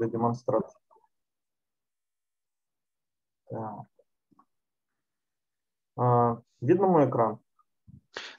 для 0.00 0.08
демонстрации. 0.08 0.80
Так. 3.50 3.86
А, 5.96 6.40
видно 6.60 6.86
мой 6.86 7.08
экран? 7.08 7.38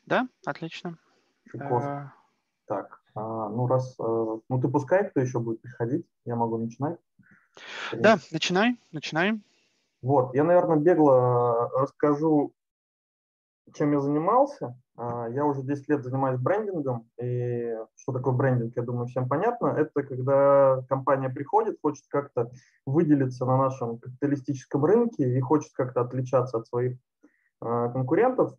Да, 0.06 0.28
отлично. 0.46 0.98
А... 1.60 2.14
Так, 2.66 3.04
а, 3.16 3.50
ну 3.50 3.68
раз, 3.68 4.00
а, 4.00 4.40
ну 4.48 4.62
ты 4.62 4.70
пускай, 4.70 5.10
кто 5.10 5.20
еще 5.20 5.40
будет 5.40 5.62
приходить, 5.62 6.08
я 6.26 6.36
могу 6.36 6.58
начинать. 6.58 6.98
Да, 7.92 8.18
начинай, 8.32 8.80
начинаем. 8.92 9.44
Вот, 10.02 10.34
я, 10.34 10.44
наверное, 10.44 10.78
бегло 10.78 11.70
расскажу, 11.78 12.54
чем 13.74 13.92
я 13.92 14.00
занимался. 14.00 14.80
А, 15.04 15.28
я 15.30 15.46
уже 15.46 15.64
10 15.64 15.90
лет 15.90 16.04
занимаюсь 16.04 16.40
брендингом, 16.40 17.10
и 17.20 17.76
что 17.96 18.12
такое 18.12 18.34
брендинг, 18.36 18.76
я 18.76 18.84
думаю, 18.84 19.08
всем 19.08 19.28
понятно. 19.28 19.70
Это 19.70 20.04
когда 20.04 20.84
компания 20.90 21.28
приходит, 21.28 21.80
хочет 21.82 22.06
как-то 22.08 22.52
выделиться 22.86 23.46
на 23.46 23.58
нашем 23.58 23.98
капиталистическом 23.98 24.86
рынке 24.86 25.36
и 25.36 25.42
хочет 25.42 25.72
как-то 25.74 26.02
отличаться 26.02 26.60
от 26.60 26.68
своих 26.68 27.00
а, 27.62 27.90
конкурентов. 27.90 28.54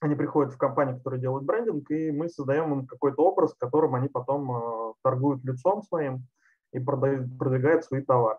Они 0.00 0.16
приходят 0.16 0.52
в 0.52 0.58
компанию, 0.58 0.96
которая 0.96 1.20
делает 1.20 1.44
брендинг, 1.44 1.88
и 1.92 2.10
мы 2.10 2.28
создаем 2.28 2.72
им 2.72 2.86
какой-то 2.88 3.22
образ, 3.22 3.54
которым 3.54 3.94
они 3.94 4.08
потом 4.08 4.50
а, 4.50 4.94
торгуют 5.04 5.44
лицом 5.44 5.84
своим 5.84 6.26
и 6.72 6.80
продвигают 6.80 7.84
свои 7.84 8.02
товары. 8.02 8.38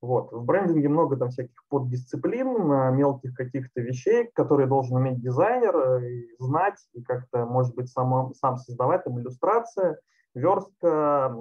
Вот. 0.00 0.32
В 0.32 0.44
брендинге 0.44 0.88
много 0.88 1.16
там 1.16 1.28
всяких 1.28 1.62
поддисциплин, 1.68 2.96
мелких 2.96 3.34
каких-то 3.34 3.82
вещей, 3.82 4.30
которые 4.34 4.66
должен 4.66 4.96
уметь 4.96 5.20
дизайнер, 5.20 5.76
э, 5.76 6.10
и 6.10 6.36
знать, 6.38 6.78
и 6.94 7.02
как-то, 7.02 7.44
может 7.44 7.74
быть, 7.74 7.90
сам, 7.90 8.32
сам 8.34 8.56
создавать, 8.56 9.04
там, 9.04 9.20
иллюстрация, 9.20 9.98
верстка, 10.34 11.36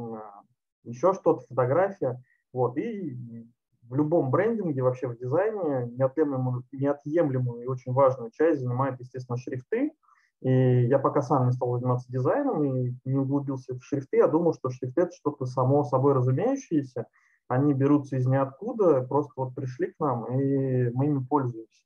еще 0.84 1.14
что-то, 1.14 1.46
фотография. 1.48 2.22
Вот. 2.52 2.78
И 2.78 3.48
в 3.84 3.96
любом 3.96 4.30
брендинге, 4.30 4.84
вообще 4.84 5.08
в 5.08 5.18
дизайне, 5.18 5.92
неотъемлемую, 5.98 6.64
неотъемлемую 6.72 7.64
и 7.64 7.68
очень 7.68 7.94
важную 7.94 8.32
часть 8.32 8.60
занимают, 8.60 9.00
естественно, 9.00 9.38
шрифты. 9.38 9.92
И 10.42 10.86
я 10.88 11.00
пока 11.00 11.22
сам 11.22 11.48
не 11.48 11.54
стал 11.54 11.78
заниматься 11.78 12.12
дизайном 12.12 12.64
и 12.64 12.94
не 13.04 13.18
углубился 13.18 13.74
в 13.74 13.84
шрифты, 13.84 14.18
я 14.18 14.28
думал, 14.28 14.54
что 14.54 14.70
шрифты– 14.70 15.02
это 15.04 15.12
что-то 15.12 15.46
само 15.46 15.84
собой 15.84 16.14
разумеющееся, 16.14 17.08
они 17.50 17.74
берутся 17.74 18.16
из 18.16 18.28
ниоткуда, 18.28 19.02
просто 19.02 19.34
вот 19.36 19.56
пришли 19.56 19.88
к 19.88 20.00
нам, 20.00 20.26
и 20.40 20.92
мы 20.92 21.08
ими 21.08 21.20
пользуемся. 21.20 21.84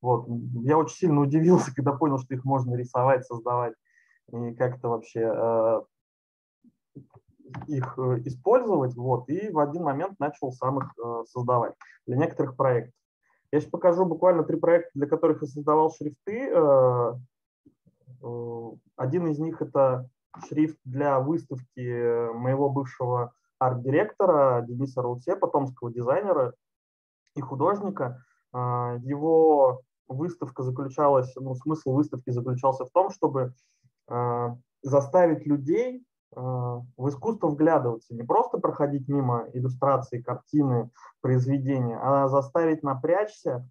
Вот. 0.00 0.26
Я 0.64 0.78
очень 0.78 0.96
сильно 0.96 1.20
удивился, 1.20 1.72
когда 1.72 1.92
понял, 1.92 2.18
что 2.18 2.34
их 2.34 2.44
можно 2.44 2.74
рисовать, 2.74 3.26
создавать, 3.26 3.74
и 4.32 4.54
как-то 4.54 4.88
вообще 4.88 5.20
э, 5.20 5.82
их 7.68 7.98
э, 7.98 8.22
использовать, 8.24 8.96
вот, 8.96 9.28
и 9.28 9.50
в 9.50 9.58
один 9.58 9.82
момент 9.82 10.18
начал 10.18 10.50
сам 10.50 10.78
их 10.78 10.90
э, 10.98 11.24
создавать 11.28 11.74
для 12.06 12.16
некоторых 12.16 12.56
проектов. 12.56 12.94
Я 13.52 13.60
сейчас 13.60 13.70
покажу 13.70 14.06
буквально 14.06 14.44
три 14.44 14.58
проекта, 14.58 14.90
для 14.94 15.06
которых 15.06 15.42
я 15.42 15.46
создавал 15.46 15.92
шрифты. 15.92 16.48
Э, 16.50 17.12
э, 18.22 18.70
один 18.96 19.26
из 19.26 19.38
них 19.38 19.60
это 19.60 20.08
шрифт 20.48 20.78
для 20.86 21.20
выставки 21.20 22.32
моего 22.32 22.70
бывшего 22.70 23.34
арт-директора 23.66 24.62
Дениса 24.62 25.02
Раусе, 25.02 25.36
потомского 25.36 25.92
дизайнера 25.92 26.54
и 27.36 27.40
художника. 27.40 28.22
А, 28.52 28.96
его 29.02 29.82
выставка 30.08 30.62
заключалась, 30.62 31.34
ну, 31.36 31.54
смысл 31.54 31.92
выставки 31.92 32.30
заключался 32.30 32.84
в 32.84 32.90
том, 32.90 33.10
чтобы 33.10 33.54
а, 34.08 34.56
заставить 34.82 35.46
людей 35.46 36.04
а, 36.34 36.80
в 36.96 37.08
искусство 37.08 37.48
вглядываться, 37.48 38.14
не 38.14 38.24
просто 38.24 38.58
проходить 38.58 39.08
мимо 39.08 39.46
иллюстрации, 39.52 40.20
картины, 40.20 40.90
произведения, 41.20 41.98
а 42.02 42.28
заставить 42.28 42.82
напрячься, 42.82 43.68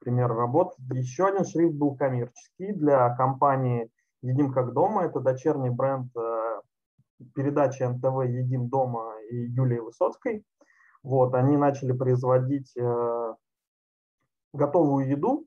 пример 0.00 0.32
работ. 0.32 0.74
Еще 0.92 1.26
один 1.26 1.44
шрифт 1.44 1.74
был 1.74 1.96
коммерческий 1.96 2.72
для 2.72 3.14
компании 3.14 3.90
«Едим 4.22 4.52
как 4.52 4.72
дома». 4.72 5.04
Это 5.04 5.20
дочерний 5.20 5.70
бренд 5.70 6.08
э, 6.16 6.60
передачи 7.34 7.82
НТВ 7.82 8.24
«Едим 8.28 8.68
дома» 8.68 9.14
и 9.30 9.36
Юлии 9.36 9.78
Высоцкой. 9.78 10.44
Вот, 11.02 11.34
они 11.34 11.56
начали 11.56 11.92
производить 11.92 12.76
э, 12.76 13.34
готовую 14.52 15.08
еду, 15.08 15.46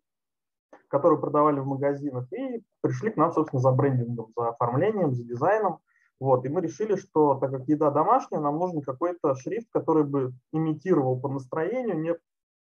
которую 0.87 1.21
продавали 1.21 1.59
в 1.59 1.65
магазинах, 1.65 2.31
и 2.33 2.63
пришли 2.81 3.11
к 3.11 3.17
нам, 3.17 3.31
собственно, 3.31 3.61
за 3.61 3.71
брендингом, 3.71 4.31
за 4.35 4.49
оформлением, 4.49 5.13
за 5.13 5.23
дизайном. 5.23 5.79
Вот, 6.19 6.45
и 6.45 6.49
мы 6.49 6.61
решили, 6.61 6.95
что 6.95 7.35
так 7.35 7.51
как 7.51 7.67
еда 7.67 7.91
домашняя, 7.91 8.39
нам 8.39 8.57
нужен 8.57 8.81
какой-то 8.81 9.35
шрифт, 9.35 9.67
который 9.71 10.05
бы 10.05 10.33
имитировал 10.53 11.19
по 11.19 11.27
настроению, 11.27 11.99
не 11.99 12.15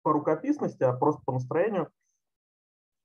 по 0.04 0.12
рукописности, 0.12 0.84
а 0.84 0.92
просто 0.92 1.22
по 1.25 1.32
настроению 1.32 1.88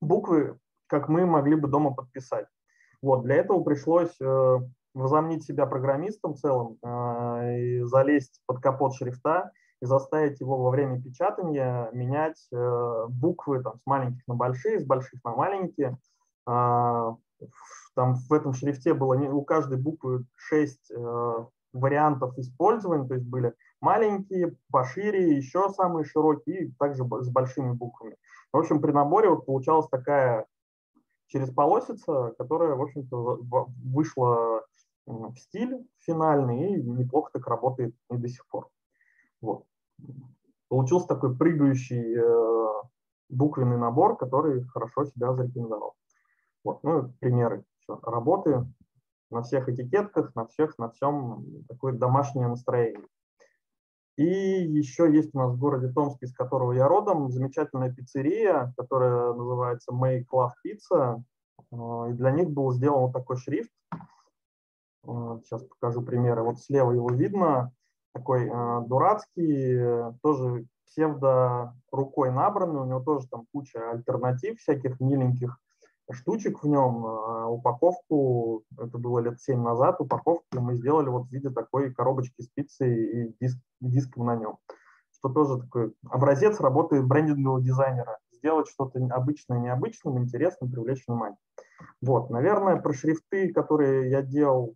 буквы, 0.01 0.59
как 0.87 1.09
мы 1.09 1.25
могли 1.25 1.55
бы 1.55 1.67
дома 1.67 1.93
подписать. 1.93 2.45
Вот, 3.01 3.23
для 3.23 3.35
этого 3.35 3.63
пришлось 3.63 4.13
э, 4.21 4.57
возомнить 4.93 5.43
себя 5.45 5.65
программистом 5.65 6.35
целым, 6.35 6.77
э, 6.83 7.59
и 7.59 7.83
залезть 7.83 8.41
под 8.45 8.59
капот 8.59 8.93
шрифта 8.95 9.51
и 9.81 9.85
заставить 9.85 10.41
его 10.41 10.57
во 10.57 10.69
время 10.69 11.01
печатания 11.01 11.89
менять 11.93 12.45
э, 12.51 13.05
буквы 13.07 13.63
там, 13.63 13.79
с 13.79 13.85
маленьких 13.85 14.27
на 14.27 14.35
большие, 14.35 14.79
с 14.79 14.85
больших 14.85 15.23
на 15.23 15.31
маленькие. 15.31 15.97
Э, 16.47 17.15
там 17.95 18.15
в 18.15 18.33
этом 18.33 18.53
шрифте 18.53 18.93
было 18.93 19.15
у 19.31 19.41
каждой 19.43 19.77
буквы 19.77 20.25
6 20.35 20.91
э, 20.91 21.45
вариантов 21.71 22.37
использования, 22.37 23.07
то 23.07 23.13
есть 23.13 23.25
были 23.25 23.53
маленькие, 23.81 24.55
пошире, 24.71 25.35
еще 25.35 25.69
самые 25.69 26.05
широкие, 26.05 26.65
и 26.65 26.71
также 26.73 27.03
с 27.03 27.29
большими 27.29 27.73
буквами. 27.73 28.17
В 28.51 28.57
общем, 28.57 28.81
при 28.81 28.91
наборе 28.91 29.29
вот 29.29 29.45
получалась 29.45 29.87
такая 29.89 30.45
через 31.27 31.51
полосица, 31.51 32.33
которая, 32.37 32.75
в 32.75 32.81
общем-то, 32.81 33.39
вышла 33.83 34.63
в 35.05 35.35
стиль 35.37 35.87
финальный 35.99 36.73
и 36.73 36.83
неплохо 36.83 37.31
так 37.33 37.47
работает 37.47 37.95
и 38.11 38.17
до 38.17 38.27
сих 38.27 38.47
пор. 38.47 38.69
Вот. 39.41 39.65
Получился 40.67 41.07
такой 41.07 41.35
прыгающий 41.35 42.15
э, 42.15 42.83
буквенный 43.29 43.77
набор, 43.77 44.17
который 44.17 44.63
хорошо 44.65 45.05
себя 45.05 45.33
зарекомендовал. 45.33 45.95
Вот, 46.63 46.83
ну, 46.83 47.13
примеры 47.19 47.63
все, 47.79 47.99
работы 48.03 48.65
на 49.31 49.41
всех 49.43 49.69
этикетках, 49.69 50.35
на 50.35 50.45
всех, 50.47 50.77
на 50.77 50.89
всем 50.89 51.45
такое 51.67 51.93
домашнее 51.93 52.47
настроение. 52.47 53.05
И 54.19 54.25
еще 54.25 55.09
есть 55.09 55.33
у 55.33 55.37
нас 55.37 55.53
в 55.53 55.57
городе 55.57 55.87
Томск, 55.87 56.21
из 56.23 56.33
которого 56.33 56.73
я 56.73 56.89
родом, 56.89 57.31
замечательная 57.31 57.89
пиццерия, 57.89 58.73
которая 58.75 59.31
называется 59.31 59.93
Make 59.93 60.25
Love 60.33 60.49
Pizza. 60.61 61.23
А, 61.71 62.09
и 62.09 62.11
для 62.11 62.31
них 62.31 62.49
был 62.49 62.73
сделан 62.73 63.03
вот 63.03 63.13
такой 63.13 63.37
шрифт. 63.37 63.71
А, 65.07 65.39
сейчас 65.45 65.63
покажу 65.63 66.01
примеры. 66.01 66.43
Вот 66.43 66.59
слева 66.59 66.91
его 66.91 67.09
видно. 67.09 67.71
Такой 68.13 68.49
а, 68.51 68.81
дурацкий, 68.81 70.11
тоже 70.21 70.65
псевдо 70.85 71.73
рукой 71.89 72.29
набранный. 72.29 72.81
У 72.81 72.85
него 72.85 72.99
тоже 72.99 73.25
там 73.29 73.45
куча 73.53 73.89
альтернатив 73.89 74.59
всяких 74.59 74.99
миленьких 74.99 75.57
штучек 76.11 76.63
в 76.63 76.67
нем. 76.67 77.05
А 77.05 77.47
упаковку, 77.47 78.63
это 78.77 78.97
было 78.97 79.19
лет 79.19 79.39
7 79.41 79.61
назад, 79.61 79.99
упаковку 79.99 80.59
мы 80.59 80.75
сделали 80.75 81.09
вот 81.09 81.27
в 81.27 81.31
виде 81.31 81.49
такой 81.49 81.93
коробочки 81.93 82.41
спицы 82.41 82.93
и 82.93 83.35
диск, 83.39 83.57
диском 83.81 84.25
на 84.25 84.35
нем. 84.35 84.57
Что 85.11 85.29
тоже 85.29 85.59
такой 85.61 85.93
образец 86.09 86.59
работы 86.59 87.01
брендингового 87.01 87.61
дизайнера. 87.61 88.17
Сделать 88.31 88.67
что-то 88.69 88.99
обычное 89.11 89.59
необычным, 89.59 90.17
интересным, 90.17 90.71
привлечь 90.71 91.05
внимание. 91.07 91.37
Вот, 92.01 92.29
наверное, 92.29 92.77
про 92.77 92.93
шрифты, 92.93 93.51
которые 93.51 94.09
я 94.09 94.21
делал, 94.21 94.75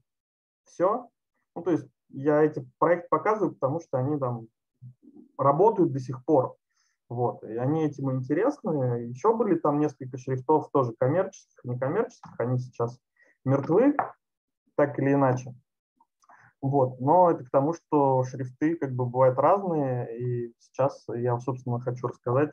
все. 0.66 1.08
Ну, 1.56 1.62
то 1.62 1.72
есть 1.72 1.88
я 2.10 2.44
эти 2.44 2.68
проекты 2.78 3.08
показываю, 3.10 3.54
потому 3.54 3.80
что 3.80 3.98
они 3.98 4.18
там 4.20 4.48
работают 5.38 5.92
до 5.92 6.00
сих 6.00 6.24
пор. 6.26 6.56
Вот, 7.14 7.44
и 7.44 7.56
они 7.58 7.84
этим 7.84 8.12
интересны. 8.12 9.04
Еще 9.04 9.36
были 9.36 9.54
там 9.54 9.80
несколько 9.80 10.18
шрифтов, 10.18 10.72
тоже 10.72 10.94
коммерческих, 10.98 11.64
некоммерческих, 11.64 12.40
они 12.40 12.58
сейчас 12.58 13.00
мертвы, 13.46 13.96
так 14.74 14.98
или 14.98 15.14
иначе. 15.14 15.54
Вот, 16.60 17.00
но 17.00 17.30
это 17.30 17.44
к 17.44 17.52
тому, 17.52 17.74
что 17.74 18.24
шрифты 18.24 18.76
как 18.78 18.96
бы 18.96 19.06
бывают 19.06 19.38
разные, 19.38 20.18
и 20.18 20.56
сейчас 20.58 21.06
я, 21.10 21.38
собственно, 21.40 21.80
хочу 21.80 22.08
рассказать, 22.08 22.50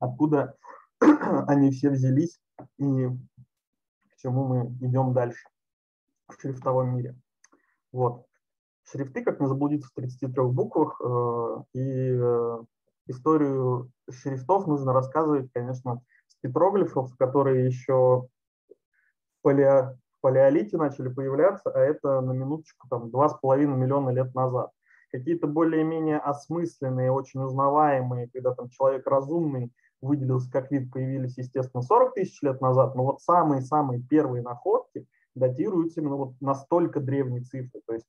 откуда 0.00 0.56
они 1.46 1.70
все 1.70 1.90
взялись 1.90 2.40
и 2.78 3.06
к 3.06 4.16
чему 4.16 4.44
мы 4.44 4.66
идем 4.84 5.12
дальше 5.12 5.46
в 6.26 6.40
шрифтовом 6.40 6.96
мире. 6.96 7.14
Вот. 7.92 8.26
Шрифты, 8.82 9.22
как 9.22 9.38
не 9.38 9.46
заблудиться 9.46 9.88
в 9.88 9.92
33 9.92 10.42
буквах, 10.46 11.00
э, 11.00 11.62
и 11.74 12.18
э, 12.18 12.58
историю 13.06 13.90
шрифтов 14.10 14.66
нужно 14.66 14.92
рассказывать, 14.92 15.50
конечно, 15.52 16.00
с 16.26 16.34
петроглифов, 16.40 17.16
которые 17.16 17.66
еще 17.66 18.26
в, 18.68 19.42
палео, 19.42 19.96
в 20.18 20.20
палеолите 20.20 20.76
начали 20.76 21.08
появляться, 21.08 21.70
а 21.70 21.78
это 21.78 22.20
на 22.20 22.32
минуточку 22.32 22.88
там 22.88 23.08
2,5 23.08 23.66
миллиона 23.66 24.10
лет 24.10 24.34
назад. 24.34 24.70
Какие-то 25.12 25.48
более-менее 25.48 26.18
осмысленные, 26.18 27.10
очень 27.10 27.42
узнаваемые, 27.42 28.30
когда 28.32 28.54
там 28.54 28.68
человек 28.68 29.06
разумный 29.06 29.72
выделился 30.00 30.50
как 30.50 30.70
вид, 30.70 30.90
появились, 30.92 31.36
естественно, 31.36 31.82
40 31.82 32.14
тысяч 32.14 32.40
лет 32.42 32.60
назад, 32.60 32.94
но 32.94 33.04
вот 33.04 33.20
самые-самые 33.22 34.02
первые 34.02 34.42
находки 34.42 35.06
датируются 35.34 36.00
именно 36.00 36.16
вот 36.16 36.34
настолько 36.40 37.00
древние 37.00 37.42
цифры. 37.42 37.80
То 37.86 37.94
есть 37.94 38.06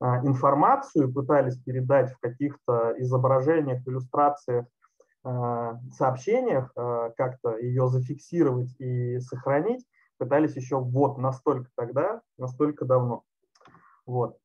информацию 0.00 1.12
пытались 1.12 1.58
передать 1.58 2.12
в 2.12 2.18
каких-то 2.18 2.94
изображениях, 2.98 3.86
иллюстрациях, 3.86 4.66
а, 5.28 5.80
сообщениях, 5.92 6.70
а, 6.76 7.10
как-то 7.16 7.56
ее 7.56 7.88
зафиксировать 7.88 8.72
и 8.78 9.18
сохранить, 9.18 9.84
пытались 10.18 10.54
еще 10.54 10.78
вот 10.78 11.18
настолько 11.18 11.68
тогда, 11.74 12.20
настолько 12.38 12.84
давно. 12.84 13.24
Вот. 14.06 14.36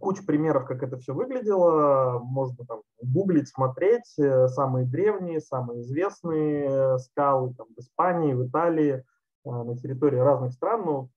Куча 0.00 0.24
примеров, 0.24 0.66
как 0.66 0.82
это 0.82 0.98
все 0.98 1.14
выглядело, 1.14 2.18
можно 2.24 2.64
там 2.66 2.80
гуглить, 3.00 3.48
смотреть, 3.48 4.18
э, 4.18 4.48
самые 4.48 4.84
древние, 4.84 5.40
самые 5.40 5.82
известные 5.82 6.66
э, 6.68 6.98
скалы 6.98 7.54
там, 7.54 7.68
в 7.76 7.78
Испании, 7.78 8.34
в 8.34 8.48
Италии, 8.48 9.04
на 9.44 9.76
территории 9.76 10.18
разных 10.18 10.52
стран, 10.52 10.84
но 10.84 11.08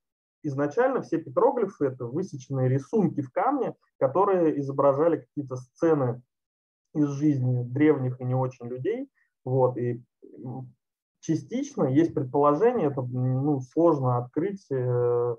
изначально 0.44 1.02
все 1.02 1.18
петроглифы– 1.18 1.86
это 1.88 2.06
высеченные 2.06 2.70
рисунки 2.70 3.22
в 3.22 3.32
камне, 3.32 3.76
которые 3.98 4.60
изображали 4.60 5.18
какие-то 5.18 5.56
сцены 5.56 6.22
из 6.94 7.10
жизни 7.10 7.64
древних 7.64 8.22
и 8.22 8.26
не 8.26 8.36
очень 8.36 8.68
людей. 8.68 9.10
Вот, 9.46 9.78
и 9.78 10.04
частично 11.20 11.86
есть 11.86 12.14
предположение, 12.14 12.90
это 12.90 13.02
ну, 13.02 13.62
сложно 13.62 14.18
открыть 14.18 14.66
э, 14.70 15.36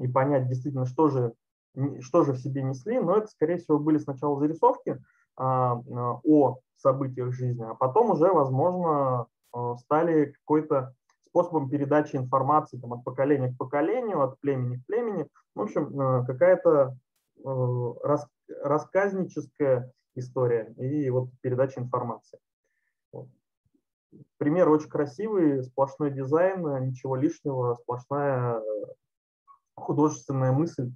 и 0.00 0.08
понять 0.08 0.48
действительно, 0.48 0.86
что 0.86 1.08
же, 1.08 1.32
что 2.00 2.24
же 2.24 2.32
в 2.32 2.38
себе 2.38 2.62
несли, 2.62 2.98
но 2.98 3.16
это, 3.16 3.26
скорее 3.26 3.58
всего, 3.58 3.78
были 3.78 3.98
сначала 3.98 4.38
зарисовки 4.38 5.00
а, 5.36 5.82
о 6.24 6.58
событиях 6.76 7.32
жизни, 7.32 7.62
а 7.62 7.74
потом 7.74 8.10
уже, 8.10 8.32
возможно, 8.32 9.26
э, 9.54 9.74
стали 9.80 10.32
какой-то 10.40 10.94
способом 11.36 11.68
передачи 11.68 12.16
информации 12.16 12.78
там, 12.78 12.94
от 12.94 13.04
поколения 13.04 13.52
к 13.52 13.58
поколению, 13.58 14.22
от 14.22 14.40
племени 14.40 14.78
к 14.78 14.86
племени. 14.86 15.28
В 15.54 15.60
общем, 15.60 16.00
э, 16.00 16.24
какая-то 16.26 16.96
э, 17.44 17.94
рас, 18.02 18.26
рассказническая 18.62 19.92
история 20.14 20.72
и 20.78 21.10
вот 21.10 21.28
передача 21.42 21.80
информации. 21.80 22.38
Пример 24.38 24.70
очень 24.70 24.88
красивый, 24.88 25.62
сплошной 25.62 26.10
дизайн, 26.10 26.62
ничего 26.86 27.16
лишнего, 27.16 27.74
сплошная 27.74 28.58
э, 28.58 28.62
художественная 29.74 30.52
мысль, 30.52 30.90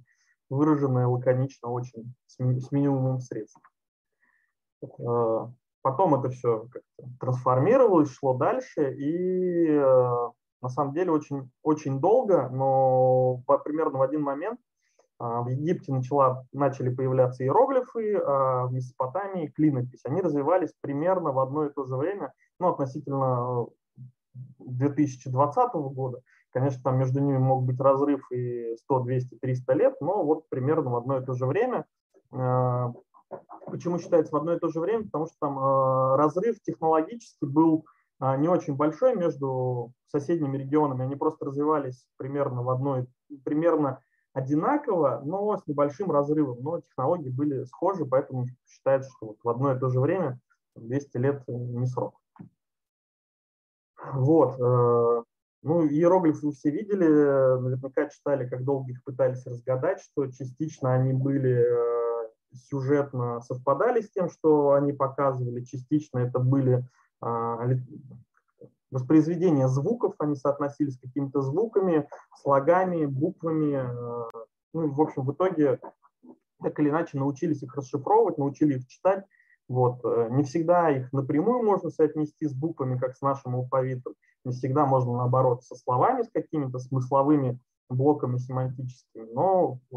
выраженная 0.49 1.05
лаконично 1.05 1.69
очень, 1.69 2.15
с 2.25 2.39
минимумом 2.71 3.19
средств. 3.19 3.61
Потом 5.81 6.15
это 6.15 6.29
все 6.29 6.67
трансформировалось, 7.19 8.11
шло 8.11 8.35
дальше, 8.35 8.93
и 8.93 9.67
э, 9.67 10.29
на 10.61 10.69
самом 10.69 10.93
деле 10.93 11.11
очень, 11.11 11.49
очень 11.63 11.99
долго, 11.99 12.49
но 12.49 13.41
примерно 13.63 13.97
в 13.97 14.01
один 14.03 14.21
момент 14.21 14.59
э, 15.19 15.23
в 15.23 15.47
Египте 15.47 15.91
начала, 15.91 16.45
начали 16.53 16.93
появляться 16.93 17.43
иероглифы, 17.43 18.15
а 18.15 18.67
в 18.67 18.73
Месопотамии 18.73 19.47
клинопись. 19.47 20.05
Они 20.05 20.21
развивались 20.21 20.73
примерно 20.81 21.31
в 21.31 21.39
одно 21.39 21.65
и 21.65 21.73
то 21.73 21.83
же 21.85 21.95
время, 21.95 22.31
ну, 22.59 22.69
относительно 22.69 23.65
2020 24.59 25.73
года. 25.73 26.21
Конечно, 26.51 26.81
там 26.83 26.99
между 26.99 27.21
ними 27.21 27.37
мог 27.37 27.63
быть 27.63 27.79
разрыв 27.79 28.29
и 28.31 28.75
100, 28.83 28.99
200, 28.99 29.35
300 29.35 29.73
лет, 29.73 29.95
но 30.01 30.23
вот 30.23 30.47
примерно 30.49 30.91
в 30.91 30.95
одно 30.95 31.17
и 31.17 31.25
то 31.25 31.33
же 31.33 31.45
время 31.45 31.85
э, 32.33 32.93
Почему 33.65 33.99
считается 33.99 34.31
в 34.33 34.35
одно 34.35 34.53
и 34.53 34.59
то 34.59 34.69
же 34.69 34.79
время? 34.79 35.05
Потому 35.05 35.27
что 35.27 35.35
там 35.39 35.59
э, 35.59 36.15
разрыв 36.17 36.61
технологически 36.61 37.45
был 37.45 37.85
э, 38.21 38.37
не 38.37 38.47
очень 38.47 38.75
большой 38.75 39.15
между 39.15 39.93
соседними 40.07 40.57
регионами. 40.57 41.03
Они 41.03 41.15
просто 41.15 41.45
развивались 41.45 42.05
примерно 42.17 42.63
в 42.63 42.69
одной, 42.69 43.07
примерно 43.43 44.01
одинаково, 44.33 45.21
но 45.25 45.57
с 45.57 45.67
небольшим 45.67 46.11
разрывом. 46.11 46.57
Но 46.61 46.81
технологии 46.81 47.29
были 47.29 47.63
схожи, 47.65 48.05
поэтому 48.05 48.47
считается, 48.65 49.09
что 49.17 49.27
вот 49.27 49.37
в 49.43 49.49
одно 49.49 49.73
и 49.73 49.79
то 49.79 49.89
же 49.89 49.99
время 49.99 50.39
200 50.75 51.17
лет 51.17 51.43
не 51.47 51.85
срок. 51.85 52.15
Вот. 54.13 54.59
Э, 54.59 55.23
ну, 55.63 55.85
иероглифы 55.87 56.47
вы 56.47 56.51
все 56.53 56.71
видели, 56.71 57.05
наверняка 57.05 58.09
читали, 58.09 58.49
как 58.49 58.63
долго 58.63 58.91
их 58.91 59.03
пытались 59.03 59.45
разгадать, 59.45 60.01
что 60.01 60.25
частично 60.27 60.93
они 60.93 61.13
были 61.13 61.63
сюжетно 62.53 63.41
совпадали 63.41 64.01
с 64.01 64.11
тем, 64.11 64.29
что 64.29 64.73
они 64.73 64.93
показывали. 64.93 65.63
Частично 65.63 66.19
это 66.19 66.39
были 66.39 66.85
а, 67.21 67.67
воспроизведения 68.91 69.67
звуков, 69.67 70.15
они 70.19 70.35
соотносились 70.35 70.95
с 70.95 70.99
какими-то 70.99 71.41
звуками, 71.41 72.07
слогами, 72.41 73.05
буквами. 73.05 73.75
А, 73.75 74.29
ну, 74.73 74.91
в 74.91 75.01
общем, 75.01 75.25
в 75.25 75.33
итоге 75.33 75.79
так 76.61 76.79
или 76.79 76.89
иначе 76.89 77.17
научились 77.17 77.63
их 77.63 77.75
расшифровывать, 77.75 78.37
научили 78.37 78.77
их 78.77 78.87
читать. 78.87 79.25
Вот. 79.67 80.01
Э, 80.03 80.27
не 80.31 80.43
всегда 80.43 80.89
их 80.89 81.11
напрямую 81.13 81.63
можно 81.63 81.89
соотнести 81.89 82.45
с 82.45 82.53
буквами, 82.53 82.99
как 82.99 83.15
с 83.15 83.21
нашим 83.21 83.55
алфавитом. 83.55 84.13
Не 84.43 84.51
всегда 84.51 84.85
можно, 84.85 85.13
наоборот, 85.13 85.63
со 85.63 85.75
словами, 85.75 86.23
с 86.23 86.29
какими-то 86.29 86.79
смысловыми 86.79 87.59
блоками 87.89 88.37
семантическими. 88.37 89.27
Но 89.33 89.79
э, 89.91 89.95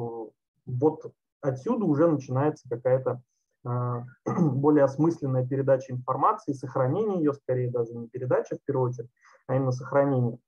вот 0.67 1.13
отсюда 1.45 1.85
уже 1.85 2.09
начинается 2.09 2.69
какая-то 2.69 3.23
а, 3.65 4.05
более 4.27 4.85
осмысленная 4.85 5.47
передача 5.47 5.93
информации, 5.93 6.53
сохранение 6.53 7.19
ее, 7.19 7.35
скорее 7.35 7.71
даже 7.71 7.95
не 7.95 8.09
передача 8.09 8.57
в 8.57 8.65
первую 8.65 8.91
очередь, 8.91 9.11
а 9.47 9.57
именно 9.57 9.73
сохранение. 9.73 10.39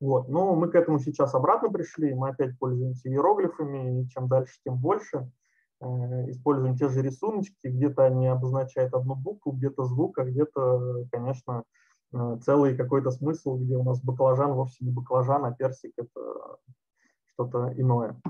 Вот. 0.00 0.28
Но 0.28 0.54
мы 0.54 0.70
к 0.70 0.76
этому 0.76 1.00
сейчас 1.00 1.34
обратно 1.34 1.70
пришли, 1.70 2.14
мы 2.14 2.30
опять 2.30 2.56
пользуемся 2.58 3.08
иероглифами, 3.08 4.02
и 4.02 4.08
чем 4.08 4.28
дальше, 4.28 4.58
тем 4.64 4.76
больше. 4.76 5.30
Э, 5.80 6.30
используем 6.30 6.76
те 6.76 6.88
же 6.88 7.02
рисуночки, 7.02 7.66
где-то 7.66 8.04
они 8.04 8.26
обозначают 8.26 8.94
одну 8.94 9.14
букву, 9.14 9.52
где-то 9.52 9.84
звук, 9.84 10.18
а 10.18 10.24
где-то, 10.24 11.06
конечно, 11.10 11.64
э, 12.12 12.38
целый 12.44 12.76
какой-то 12.76 13.10
смысл, 13.10 13.56
где 13.56 13.76
у 13.76 13.82
нас 13.82 14.00
баклажан 14.00 14.52
вовсе 14.52 14.84
не 14.84 14.90
баклажан, 14.90 15.44
а 15.44 15.52
персик– 15.52 15.92
это 15.96 16.58
что-то 17.26 17.72
иное. 17.76 18.20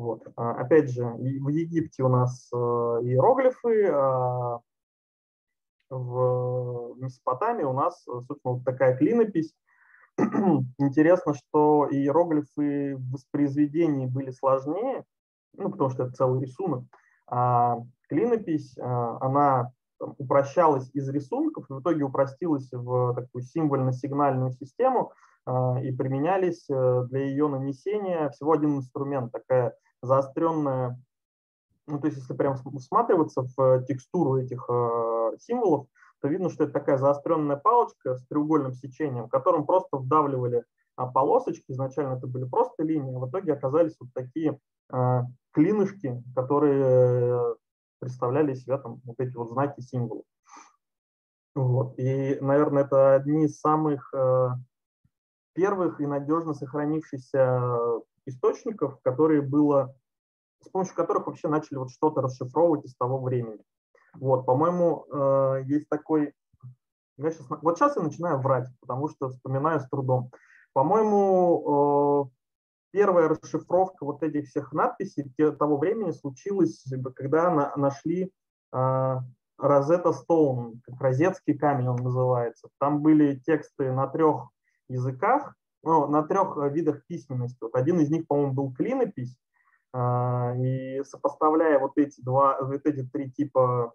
Вот. 0.00 0.26
А, 0.34 0.52
опять 0.52 0.90
же, 0.90 1.04
в 1.04 1.48
Египте 1.48 2.02
у 2.02 2.08
нас 2.08 2.48
э, 2.54 2.56
иероглифы, 2.56 3.86
а 3.92 4.60
в 5.90 6.94
Месопотамии 6.96 7.64
у 7.64 7.74
нас, 7.74 8.02
собственно, 8.04 8.54
вот 8.54 8.64
такая 8.64 8.96
клинопись. 8.96 9.54
Интересно, 10.78 11.34
что 11.34 11.86
иероглифы 11.90 12.96
в 12.96 13.12
воспроизведении 13.12 14.06
были 14.06 14.30
сложнее, 14.30 15.04
ну, 15.52 15.70
потому 15.70 15.90
что 15.90 16.04
это 16.04 16.12
целый 16.12 16.40
рисунок, 16.40 16.84
а 17.26 17.76
клинопись, 18.08 18.78
а, 18.78 19.18
она 19.20 19.70
там, 19.98 20.14
упрощалось 20.16 20.88
из 20.94 21.10
рисунков, 21.10 21.68
и 21.68 21.74
в 21.74 21.80
итоге 21.80 22.04
упростилось 22.04 22.70
в 22.72 23.14
такую 23.16 23.42
символьно-сигнальную 23.42 24.52
систему, 24.52 25.12
э, 25.44 25.84
и 25.84 25.92
применялись 25.92 26.64
э, 26.70 27.04
для 27.10 27.24
ее 27.26 27.48
нанесения 27.48 28.30
всего 28.30 28.52
один 28.52 28.78
инструмент, 28.78 29.30
такая 29.30 29.74
заостренная, 30.02 31.00
ну, 31.86 32.00
то 32.00 32.06
есть 32.06 32.18
если 32.18 32.34
прям 32.34 32.56
всматриваться 32.56 33.42
в 33.56 33.84
текстуру 33.84 34.38
этих 34.38 34.64
э, 34.68 35.36
символов, 35.40 35.86
то 36.20 36.28
видно, 36.28 36.50
что 36.50 36.64
это 36.64 36.72
такая 36.72 36.98
заостренная 36.98 37.56
палочка 37.56 38.16
с 38.16 38.26
треугольным 38.26 38.74
сечением, 38.74 39.28
которым 39.28 39.66
просто 39.66 39.96
вдавливали 39.96 40.64
а, 40.96 41.06
полосочки. 41.06 41.64
Изначально 41.68 42.14
это 42.14 42.26
были 42.26 42.44
просто 42.44 42.82
линии, 42.82 43.14
а 43.14 43.18
в 43.18 43.28
итоге 43.28 43.54
оказались 43.54 43.96
вот 43.98 44.10
такие 44.14 44.58
э, 44.92 45.20
клинышки, 45.52 46.22
которые 46.34 47.56
представляли 48.00 48.54
себя 48.54 48.78
там 48.78 49.00
вот 49.04 49.18
эти 49.18 49.34
вот 49.36 49.50
знаки, 49.50 49.80
символы. 49.80 50.22
Вот. 51.54 51.98
И, 51.98 52.38
наверное, 52.40 52.84
это 52.84 53.14
одни 53.14 53.44
из 53.44 53.58
самых 53.58 54.12
э, 54.14 54.48
первых 55.54 56.00
и 56.00 56.06
надежно 56.06 56.54
сохранившихся 56.54 58.00
источников, 58.26 59.00
которые 59.02 59.42
было, 59.42 59.94
с 60.62 60.68
помощью 60.68 60.94
которых 60.94 61.26
вообще 61.26 61.48
начали 61.48 61.78
вот 61.78 61.90
что-то 61.90 62.20
расшифровывать 62.20 62.84
из 62.84 62.94
того 62.96 63.20
времени. 63.20 63.62
Вот, 64.14 64.46
по-моему, 64.46 65.06
э, 65.10 65.62
есть 65.66 65.88
такой... 65.88 66.34
Я 67.16 67.30
сейчас, 67.30 67.46
вот 67.48 67.78
сейчас 67.78 67.96
я 67.96 68.02
начинаю 68.02 68.40
врать, 68.40 68.68
потому 68.80 69.08
что 69.08 69.30
вспоминаю 69.30 69.80
с 69.80 69.88
трудом. 69.88 70.30
По-моему, 70.72 72.30
э, 72.30 72.30
первая 72.92 73.28
расшифровка 73.28 74.04
вот 74.04 74.22
этих 74.22 74.48
всех 74.48 74.72
надписей 74.72 75.32
того 75.58 75.76
времени 75.76 76.10
случилась, 76.12 76.84
когда 77.14 77.74
нашли 77.76 78.32
Розетта 79.60 80.12
Стоун, 80.12 80.80
как 80.84 81.00
розетский 81.00 81.54
камень 81.54 81.88
он 81.88 81.96
называется. 81.96 82.68
Там 82.78 83.02
были 83.02 83.36
тексты 83.36 83.92
на 83.92 84.06
трех 84.06 84.48
языках, 84.88 85.54
ну, 85.82 86.06
на 86.08 86.22
трех 86.22 86.56
видах 86.72 87.04
письменности. 87.06 87.58
Вот 87.60 87.74
один 87.74 88.00
из 88.00 88.10
них, 88.10 88.26
по-моему, 88.26 88.52
был 88.52 88.72
клинопись, 88.72 89.36
а, 89.92 90.54
и 90.56 91.02
сопоставляя 91.04 91.78
вот 91.78 91.92
эти 91.96 92.20
два, 92.20 92.60
вот 92.60 92.84
эти 92.84 93.02
три 93.06 93.30
типа 93.30 93.94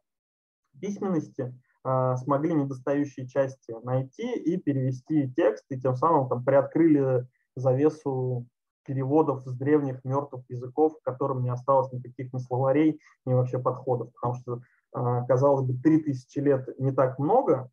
письменности, 0.80 1.58
а, 1.84 2.18
смогли 2.18 2.54
недостающие 2.54 3.28
части 3.28 3.76
найти 3.84 4.34
и 4.34 4.58
перевести 4.58 5.32
текст, 5.34 5.66
и 5.70 5.80
тем 5.80 5.96
самым 5.96 6.28
там 6.28 6.44
приоткрыли 6.44 7.28
завесу 7.56 8.48
переводов 8.86 9.46
с 9.46 9.54
древних 9.54 10.04
мертвых 10.04 10.44
языков, 10.50 10.98
которым 11.04 11.44
не 11.44 11.50
осталось 11.50 11.92
никаких 11.92 12.34
ни 12.34 12.40
словарей, 12.40 13.00
ни 13.26 13.34
вообще 13.34 13.58
подходов. 13.58 14.12
Потому 14.14 14.36
что, 14.36 14.62
а, 14.92 15.26
казалось 15.26 15.66
бы, 15.66 15.74
3000 15.82 16.40
лет 16.40 16.80
не 16.80 16.92
так 16.92 17.20
много, 17.20 17.72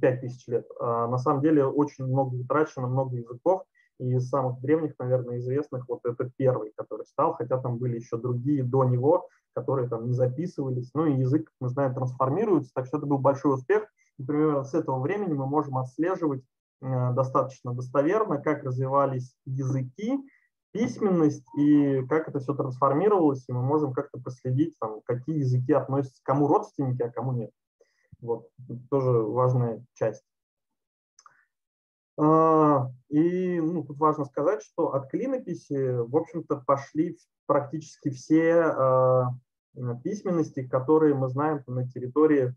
5000 0.00 0.44
ну, 0.46 0.52
лет, 0.52 0.66
а 0.80 1.06
на 1.08 1.18
самом 1.18 1.40
деле 1.40 1.64
очень 1.64 2.04
много 2.04 2.34
утрачено, 2.34 2.86
много 2.86 3.16
языков, 3.16 3.62
и 4.00 4.14
из 4.14 4.28
самых 4.28 4.60
древних, 4.60 4.94
наверное, 4.98 5.38
известных, 5.38 5.88
вот 5.88 6.00
это 6.04 6.30
первый, 6.36 6.72
который 6.76 7.06
стал, 7.06 7.34
хотя 7.34 7.58
там 7.58 7.78
были 7.78 7.96
еще 7.96 8.16
другие 8.16 8.64
до 8.64 8.84
него, 8.84 9.28
которые 9.54 9.88
там 9.88 10.06
не 10.06 10.12
записывались. 10.12 10.90
Ну 10.94 11.06
и 11.06 11.18
язык, 11.18 11.48
мы 11.60 11.68
знаем, 11.68 11.94
трансформируется, 11.94 12.72
так 12.74 12.86
что 12.86 12.98
это 12.98 13.06
был 13.06 13.18
большой 13.18 13.54
успех. 13.54 13.86
И 14.18 14.24
примерно 14.24 14.64
с 14.64 14.74
этого 14.74 15.00
времени 15.00 15.32
мы 15.32 15.46
можем 15.46 15.78
отслеживать 15.78 16.42
Э, 16.84 17.12
достаточно 17.14 17.72
достоверно, 17.72 18.38
как 18.38 18.62
развивались 18.62 19.34
языки, 19.46 20.18
письменность 20.72 21.46
и 21.56 22.02
как 22.08 22.28
это 22.28 22.40
все 22.40 22.52
трансформировалось, 22.54 23.44
и 23.48 23.52
мы 23.52 23.62
можем 23.62 23.94
как-то 23.94 24.18
проследить, 24.18 24.76
там, 24.78 25.00
какие 25.04 25.38
языки 25.38 25.72
относятся, 25.72 26.20
кому 26.24 26.46
родственники, 26.46 27.00
а 27.00 27.10
кому 27.10 27.32
нет. 27.32 27.50
Вот, 28.24 28.48
тоже 28.90 29.10
важная 29.10 29.84
часть. 29.92 30.24
А, 32.16 32.90
и 33.10 33.60
ну, 33.60 33.84
тут 33.84 33.98
важно 33.98 34.24
сказать, 34.24 34.62
что 34.62 34.94
от 34.94 35.10
клинописи, 35.10 35.98
в 35.98 36.16
общем-то, 36.16 36.56
пошли 36.66 37.18
практически 37.44 38.08
все 38.08 38.62
а, 38.62 39.28
письменности, 40.02 40.66
которые 40.66 41.14
мы 41.14 41.28
знаем 41.28 41.62
на 41.66 41.86
территории 41.86 42.54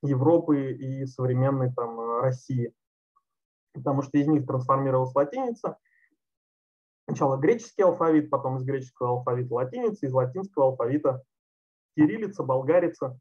Европы 0.00 0.72
и 0.72 1.04
современной 1.04 1.70
там, 1.74 2.00
э, 2.00 2.20
России. 2.22 2.72
Потому 3.74 4.00
что 4.00 4.16
из 4.16 4.28
них 4.28 4.46
трансформировалась 4.46 5.14
латиница. 5.14 5.76
Сначала 7.04 7.36
греческий 7.36 7.82
алфавит, 7.82 8.30
потом 8.30 8.56
из 8.56 8.64
греческого 8.64 9.10
алфавита 9.10 9.52
латиница, 9.52 10.06
из 10.06 10.12
латинского 10.14 10.68
алфавита 10.68 11.22
кириллица, 11.96 12.44
болгарица 12.44 13.20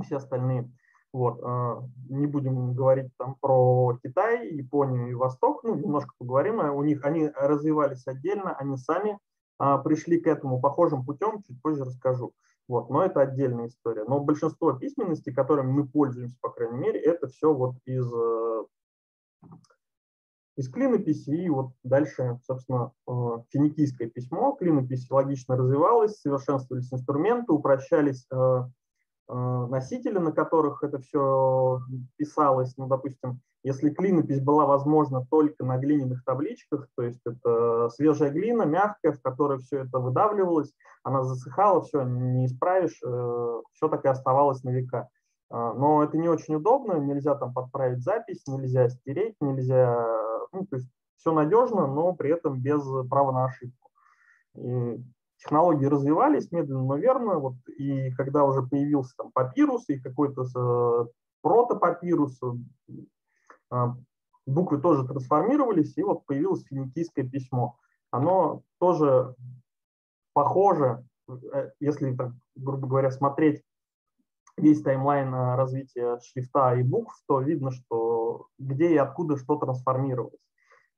все 0.00 0.16
остальные. 0.16 0.70
Вот. 1.12 1.40
Э, 1.42 1.82
не 2.08 2.26
будем 2.26 2.74
говорить 2.74 3.10
там 3.18 3.36
про 3.40 3.98
Китай, 4.02 4.48
Японию 4.50 5.10
и 5.10 5.14
Восток, 5.14 5.62
ну, 5.62 5.74
немножко 5.74 6.14
поговорим. 6.18 6.60
У 6.60 6.82
них 6.82 7.04
они 7.04 7.28
развивались 7.28 8.06
отдельно, 8.06 8.56
они 8.56 8.76
сами 8.76 9.18
а, 9.58 9.78
пришли 9.78 10.18
к 10.20 10.26
этому 10.26 10.60
похожим 10.60 11.04
путем, 11.04 11.42
чуть 11.42 11.60
позже 11.60 11.84
расскажу. 11.84 12.32
Вот, 12.66 12.90
но 12.90 13.04
это 13.04 13.20
отдельная 13.20 13.68
история. 13.68 14.04
Но 14.04 14.20
большинство 14.20 14.72
письменности, 14.72 15.32
которыми 15.32 15.70
мы 15.70 15.86
пользуемся, 15.86 16.36
по 16.40 16.48
крайней 16.48 16.78
мере, 16.78 16.98
это 16.98 17.26
все 17.28 17.52
вот 17.52 17.74
из, 17.84 18.10
из 20.56 20.68
клинописи. 20.68 21.30
И 21.30 21.48
вот 21.48 21.72
дальше, 21.82 22.40
собственно, 22.44 22.92
финикийское 23.50 24.08
письмо. 24.08 24.52
Клинопись 24.52 25.10
логично 25.10 25.56
развивалась, 25.56 26.20
совершенствовались 26.20 26.92
инструменты, 26.92 27.52
упрощались 27.52 28.26
носители, 29.28 30.18
на 30.18 30.32
которых 30.32 30.82
это 30.82 30.98
все 30.98 31.80
писалось. 32.16 32.76
Ну, 32.76 32.86
допустим, 32.86 33.40
если 33.64 33.90
клинопись 33.90 34.40
была 34.40 34.66
возможна 34.66 35.24
только 35.30 35.64
на 35.64 35.78
глиняных 35.78 36.24
табличках, 36.24 36.88
то 36.96 37.02
есть 37.04 37.20
это 37.24 37.88
свежая 37.90 38.30
глина, 38.30 38.62
мягкая, 38.62 39.12
в 39.12 39.22
которой 39.22 39.58
все 39.58 39.84
это 39.84 40.00
выдавливалось, 40.00 40.72
она 41.04 41.22
засыхала, 41.22 41.82
все, 41.82 42.02
не 42.02 42.46
исправишь, 42.46 43.00
э, 43.04 43.60
все 43.72 43.88
так 43.88 44.04
и 44.04 44.08
оставалось 44.08 44.64
на 44.64 44.70
века. 44.70 45.08
А, 45.48 45.74
но 45.74 46.02
это 46.02 46.16
не 46.18 46.28
очень 46.28 46.56
удобно, 46.56 46.94
нельзя 46.94 47.34
там 47.36 47.52
подправить 47.52 48.02
запись, 48.02 48.42
нельзя 48.48 48.88
стереть, 48.88 49.36
нельзя, 49.40 50.06
ну, 50.50 50.66
то 50.66 50.76
есть 50.76 50.88
все 51.16 51.32
надежно, 51.32 51.86
но 51.86 52.14
при 52.14 52.32
этом 52.32 52.60
без 52.60 52.82
права 53.08 53.32
на 53.32 53.44
ошибку. 53.44 53.90
И 54.56 55.04
технологии 55.42 55.86
развивались 55.86 56.50
медленно, 56.52 56.84
но 56.84 56.96
верно, 56.96 57.38
вот, 57.38 57.54
и 57.76 58.10
когда 58.12 58.44
уже 58.44 58.62
появился 58.62 59.14
там 59.16 59.32
папирус 59.32 59.88
и 59.88 59.98
какой-то 59.98 60.44
э, 60.44 61.06
протопапирус, 61.42 62.40
а, 63.70 63.96
буквы 64.46 64.80
тоже 64.80 65.06
трансформировались, 65.06 65.96
и 65.96 66.02
вот 66.02 66.24
появилось 66.26 66.64
финикийское 66.64 67.28
письмо. 67.28 67.76
Оно 68.10 68.62
тоже 68.78 69.34
похоже, 70.32 71.04
э, 71.28 71.70
если, 71.80 72.14
так, 72.14 72.32
грубо 72.54 72.86
говоря, 72.86 73.10
смотреть 73.10 73.62
весь 74.56 74.82
таймлайн 74.82 75.34
э, 75.34 75.56
развития 75.56 76.18
шрифта 76.20 76.74
и 76.74 76.82
букв, 76.82 77.14
то 77.26 77.40
видно, 77.40 77.70
что 77.70 78.46
где 78.58 78.92
и 78.92 78.96
откуда 78.96 79.36
что 79.36 79.56
трансформировалось. 79.56 80.40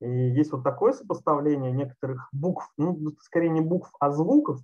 И 0.04 0.30
есть 0.30 0.52
вот 0.52 0.62
такое 0.64 0.92
сопоставление 0.92 1.72
некоторых 1.72 2.28
букв, 2.32 2.70
ну, 2.76 2.98
скорее 3.20 3.50
не 3.50 3.60
букв, 3.60 3.90
а 4.00 4.10
звуков, 4.10 4.60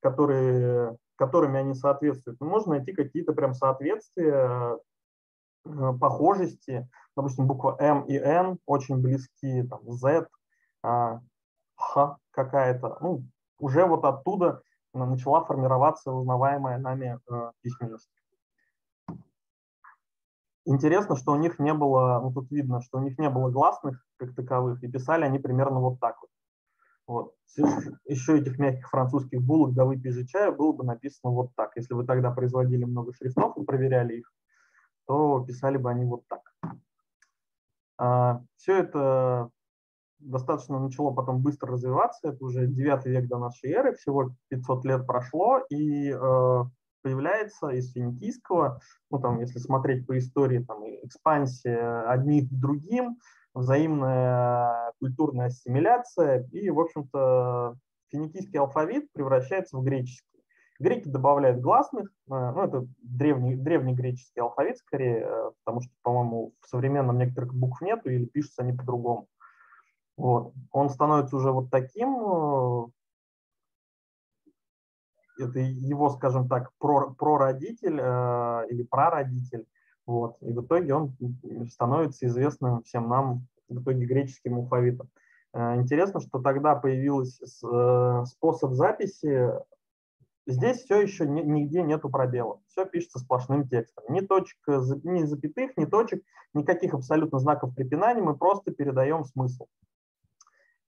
которые, 0.00 0.96
которыми 1.16 1.58
они 1.58 1.74
соответствуют. 1.74 2.40
Но 2.40 2.46
можно 2.46 2.76
найти 2.76 2.92
какие-то 2.92 3.32
прям 3.32 3.54
соответствия 3.54 4.78
Э, 5.68 5.92
похожести. 5.98 6.88
Допустим, 7.16 7.46
буква 7.46 7.76
М 7.78 8.02
и 8.04 8.16
Н 8.16 8.58
очень 8.66 9.00
близки, 9.02 9.62
там, 9.64 9.80
Z, 9.92 10.26
а, 10.82 11.20
Х 11.76 12.18
какая-то. 12.30 12.98
Ну, 13.00 13.24
уже 13.58 13.84
вот 13.86 14.04
оттуда 14.04 14.62
начала 14.94 15.44
формироваться 15.44 16.12
узнаваемая 16.12 16.78
нами 16.78 17.18
э, 17.30 17.52
письменность. 17.62 18.08
Интересно, 20.64 21.16
что 21.16 21.32
у 21.32 21.36
них 21.36 21.58
не 21.58 21.72
было, 21.72 22.20
ну 22.22 22.32
тут 22.32 22.50
видно, 22.50 22.80
что 22.82 22.98
у 22.98 23.02
них 23.02 23.18
не 23.18 23.30
было 23.30 23.50
гласных 23.50 24.04
как 24.18 24.34
таковых, 24.34 24.82
и 24.82 24.88
писали 24.90 25.24
они 25.24 25.38
примерно 25.38 25.80
вот 25.80 26.00
так 26.00 26.16
вот. 26.20 26.30
Вот. 27.06 27.34
Еще 28.06 28.38
этих 28.38 28.58
мягких 28.58 28.90
французских 28.90 29.40
булок 29.40 29.72
да 29.74 29.84
выпей 29.86 30.12
же 30.12 30.26
чая 30.26 30.52
было 30.52 30.72
бы 30.72 30.84
написано 30.84 31.32
вот 31.32 31.50
так. 31.56 31.72
Если 31.76 31.94
вы 31.94 32.04
тогда 32.04 32.30
производили 32.30 32.84
много 32.84 33.14
шрифтов 33.14 33.56
и 33.56 33.64
проверяли 33.64 34.18
их, 34.18 34.32
то 35.06 35.40
писали 35.40 35.78
бы 35.78 35.90
они 35.90 36.04
вот 36.04 36.24
так. 36.28 36.42
А, 37.96 38.42
Все 38.56 38.78
это 38.78 39.50
достаточно 40.18 40.78
начало 40.80 41.12
потом 41.12 41.40
быстро 41.40 41.72
развиваться, 41.72 42.28
это 42.28 42.44
уже 42.44 42.66
9 42.66 43.06
век 43.06 43.28
до 43.28 43.38
нашей 43.38 43.70
эры, 43.70 43.94
всего 43.94 44.34
500 44.48 44.84
лет 44.84 45.06
прошло, 45.06 45.60
и 45.70 46.10
э, 46.10 46.64
появляется 47.02 47.68
из 47.68 47.92
финикийского, 47.92 48.80
ну 49.10 49.18
там, 49.18 49.40
если 49.40 49.58
смотреть 49.58 50.06
по 50.06 50.18
истории, 50.18 50.64
там, 50.64 50.84
экспансия 51.04 52.02
одних 52.08 52.48
к 52.48 52.52
другим, 52.52 53.18
взаимная 53.54 54.92
культурная 55.00 55.46
ассимиляция, 55.46 56.46
и, 56.52 56.70
в 56.70 56.80
общем-то, 56.80 57.76
финикийский 58.10 58.58
алфавит 58.58 59.12
превращается 59.12 59.76
в 59.76 59.84
греческий. 59.84 60.24
Греки 60.80 61.08
добавляют 61.08 61.60
гласных, 61.60 62.06
э, 62.06 62.10
ну, 62.28 62.62
это 62.62 62.86
древний, 63.02 63.56
древний 63.56 63.94
греческий 63.94 64.40
алфавит 64.40 64.78
скорее, 64.78 65.26
э, 65.26 65.50
потому 65.64 65.82
что, 65.82 65.92
по-моему, 66.02 66.52
в 66.60 66.68
современном 66.68 67.18
некоторых 67.18 67.52
букв 67.52 67.80
нету 67.80 68.10
или 68.10 68.26
пишутся 68.26 68.62
они 68.62 68.72
по-другому. 68.72 69.26
Вот. 70.16 70.52
Он 70.70 70.88
становится 70.88 71.36
уже 71.36 71.50
вот 71.50 71.70
таким, 71.70 72.14
э, 72.16 72.86
это 75.38 75.60
его, 75.60 76.10
скажем 76.10 76.48
так, 76.48 76.72
прородитель 76.78 77.98
э, 78.00 78.66
или 78.70 78.82
прародитель, 78.82 79.66
вот, 80.06 80.36
и 80.40 80.52
в 80.52 80.64
итоге 80.64 80.94
он 80.94 81.16
становится 81.70 82.26
известным 82.26 82.82
всем 82.82 83.08
нам 83.08 83.46
в 83.68 83.82
итоге 83.82 84.06
греческим 84.06 84.56
алфавитом. 84.56 85.08
Э, 85.52 85.76
интересно, 85.76 86.20
что 86.20 86.40
тогда 86.40 86.74
появился 86.74 87.44
э, 87.44 88.24
способ 88.26 88.72
записи. 88.72 89.52
Здесь 90.46 90.78
все 90.78 91.00
еще 91.02 91.26
нигде 91.26 91.82
нету 91.82 92.08
пробелов. 92.08 92.60
Все 92.68 92.86
пишется 92.86 93.18
сплошным 93.18 93.68
текстом. 93.68 94.04
Ни 94.08 94.20
точек, 94.20 94.56
ни 94.66 95.24
запятых, 95.24 95.76
ни 95.76 95.84
точек, 95.84 96.22
никаких 96.54 96.94
абсолютно 96.94 97.38
знаков 97.38 97.74
препинания. 97.74 98.22
Мы 98.22 98.34
просто 98.34 98.70
передаем 98.70 99.24
смысл. 99.24 99.66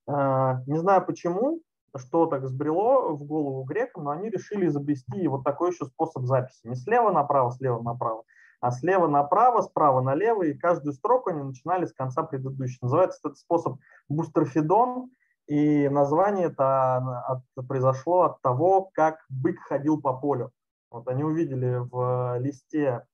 Не 0.07 0.79
знаю 0.79 1.05
почему, 1.05 1.61
что 1.97 2.25
так 2.25 2.47
сбрело 2.47 3.13
в 3.15 3.23
голову 3.23 3.63
грекам, 3.63 4.05
но 4.05 4.11
они 4.11 4.29
решили 4.29 4.67
изобрести 4.67 5.27
вот 5.27 5.43
такой 5.43 5.71
еще 5.71 5.85
способ 5.85 6.23
записи. 6.23 6.59
Не 6.63 6.75
слева 6.75 7.11
направо, 7.11 7.51
слева 7.51 7.81
направо, 7.81 8.23
а 8.59 8.71
слева 8.71 9.07
направо, 9.07 9.61
справа 9.61 10.01
налево, 10.01 10.43
и 10.43 10.53
каждую 10.53 10.93
строку 10.93 11.31
они 11.31 11.43
начинали 11.43 11.85
с 11.85 11.93
конца 11.93 12.23
предыдущей. 12.23 12.79
Называется 12.81 13.19
этот 13.23 13.37
способ 13.37 13.77
бустерфидон, 14.07 15.09
и 15.47 15.89
название 15.89 16.47
это 16.47 16.97
от, 17.27 17.67
произошло 17.67 18.21
от 18.21 18.41
того, 18.41 18.89
как 18.93 19.17
бык 19.29 19.59
ходил 19.59 19.99
по 19.99 20.13
полю. 20.13 20.51
Вот 20.89 21.07
они 21.07 21.23
увидели 21.23 21.77
в 21.77 22.37
листе 22.39 23.05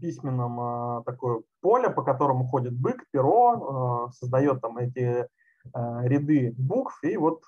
письменном 0.00 0.60
а, 0.60 1.02
такое 1.04 1.42
поле, 1.60 1.90
по 1.90 2.02
которому 2.02 2.46
ходит 2.46 2.74
бык, 2.78 3.04
перо, 3.12 4.06
а, 4.08 4.12
создает 4.12 4.60
там 4.60 4.78
эти 4.78 5.00
а, 5.04 5.28
ряды 5.74 6.54
букв, 6.58 7.02
и 7.02 7.16
вот 7.16 7.42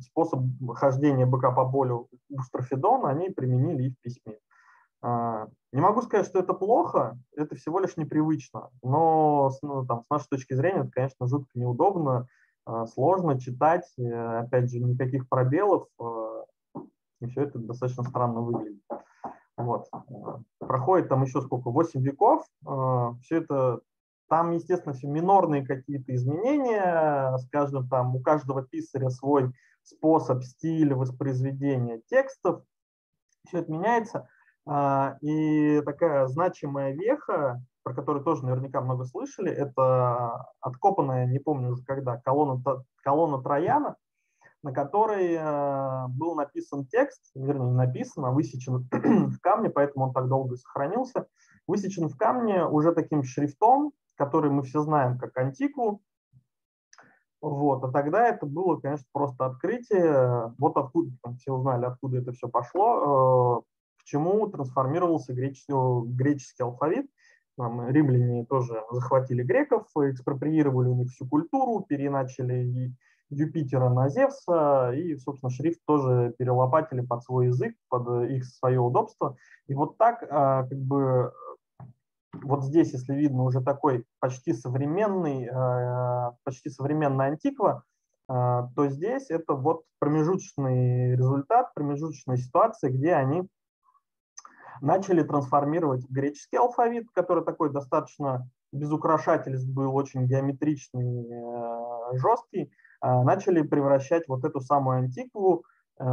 способ 0.00 0.40
хождения 0.74 1.26
быка 1.26 1.52
по 1.52 1.70
полю 1.70 2.08
бустрофидон 2.28 3.06
они 3.06 3.30
применили 3.30 3.84
и 3.84 3.90
в 3.90 4.00
письме. 4.00 4.38
Не 5.02 5.80
могу 5.80 6.02
сказать, 6.02 6.26
что 6.26 6.38
это 6.38 6.54
плохо, 6.54 7.18
это 7.36 7.56
всего 7.56 7.80
лишь 7.80 7.96
непривычно, 7.96 8.70
но 8.82 9.50
ну, 9.62 9.86
там, 9.86 10.02
с 10.02 10.10
нашей 10.10 10.28
точки 10.28 10.54
зрения 10.54 10.80
это, 10.80 10.90
конечно, 10.90 11.26
жутко 11.26 11.58
неудобно, 11.58 12.28
а, 12.64 12.86
сложно 12.86 13.40
читать, 13.40 13.86
э, 13.98 14.38
опять 14.38 14.70
же, 14.70 14.78
никаких 14.78 15.28
пробелов, 15.28 15.88
э, 16.00 16.44
и 17.20 17.26
все 17.26 17.42
это 17.42 17.58
достаточно 17.58 18.04
странно 18.04 18.40
выглядит. 18.40 18.82
Вот. 19.56 19.88
Проходит 20.58 21.08
там 21.08 21.22
еще 21.22 21.40
сколько, 21.40 21.70
8 21.70 22.00
веков, 22.02 22.46
э, 22.66 23.14
все 23.22 23.38
это, 23.38 23.80
там, 24.28 24.52
естественно, 24.52 24.94
все 24.94 25.06
минорные 25.06 25.66
какие-то 25.66 26.14
изменения, 26.14 27.36
с 27.38 27.48
каждым 27.50 27.88
там, 27.88 28.16
у 28.16 28.20
каждого 28.20 28.62
писаря 28.62 29.10
свой 29.10 29.52
способ, 29.82 30.42
стиль 30.42 30.94
воспроизведения 30.94 32.00
текстов, 32.08 32.62
все 33.46 33.58
это 33.58 33.72
меняется– 33.72 34.28
а, 34.66 35.16
и 35.20 35.80
такая 35.84 36.26
значимая 36.28 36.92
веха, 36.92 37.60
про 37.82 37.94
которую 37.94 38.24
тоже 38.24 38.44
наверняка 38.44 38.80
много 38.80 39.04
слышали, 39.04 39.50
это 39.50 40.46
откопанная, 40.60 41.26
не 41.26 41.40
помню 41.40 41.72
уже 41.72 41.82
когда, 41.84 42.16
колонна, 42.18 42.62
колонна 43.02 43.42
Трояна, 43.42 43.96
на 44.62 44.72
которой 44.72 45.32
э, 45.32 46.06
был 46.10 46.36
написан 46.36 46.86
текст, 46.86 47.20
вернее, 47.34 47.70
не 47.70 47.74
написан, 47.74 48.24
а 48.24 48.30
высечен 48.30 48.88
в 49.30 49.40
камне, 49.40 49.70
поэтому 49.70 50.06
он 50.06 50.12
так 50.12 50.28
долго 50.28 50.54
сохранился. 50.54 51.26
Высечен 51.66 52.08
в 52.08 52.16
камне 52.16 52.64
уже 52.64 52.92
таким 52.92 53.24
шрифтом, 53.24 53.92
который 54.16 54.50
мы 54.50 54.62
все 54.62 54.82
знаем 54.82 55.18
как 55.18 55.36
антику. 55.36 56.02
Вот, 57.40 57.82
а 57.82 57.90
тогда 57.90 58.28
это 58.28 58.46
было, 58.46 58.76
конечно, 58.76 59.06
просто 59.12 59.46
открытие. 59.46 60.54
Вот 60.58 60.76
откуда, 60.76 61.10
там 61.22 61.36
все 61.36 61.52
узнали, 61.52 61.86
откуда 61.86 62.18
это 62.18 62.32
все 62.32 62.48
пошло. 62.48 63.58
Э, 63.58 64.00
к 64.00 64.04
чему 64.04 64.46
трансформировался 64.48 65.32
греческий, 65.32 65.74
греческий 66.14 66.62
алфавит. 66.62 67.10
Там, 67.58 67.88
римляне 67.88 68.46
тоже 68.46 68.82
захватили 68.90 69.42
греков, 69.42 69.86
экспроприировали 69.96 70.88
у 70.88 70.94
них 70.94 71.10
всю 71.10 71.28
культуру, 71.28 71.84
переначали 71.86 72.94
Юпитера 73.28 73.88
на 73.88 74.08
Зевса, 74.08 74.92
и, 74.94 75.16
собственно, 75.16 75.50
шрифт 75.50 75.80
тоже 75.86 76.34
перелопатили 76.38 77.00
под 77.00 77.24
свой 77.24 77.46
язык, 77.46 77.74
под 77.88 78.30
их 78.30 78.44
свое 78.44 78.80
удобство. 78.80 79.36
И 79.66 79.74
вот 79.74 79.98
так, 79.98 80.24
а, 80.30 80.64
как 80.64 80.78
бы, 80.78 81.32
вот 82.34 82.64
здесь, 82.64 82.92
если 82.92 83.14
видно, 83.14 83.44
уже 83.44 83.60
такой 83.60 84.04
почти 84.18 84.52
современный, 84.52 85.48
а, 85.48 86.34
почти 86.44 86.70
современная 86.70 87.28
антиква, 87.28 87.84
а, 88.28 88.68
то 88.74 88.88
здесь 88.88 89.30
это 89.30 89.54
вот 89.54 89.82
промежуточный 89.98 91.14
результат, 91.14 91.74
промежуточная 91.74 92.38
ситуация, 92.38 92.90
где 92.90 93.14
они 93.14 93.42
начали 94.80 95.22
трансформировать 95.22 96.08
греческий 96.08 96.56
алфавит, 96.56 97.06
который 97.12 97.44
такой 97.44 97.70
достаточно 97.70 98.48
без 98.72 98.90
украшательств 98.90 99.68
был, 99.68 99.94
очень 99.94 100.26
геометричный, 100.26 101.28
э, 101.30 102.16
жесткий, 102.16 102.72
начали 103.02 103.62
превращать 103.62 104.26
вот 104.28 104.44
эту 104.44 104.60
самую 104.60 104.98
антикву. 104.98 105.64
Э, 106.00 106.04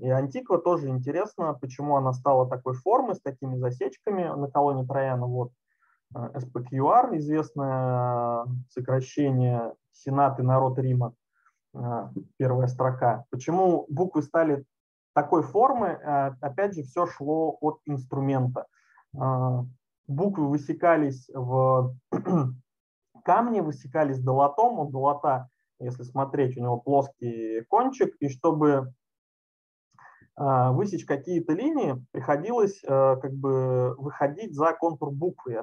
и 0.00 0.08
антиква 0.08 0.58
тоже 0.58 0.88
интересно, 0.88 1.54
почему 1.54 1.96
она 1.96 2.12
стала 2.12 2.48
такой 2.48 2.74
формы 2.74 3.14
с 3.14 3.20
такими 3.20 3.56
засечками 3.56 4.24
на 4.24 4.50
колонии 4.50 4.84
Трояна. 4.84 5.26
Вот 5.26 5.52
SPQR, 6.14 7.12
э, 7.12 7.18
известное 7.18 8.46
сокращение 8.68 9.74
Сенат 9.92 10.38
и 10.40 10.42
народ 10.42 10.78
Рима, 10.78 11.14
первая 12.36 12.66
строка. 12.66 13.24
Почему 13.30 13.86
буквы 13.88 14.22
стали 14.22 14.64
такой 15.14 15.42
формы, 15.42 15.88
э, 15.88 16.34
опять 16.40 16.74
же, 16.74 16.82
все 16.82 17.06
шло 17.06 17.56
от 17.60 17.80
инструмента. 17.86 18.66
Буквы 20.06 20.48
высекались 20.48 21.28
в 21.32 21.94
камне, 23.24 23.62
высекались 23.62 24.20
долотом. 24.20 24.78
У 24.78 24.90
долота, 24.90 25.48
если 25.78 26.02
смотреть, 26.04 26.56
у 26.56 26.60
него 26.60 26.78
плоский 26.78 27.62
кончик, 27.68 28.14
и 28.20 28.28
чтобы 28.28 28.92
высечь 30.36 31.04
какие-то 31.04 31.52
линии, 31.52 32.02
приходилось 32.12 32.82
э, 32.82 33.16
как 33.20 33.34
бы 33.34 33.94
выходить 33.98 34.54
за 34.54 34.72
контур 34.72 35.10
буквы. 35.10 35.62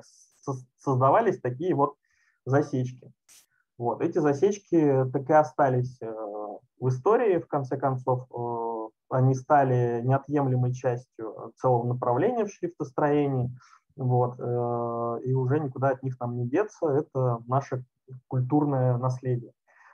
Создавались 0.78 1.40
такие 1.40 1.76
вот 1.76 1.96
засечки. 2.46 3.12
Вот. 3.78 4.02
Эти 4.02 4.20
засечки 4.20 5.06
так 5.12 5.30
и 5.30 5.34
остались 5.34 5.98
э, 6.02 6.12
в 6.80 6.90
истории, 6.90 7.40
в 7.40 7.48
конце 7.48 7.78
концов 7.78 8.28
они 9.10 9.36
стали 9.36 10.02
неотъемлемой 10.04 10.74
частью 10.74 11.54
целого 11.58 11.88
направления 11.88 12.46
в 12.46 12.52
шрифтостроении, 12.52 13.52
вот, 13.96 14.36
э, 14.40 15.22
и 15.26 15.34
уже 15.34 15.60
никуда 15.60 15.90
от 15.90 16.04
них 16.04 16.20
нам 16.20 16.38
не 16.38 16.48
деться, 16.48 16.88
это 16.88 17.42
наше 17.48 17.84
культурное 18.28 18.98
наследие. 18.98 19.54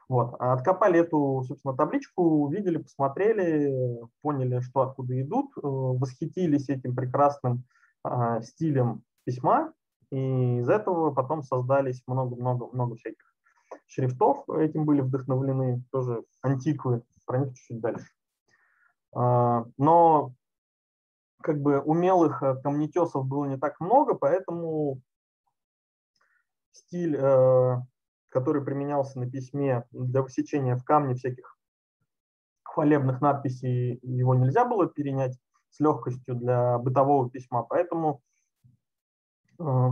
Вот. 0.09 0.35
Откопали 0.39 0.99
эту, 0.99 1.43
собственно, 1.47 1.75
табличку, 1.75 2.23
увидели, 2.23 2.77
посмотрели, 2.77 3.99
поняли, 4.21 4.59
что 4.59 4.81
откуда 4.81 5.19
идут, 5.21 5.51
э, 5.55 5.61
восхитились 5.63 6.69
этим 6.69 6.95
прекрасным 6.95 7.63
э, 8.05 8.41
стилем 8.43 9.03
письма, 9.23 9.71
и 10.11 10.59
из 10.59 10.69
этого 10.69 11.11
потом 11.11 11.43
создались 11.43 12.03
много-много-много 12.07 12.95
всяких 12.95 13.33
шрифтов, 13.87 14.47
этим 14.49 14.85
были 14.85 15.01
вдохновлены, 15.01 15.83
тоже 15.91 16.23
антиквы, 16.41 17.03
про 17.25 17.39
них 17.39 17.53
чуть-чуть 17.55 17.81
дальше. 17.81 18.07
А, 19.15 19.65
но 19.77 20.33
как 21.41 21.61
бы 21.61 21.79
умелых 21.79 22.41
э, 22.41 22.55
камнетесов 22.61 23.27
было 23.27 23.45
не 23.45 23.57
так 23.57 23.79
много, 23.79 24.15
поэтому 24.15 25.01
стиль, 26.71 27.17
э, 27.19 27.81
который 28.29 28.63
применялся 28.63 29.19
на 29.19 29.29
письме 29.29 29.83
для 29.91 30.21
высечения 30.21 30.75
в 30.75 30.83
камне 30.83 31.15
всяких 31.15 31.57
хвалебных 32.63 33.21
надписей, 33.21 33.99
его 34.01 34.33
нельзя 34.35 34.65
было 34.65 34.87
перенять 34.87 35.37
с 35.69 35.79
легкостью 35.79 36.35
для 36.35 36.77
бытового 36.79 37.29
письма, 37.29 37.63
поэтому 37.63 38.21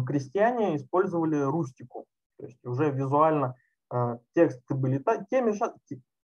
крестьяне 0.05 0.75
использовали 0.75 1.39
рустику, 1.41 2.05
то 2.37 2.45
есть 2.45 2.63
уже 2.65 2.91
визуально 2.91 3.55
тексты 4.33 4.75
были 4.75 5.03
теми 5.29 5.51
же, 5.51 5.73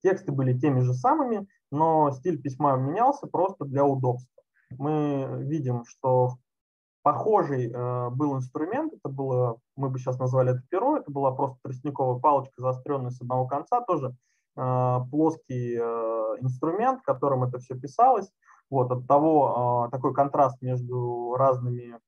тексты 0.02 0.32
были 0.32 0.58
теми 0.58 0.80
же 0.80 0.94
самыми, 0.94 1.46
но 1.70 2.10
стиль 2.12 2.40
письма 2.40 2.76
менялся 2.76 3.26
просто 3.26 3.64
для 3.64 3.84
удобства. 3.84 4.42
Мы 4.78 5.26
видим, 5.42 5.84
что 5.84 6.36
похожий 7.02 7.70
э, 7.70 8.10
был 8.10 8.36
инструмент, 8.36 8.92
это 8.92 9.08
было, 9.08 9.58
мы 9.76 9.90
бы 9.90 9.98
сейчас 9.98 10.18
назвали 10.18 10.50
это 10.52 10.62
перо, 10.68 10.96
это 10.96 11.10
была 11.10 11.30
просто 11.30 11.58
тростниковая 11.62 12.18
палочка, 12.18 12.60
заостренная 12.60 13.10
с 13.10 13.20
одного 13.20 13.46
конца, 13.46 13.80
тоже 13.80 14.14
плоский 14.54 15.76
инструмент, 15.76 17.02
которым 17.02 17.44
это 17.44 17.58
все 17.58 17.74
писалось. 17.78 18.32
Вот, 18.70 18.90
от 18.90 19.06
того 19.06 19.88
такой 19.92 20.14
контраст 20.14 20.62
между 20.62 21.34
разными 21.36 21.98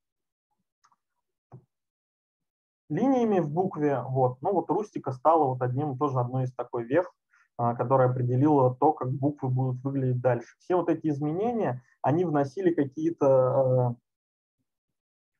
линиями 2.89 3.41
в 3.41 3.51
букве. 3.51 4.01
Вот. 4.01 4.41
Ну 4.43 4.53
вот 4.53 4.71
рустика 4.71 5.13
стала 5.13 5.45
вот 5.45 5.63
одним, 5.63 5.99
тоже 5.99 6.19
одной 6.19 6.45
из 6.45 6.55
такой 6.55 6.85
вех, 6.85 7.13
которая 7.57 8.11
определила 8.11 8.75
то, 8.75 8.93
как 8.93 9.11
буквы 9.11 9.49
будут 9.49 9.83
выглядеть 9.83 10.21
дальше. 10.21 10.57
Все 10.61 10.77
вот 10.77 10.89
эти 10.89 11.09
изменения, 11.09 11.83
они 12.03 12.25
вносили 12.25 12.73
какие-то 12.73 13.97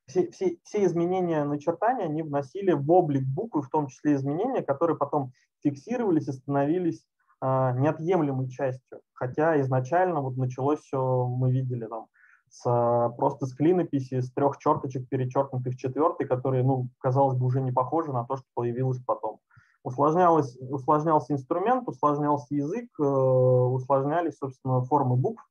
все, 0.09 0.29
все, 0.31 0.57
все 0.63 0.85
изменения 0.85 1.43
начертания 1.43 2.05
они 2.05 2.23
вносили 2.23 2.71
в 2.71 2.89
облик 2.91 3.23
буквы, 3.23 3.61
в 3.61 3.69
том 3.69 3.87
числе 3.87 4.15
изменения, 4.15 4.63
которые 4.63 4.97
потом 4.97 5.31
фиксировались 5.63 6.27
и 6.27 6.31
становились 6.31 7.05
э, 7.41 7.45
неотъемлемой 7.45 8.49
частью. 8.49 9.01
Хотя 9.13 9.61
изначально 9.61 10.21
вот 10.21 10.35
началось 10.35 10.79
все, 10.79 11.27
мы 11.27 11.51
видели 11.51 11.85
там, 11.85 12.07
с, 12.49 13.13
просто 13.17 13.45
с 13.45 13.53
клинописи, 13.53 14.21
с 14.21 14.31
трех 14.31 14.57
черточек, 14.57 15.07
перечеркнутых 15.09 15.77
четвертой, 15.77 16.27
которые, 16.27 16.63
ну, 16.63 16.89
казалось 16.99 17.37
бы, 17.37 17.45
уже 17.45 17.61
не 17.61 17.71
похожи 17.71 18.11
на 18.11 18.25
то, 18.25 18.37
что 18.37 18.45
появилось 18.53 19.01
потом. 19.05 19.39
Усложнялось, 19.83 20.57
усложнялся 20.59 21.33
инструмент, 21.33 21.87
усложнялся 21.87 22.53
язык, 22.53 22.89
э, 22.99 23.03
усложнялись, 23.03 24.37
собственно, 24.37 24.81
формы 24.83 25.15
букв, 25.15 25.43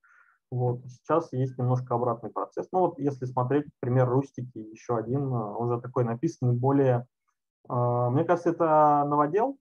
вот. 0.50 0.80
Сейчас 0.86 1.32
есть 1.32 1.58
немножко 1.58 1.94
обратный 1.94 2.30
процесс. 2.30 2.68
Ну 2.72 2.80
вот 2.80 2.98
если 2.98 3.26
смотреть 3.26 3.66
пример 3.80 4.08
Рустики, 4.08 4.58
еще 4.58 4.96
один, 4.96 5.32
а, 5.32 5.56
уже 5.56 5.80
такой 5.80 6.04
написанный, 6.04 6.54
более, 6.54 7.06
а, 7.68 8.10
мне 8.10 8.24
кажется, 8.24 8.50
это 8.50 9.04
новодел, 9.06 9.58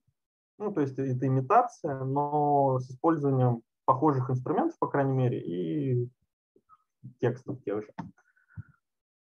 ну 0.58 0.72
то 0.72 0.80
есть 0.80 0.98
это 0.98 1.26
имитация, 1.26 2.04
но 2.04 2.78
с 2.78 2.90
использованием 2.90 3.62
похожих 3.84 4.30
инструментов, 4.30 4.78
по 4.78 4.88
крайней 4.88 5.12
мере, 5.12 5.40
и 5.40 6.08
текстов 7.20 7.62
тех 7.64 7.82
же. 7.82 7.88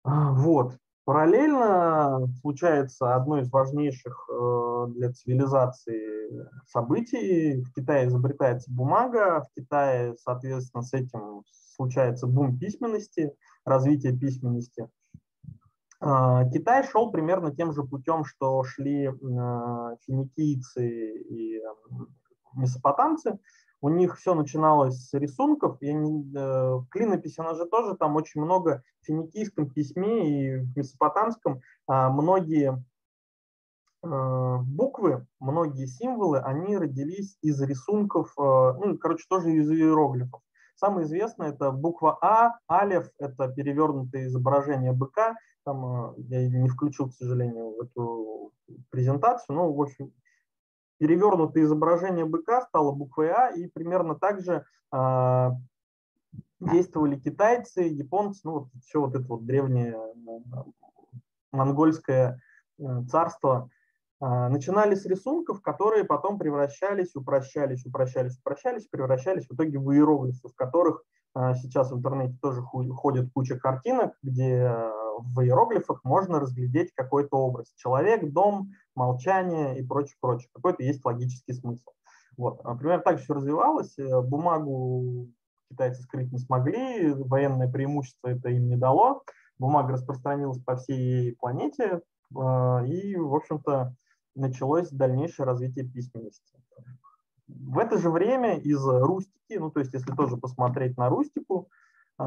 А, 0.05 0.33
вот. 0.33 0.77
Параллельно 1.05 2.29
случается 2.41 3.17
одно 3.17 3.41
из 3.41 3.51
важнейших 3.51 4.29
э, 4.31 4.87
для 4.91 5.13
цивилизации 5.13 6.47
событий. 6.67 7.63
В 7.63 7.73
Китае 7.73 8.07
изобретается 8.07 8.71
бумага, 8.71 9.41
в 9.41 9.61
Китае, 9.61 10.15
соответственно, 10.19 10.83
с 10.83 10.93
этим 10.93 11.43
случается 11.75 12.27
бум 12.27 12.59
письменности, 12.59 13.33
развитие 13.65 14.17
письменности. 14.17 14.89
А, 16.01 16.45
Китай 16.51 16.87
шел 16.87 17.11
примерно 17.11 17.55
тем 17.55 17.73
же 17.73 17.83
путем, 17.83 18.25
что 18.25 18.63
шли 18.65 19.07
э, 19.07 19.11
финикийцы 20.07 20.87
и 20.87 21.61
месопотамцы 22.55 23.39
у 23.81 23.89
них 23.89 24.19
все 24.19 24.35
начиналось 24.35 25.09
с 25.09 25.15
рисунков. 25.15 25.79
Я 25.81 25.95
не, 25.95 26.33
э, 26.37 26.81
клинопись, 26.91 27.39
она 27.39 27.55
же 27.55 27.67
тоже 27.67 27.97
там 27.97 28.17
очень 28.17 28.41
много 28.43 28.83
в 29.01 29.07
финикийском 29.07 29.71
письме 29.71 30.29
и 30.29 30.57
в 30.57 30.77
месопотамском 30.77 31.61
э, 31.89 32.09
многие 32.09 32.85
э, 34.03 34.57
буквы, 34.63 35.27
многие 35.39 35.87
символы, 35.87 36.41
они 36.41 36.77
родились 36.77 37.39
из 37.43 37.61
рисунков, 37.63 38.33
э, 38.39 38.43
ну, 38.43 38.99
короче, 38.99 39.25
тоже 39.29 39.53
из 39.53 39.71
иероглифов. 39.71 40.43
Самое 40.81 41.07
известное 41.07 41.53
это 41.53 41.73
буква 41.73 42.19
А, 42.23 42.59
алев, 42.67 43.11
это 43.19 43.49
перевернутое 43.49 44.27
изображение 44.27 44.93
быка. 44.93 45.37
Там 45.65 46.13
э, 46.13 46.15
я 46.29 46.49
не 46.49 46.69
включил, 46.69 47.09
к 47.09 47.15
сожалению, 47.15 47.77
в 47.77 47.81
эту 47.83 48.53
презентацию, 48.91 49.57
но, 49.57 49.73
в 49.73 49.81
общем, 49.81 50.13
перевернутое 51.01 51.65
изображение 51.65 52.27
быка 52.27 52.61
стало 52.61 52.93
буквой 52.93 53.31
А, 53.31 53.49
и 53.49 53.67
примерно 53.67 54.15
так 54.15 54.43
же 54.43 54.65
э, 54.93 55.51
действовали 56.61 57.17
китайцы, 57.17 57.81
японцы, 57.81 58.43
ну, 58.45 58.53
вот 58.53 58.69
все 58.85 59.01
вот 59.01 59.15
это 59.15 59.25
вот 59.27 59.47
древнее 59.47 59.97
э, 59.97 60.63
монгольское 61.53 62.39
э, 62.79 62.85
царство. 63.11 63.71
Э, 64.21 64.49
начинали 64.49 64.95
с 64.95 65.07
рисунков, 65.07 65.63
которые 65.63 66.05
потом 66.05 66.39
превращались, 66.39 67.17
упрощались, 67.17 67.87
упрощались, 67.87 68.39
упрощались, 68.39 68.87
превращались 68.87 69.47
в 69.49 69.55
итоге 69.55 69.79
в 69.79 69.91
иероглифы, 69.93 70.49
в 70.49 70.55
которых 70.55 71.03
э, 71.35 71.55
сейчас 71.55 71.91
в 71.91 71.97
интернете 71.97 72.37
тоже 72.43 72.61
ходит 72.61 73.33
куча 73.33 73.59
картинок, 73.59 74.13
где 74.23 74.71
в 75.23 75.41
иероглифах 75.43 76.03
можно 76.05 76.41
разглядеть 76.41 76.93
какой-то 76.95 77.37
образ. 77.37 77.73
Человек, 77.77 78.31
дом, 78.33 78.73
молчание 78.95 79.79
и 79.79 79.87
прочее, 79.87 80.17
прочее. 80.21 80.49
Какой-то 80.53 80.83
есть 80.83 81.05
логический 81.05 81.53
смысл. 81.53 81.91
Вот. 82.37 82.65
Например, 82.65 83.01
так 83.01 83.21
все 83.21 83.35
развивалось. 83.35 83.99
Э, 83.99 84.21
бумагу 84.23 85.29
китайцы 85.71 86.03
скрыть 86.03 86.33
не 86.33 86.39
смогли, 86.39 87.13
военное 87.13 87.71
преимущество 87.71 88.29
это 88.29 88.49
им 88.49 88.69
не 88.69 88.77
дало. 88.77 89.23
Бумага 89.59 89.93
распространилась 89.93 90.59
по 90.63 90.77
всей 90.77 91.37
планете, 91.37 92.01
э, 92.35 92.87
и, 92.87 93.17
в 93.17 93.35
общем-то, 93.35 93.95
началось 94.35 94.91
дальнейшее 94.91 95.47
развитие 95.47 95.87
письменности. 95.87 96.59
В 97.47 97.79
это 97.79 97.99
же 97.99 98.11
время 98.11 98.59
из 98.59 98.83
рустики, 98.85 99.59
ну 99.59 99.71
то 99.71 99.81
есть 99.81 99.93
если 99.93 100.13
тоже 100.13 100.37
посмотреть 100.37 100.97
на 100.97 101.09
рустику 101.09 101.69
э, 102.19 102.25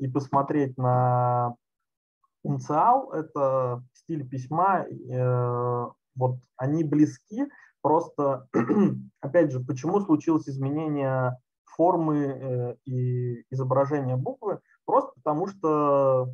и 0.00 0.08
посмотреть 0.08 0.76
на 0.78 1.54
Инициал– 2.44 3.10
это 3.12 3.82
стиль 3.94 4.28
письма, 4.28 4.84
э, 4.84 5.86
вот 6.14 6.38
они 6.56 6.84
близки, 6.84 7.46
просто, 7.80 8.48
опять 9.20 9.50
же, 9.50 9.60
почему 9.60 10.00
случилось 10.00 10.48
изменение 10.48 11.38
формы 11.64 12.16
э, 12.16 12.76
и 12.84 13.44
изображения 13.50 14.16
буквы? 14.16 14.60
Просто 14.84 15.12
потому 15.16 15.46
что 15.48 16.28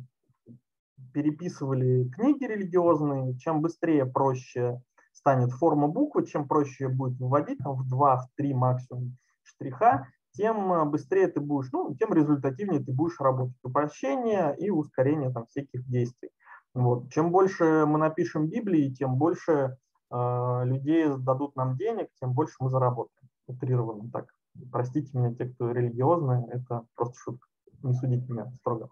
переписывали 1.13 2.09
книги 2.09 2.43
религиозные, 2.43 3.37
чем 3.37 3.61
быстрее, 3.61 4.05
проще 4.05 4.81
станет 5.13 5.51
форма 5.51 5.87
буквы, 5.87 6.25
чем 6.25 6.47
проще 6.47 6.85
ее 6.85 6.89
будет 6.89 7.17
выводить, 7.19 7.59
там, 7.59 7.75
в 7.75 7.87
2, 7.87 8.17
в 8.17 8.27
3 8.35 8.53
максимум 8.53 9.17
штриха, 9.43 10.07
тем 10.33 10.71
э, 10.73 10.85
быстрее 10.85 11.27
ты 11.27 11.39
будешь, 11.39 11.71
ну, 11.71 11.95
тем 11.95 12.13
результативнее 12.13 12.83
ты 12.83 12.91
будешь 12.91 13.19
работать. 13.19 13.57
Упрощение 13.63 14.55
и 14.57 14.69
ускорение 14.69 15.31
там 15.31 15.45
всяких 15.47 15.87
действий. 15.87 16.29
Вот. 16.73 17.11
Чем 17.11 17.31
больше 17.31 17.85
мы 17.85 17.97
напишем 17.97 18.47
Библии, 18.47 18.93
тем 18.93 19.15
больше 19.15 19.77
э, 20.11 20.61
людей 20.65 21.07
дадут 21.17 21.55
нам 21.55 21.75
денег, 21.75 22.07
тем 22.19 22.33
больше 22.33 22.55
мы 22.59 22.69
заработаем. 22.69 23.29
Утрированно 23.47 24.09
так. 24.11 24.27
Простите 24.71 25.17
меня, 25.17 25.33
те, 25.33 25.45
кто 25.45 25.71
религиозные, 25.71 26.47
это 26.51 26.85
просто 26.95 27.15
шутка. 27.17 27.47
Не 27.83 27.93
судите 27.93 28.31
меня 28.31 28.51
строго. 28.51 28.89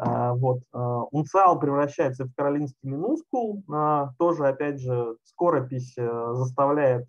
Uh, 0.00 0.34
вот. 0.36 0.62
Uh, 0.74 1.06
унциал 1.12 1.60
превращается 1.60 2.24
в 2.24 2.34
каролинский 2.34 2.88
минускул. 2.88 3.62
Тоже, 4.18 4.48
опять 4.48 4.80
же, 4.80 5.16
скоропись 5.24 5.94
заставляет 5.94 7.06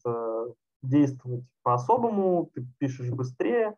действовать 0.84 1.46
по-особому, 1.64 2.50
ты 2.54 2.66
пишешь 2.78 3.10
быстрее, 3.10 3.76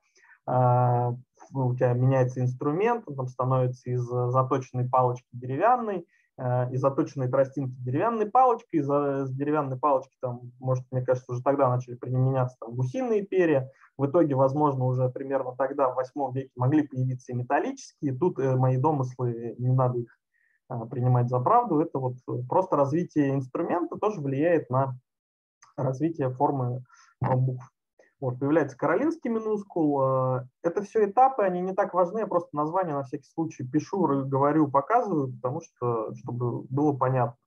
а, 0.48 1.16
у 1.54 1.76
тебя 1.76 1.94
меняется 1.94 2.42
инструмент, 2.42 3.04
он 3.08 3.16
там 3.16 3.28
становится 3.28 3.90
из 3.90 4.04
заточенной 4.04 4.90
палочки 4.90 5.28
деревянной, 5.32 6.06
а, 6.38 6.70
из 6.72 6.82
заточенной 6.82 7.30
тростинки 7.30 7.76
деревянной 7.80 8.26
палочкой, 8.26 8.82
из, 8.82 8.90
из 8.90 9.32
деревянной 9.32 9.78
палочки 9.78 10.16
там, 10.22 10.52
может, 10.60 10.86
мне 10.92 11.02
кажется, 11.02 11.32
уже 11.32 11.42
тогда 11.42 11.70
начали 11.70 11.96
применяться 11.96 12.58
там 12.60 12.76
гусиные 12.76 13.26
перья, 13.26 13.72
в 13.98 14.06
итоге, 14.06 14.36
возможно, 14.36 14.86
уже 14.86 15.08
примерно 15.10 15.56
тогда, 15.56 15.90
в 15.90 15.96
восьмом 15.96 16.34
веке, 16.34 16.52
могли 16.56 16.86
появиться 16.86 17.32
и 17.32 17.36
металлические, 17.36 18.14
тут 18.14 18.38
э, 18.40 18.56
мои 18.56 18.78
домыслы, 18.78 19.56
не 19.58 19.72
надо 19.72 20.00
их 20.00 20.20
а, 20.68 20.86
принимать 20.86 21.30
за 21.30 21.40
правду, 21.40 21.80
это 21.80 22.00
вот 22.00 22.16
просто 22.50 22.76
развитие 22.76 23.34
инструмента 23.34 23.96
тоже 23.98 24.20
влияет 24.20 24.70
на 24.70 24.98
развитие 25.78 26.30
формы 26.30 26.84
букв. 27.22 27.72
Вот, 28.22 28.40
появляется 28.40 28.78
каролинский 28.78 29.30
минускул. 29.30 30.02
Э, 30.02 30.48
это 30.64 30.82
все 30.82 31.06
этапы, 31.06 31.44
они 31.44 31.62
не 31.62 31.74
так 31.74 31.94
важны, 31.94 32.20
я 32.20 32.28
просто 32.28 32.56
название 32.56 32.96
на 32.96 33.04
всякий 33.04 33.30
случай 33.30 33.68
пишу, 33.68 34.26
говорю, 34.26 34.70
показываю, 34.70 35.34
потому 35.34 35.62
что, 35.62 36.14
чтобы 36.16 36.64
было 36.64 36.94
понятно. 36.94 37.38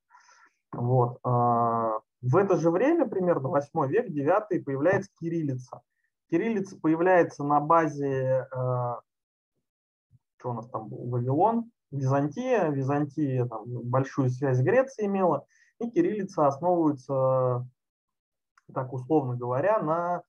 Вот. 0.72 1.18
Э, 1.24 1.98
в 2.20 2.36
это 2.36 2.56
же 2.56 2.70
время, 2.70 3.06
примерно 3.06 3.48
8 3.48 3.86
век, 3.88 4.10
9 4.10 4.64
появляется 4.64 5.10
кириллица. 5.18 5.80
Кириллица 6.30 6.78
появляется 6.78 7.42
на 7.42 7.58
базе, 7.60 8.46
что 8.50 9.00
у 10.50 10.52
нас 10.52 10.68
там 10.68 10.88
был, 10.88 11.08
Вавилон, 11.08 11.70
Византия. 11.90 12.68
Византия 12.68 13.46
там, 13.46 13.64
большую 13.66 14.28
связь 14.28 14.58
с 14.58 14.62
Грецией 14.62 15.06
имела, 15.06 15.46
и 15.78 15.90
кириллица 15.90 16.46
основывается 16.46 17.66
так 18.72 18.92
условно 18.92 19.36
говоря, 19.36 19.80
на 19.80 20.22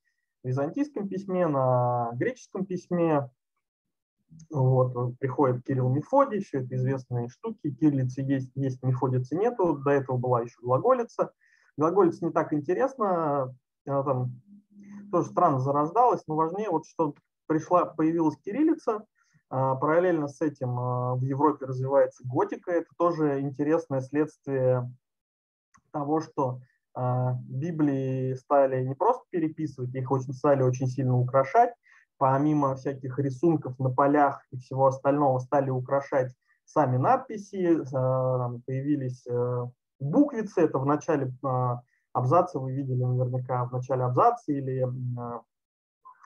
византийском 0.43 1.07
письме, 1.07 1.47
на 1.47 2.11
греческом 2.13 2.65
письме. 2.65 3.29
Вот, 4.51 5.17
приходит 5.17 5.65
Кирилл 5.65 5.89
Мефодий, 5.89 6.43
все 6.43 6.59
это 6.59 6.75
известные 6.75 7.29
штуки. 7.29 7.71
Кириллицы 7.71 8.21
есть, 8.21 8.51
есть, 8.55 8.83
Мефодицы 8.83 9.35
нету. 9.35 9.77
До 9.77 9.89
этого 9.91 10.17
была 10.17 10.41
еще 10.41 10.59
глаголица. 10.61 11.33
Глаголица 11.77 12.25
не 12.25 12.31
так 12.31 12.53
интересна. 12.53 13.55
Она 13.85 14.03
там 14.03 14.31
тоже 15.11 15.29
странно 15.29 15.59
зарождалось, 15.59 16.23
но 16.27 16.35
важнее 16.35 16.69
вот, 16.69 16.85
что 16.85 17.15
пришла, 17.47 17.85
появилась 17.85 18.37
кириллица, 18.37 19.05
а, 19.49 19.75
параллельно 19.75 20.27
с 20.27 20.39
этим 20.41 20.79
а, 20.79 21.15
в 21.15 21.23
Европе 21.23 21.65
развивается 21.65 22.23
готика. 22.25 22.71
Это 22.71 22.89
тоже 22.97 23.41
интересное 23.41 24.01
следствие 24.01 24.91
того, 25.91 26.21
что 26.21 26.61
Библии 27.47 28.33
стали 28.35 28.83
не 28.83 28.95
просто 28.95 29.23
переписывать, 29.29 29.93
их 29.95 30.11
очень 30.11 30.33
стали 30.33 30.63
очень 30.63 30.87
сильно 30.87 31.17
украшать. 31.17 31.73
Помимо 32.17 32.75
всяких 32.75 33.17
рисунков 33.19 33.79
на 33.79 33.89
полях 33.89 34.43
и 34.51 34.57
всего 34.57 34.87
остального 34.87 35.39
стали 35.39 35.69
украшать 35.69 36.33
сами 36.65 36.97
надписи, 36.97 37.81
появились 38.65 39.25
буквицы. 39.99 40.61
Это 40.61 40.79
в 40.79 40.85
начале 40.85 41.31
абзаца 42.11 42.59
вы 42.59 42.73
видели 42.73 43.03
наверняка 43.03 43.65
в 43.65 43.71
начале 43.71 44.03
абзаца 44.03 44.51
или 44.51 44.85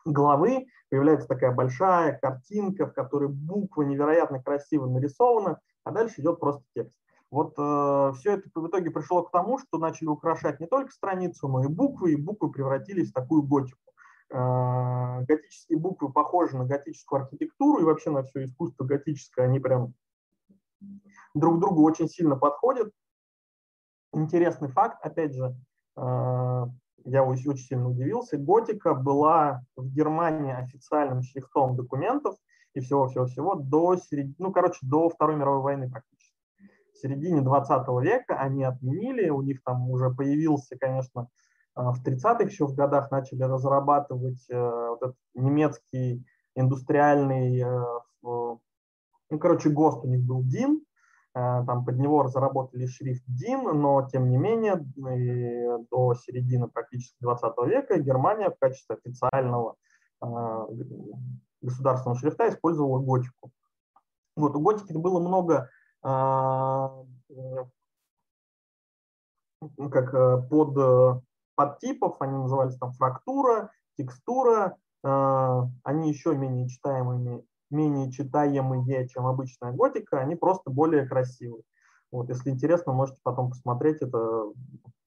главы 0.06 0.66
появляется 0.90 1.28
такая 1.28 1.52
большая 1.54 2.18
картинка, 2.20 2.88
в 2.88 2.94
которой 2.94 3.30
буква 3.30 3.84
невероятно 3.84 4.42
красиво 4.42 4.88
нарисована, 4.88 5.60
а 5.84 5.92
дальше 5.92 6.22
идет 6.22 6.40
просто 6.40 6.64
текст. 6.76 6.96
Вот 7.34 7.56
э, 7.58 8.12
все 8.20 8.34
это 8.34 8.48
в 8.54 8.68
итоге 8.68 8.92
пришло 8.92 9.24
к 9.24 9.32
тому, 9.32 9.58
что 9.58 9.80
начали 9.80 10.08
украшать 10.08 10.60
не 10.60 10.68
только 10.68 10.92
страницу, 10.92 11.48
но 11.48 11.64
и 11.64 11.68
буквы, 11.68 12.12
и 12.12 12.16
буквы 12.16 12.52
превратились 12.52 13.10
в 13.10 13.14
такую 13.14 13.42
готику. 13.42 13.80
Э, 14.30 15.24
готические 15.28 15.80
буквы 15.80 16.14
похожи 16.14 16.56
на 16.56 16.66
готическую 16.66 17.24
архитектуру 17.24 17.82
и 17.82 17.86
вообще 17.86 18.12
на 18.12 18.22
все 18.22 18.44
искусство 18.44 18.84
готическое, 18.84 19.48
они 19.48 19.60
прям 19.60 19.96
друг 21.34 21.60
другу 21.60 21.82
очень 21.82 22.08
сильно 22.08 22.36
подходят. 22.36 22.92
Интересный 24.14 24.70
факт, 24.70 25.04
опять 25.04 25.34
же, 25.34 25.56
э, 25.98 26.66
я 27.06 27.24
очень 27.24 27.58
сильно 27.58 27.90
удивился, 27.90 28.38
готика 28.38 28.94
была 28.94 29.64
в 29.76 29.90
Германии 29.92 30.54
официальным 30.54 31.24
шрифтом 31.24 31.76
документов 31.76 32.36
и 32.76 32.80
всего-всего-всего 32.80 33.56
до 33.56 33.96
середины, 33.96 34.36
ну, 34.38 34.52
короче, 34.52 34.78
до 34.84 35.10
Второй 35.10 35.36
мировой 35.36 35.64
войны 35.64 35.90
практически. 35.90 36.13
Середине 37.04 37.42
20 37.42 37.88
века 38.02 38.36
они 38.40 38.64
отменили, 38.64 39.30
у 39.30 39.42
них 39.42 39.62
там 39.64 39.90
уже 39.90 40.10
появился, 40.10 40.78
конечно, 40.78 41.28
а, 41.76 41.92
в 41.92 42.04
30-х 42.04 42.44
еще 42.44 42.66
в 42.66 42.76
годах 42.76 43.12
начали 43.12 43.44
разрабатывать 43.44 44.46
э, 44.50 44.58
вот 44.60 45.02
этот 45.02 45.18
немецкий 45.34 46.26
индустриальный, 46.56 47.62
э, 47.62 47.84
ну, 48.22 48.60
короче, 49.40 49.70
ГОСТ 49.70 50.06
у 50.06 50.08
них 50.08 50.24
был 50.24 50.44
ДИН, 50.44 50.82
Э, 51.36 51.64
там 51.66 51.84
под 51.84 51.98
него 51.98 52.24
разработали 52.24 52.86
шрифт 52.86 53.24
DIN, 53.28 53.72
но 53.74 54.08
тем 54.08 54.30
не 54.30 54.38
менее 54.38 54.76
до 55.90 56.14
середины 56.14 56.68
практически 56.68 57.16
20 57.22 57.54
века 57.66 58.00
Германия 58.00 58.52
в 58.52 58.60
качестве 58.60 58.98
официального 58.98 59.76
э, 60.22 60.28
государственного 61.62 62.20
шрифта 62.20 62.50
использовала 62.50 63.00
готику. 63.00 63.52
Вот, 64.36 64.56
у 64.56 64.62
готики 64.62 64.94
было 64.94 65.20
много 65.20 65.56
э, 65.56 65.68
как 69.92 70.50
под 70.50 71.24
подтипов, 71.56 72.18
они 72.20 72.38
назывались 72.38 72.78
там 72.78 72.92
фрактура, 72.94 73.72
текстура, 73.98 74.78
они 75.02 76.10
еще 76.10 76.36
менее 76.36 76.68
читаемыми 76.68 77.46
менее 77.74 78.12
читаемые, 78.12 79.08
чем 79.10 79.26
обычная 79.28 79.72
готика, 79.74 80.20
они 80.20 80.36
просто 80.36 80.70
более 80.70 81.06
красивые. 81.06 81.64
Вот, 82.12 82.30
если 82.30 82.52
интересно, 82.52 82.94
можете 82.94 83.20
потом 83.24 83.50
посмотреть. 83.50 84.02
Это, 84.02 84.46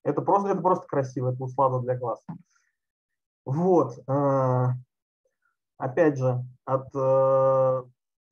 это, 0.02 0.20
просто, 0.20 0.50
это 0.50 0.60
просто 0.60 0.86
красиво, 0.86 1.32
это 1.32 1.42
услада 1.42 1.78
для 1.78 1.96
глаз. 1.96 2.20
Вот. 3.44 3.96
Э, 4.08 4.70
опять 5.78 6.18
же, 6.18 6.44
от 6.64 6.88
э, 6.94 7.82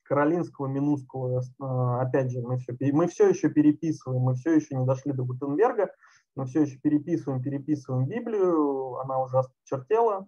Каролинского, 0.05 0.67
Минуского, 0.67 1.41
э, 1.41 2.03
опять 2.03 2.31
же, 2.31 2.41
мы 2.43 2.59
все, 2.59 2.77
мы 2.93 3.09
все 3.09 3.29
еще 3.29 3.49
переписываем, 3.49 4.23
мы 4.23 4.35
все 4.35 4.55
еще 4.55 4.77
не 4.77 4.87
дошли 4.87 5.13
до 5.13 5.25
Гутенберга, 5.25 5.91
мы 6.37 6.47
все 6.47 6.63
еще 6.63 6.79
переписываем, 6.79 7.43
переписываем 7.43 8.07
Библию, 8.07 8.97
она 8.99 9.21
уже 9.21 9.39
осточертела. 9.39 10.27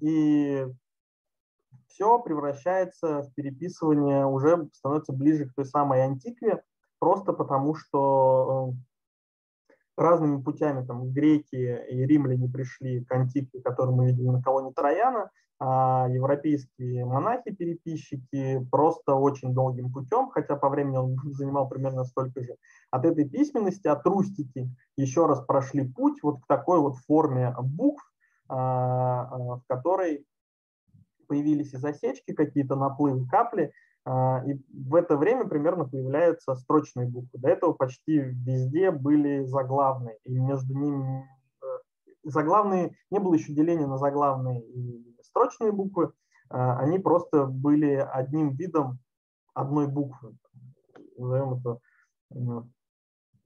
И 0.00 0.66
все 1.92 2.18
превращается 2.18 3.22
в 3.22 3.34
переписывание, 3.34 4.26
уже 4.26 4.68
становится 4.72 5.12
ближе 5.12 5.46
к 5.46 5.54
той 5.54 5.64
самой 5.64 6.02
антикве, 6.02 6.62
просто 6.98 7.32
потому 7.32 7.74
что 7.74 8.72
э, 8.72 8.76
разными 9.96 10.40
путями 10.40 10.84
там 10.86 11.10
греки 11.12 11.84
и 11.90 12.06
римляне 12.06 12.48
пришли 12.48 13.04
к 13.04 13.12
антикве, 13.12 13.60
которую 13.62 13.96
мы 13.96 14.06
видели 14.06 14.28
на 14.28 14.42
колонии 14.42 14.72
Трояна, 14.72 15.30
а 15.64 16.08
европейские 16.08 17.04
монахи-переписчики 17.04 18.66
просто 18.70 19.14
очень 19.14 19.54
долгим 19.54 19.92
путем, 19.92 20.28
хотя 20.30 20.56
по 20.56 20.68
времени 20.68 20.96
он 20.96 21.16
занимал 21.34 21.68
примерно 21.68 22.04
столько 22.04 22.42
же, 22.42 22.56
от 22.90 23.04
этой 23.04 23.28
письменности, 23.28 23.86
от 23.86 24.04
рустики 24.04 24.68
еще 24.96 25.26
раз 25.26 25.40
прошли 25.44 25.86
путь 25.86 26.20
вот 26.22 26.42
к 26.42 26.46
такой 26.48 26.80
вот 26.80 26.96
форме 27.06 27.54
букв, 27.60 28.02
а, 28.48 29.28
а, 29.30 29.38
в 29.56 29.62
которой 29.68 30.26
появились 31.28 31.72
и 31.74 31.78
засечки, 31.78 32.32
какие-то 32.32 32.74
наплывы, 32.74 33.26
капли, 33.28 33.72
и 34.04 34.60
в 34.72 34.94
это 34.96 35.16
время 35.16 35.46
примерно 35.46 35.84
появляются 35.84 36.54
строчные 36.56 37.06
буквы. 37.06 37.38
До 37.38 37.48
этого 37.48 37.72
почти 37.72 38.18
везде 38.18 38.90
были 38.90 39.44
заглавные, 39.44 40.18
и 40.24 40.38
между 40.38 40.74
ними 40.74 41.24
э, 41.62 41.66
заглавные, 42.24 42.96
не 43.10 43.20
было 43.20 43.34
еще 43.34 43.52
деления 43.52 43.86
на 43.86 43.98
заглавные 43.98 44.60
и 44.60 45.16
строчные 45.22 45.70
буквы, 45.70 46.12
а, 46.50 46.78
они 46.80 46.98
просто 46.98 47.46
были 47.46 47.94
одним 47.94 48.50
видом 48.56 48.98
одной 49.54 49.86
буквы, 49.86 50.36
назовем 51.16 51.54
это 51.54 51.78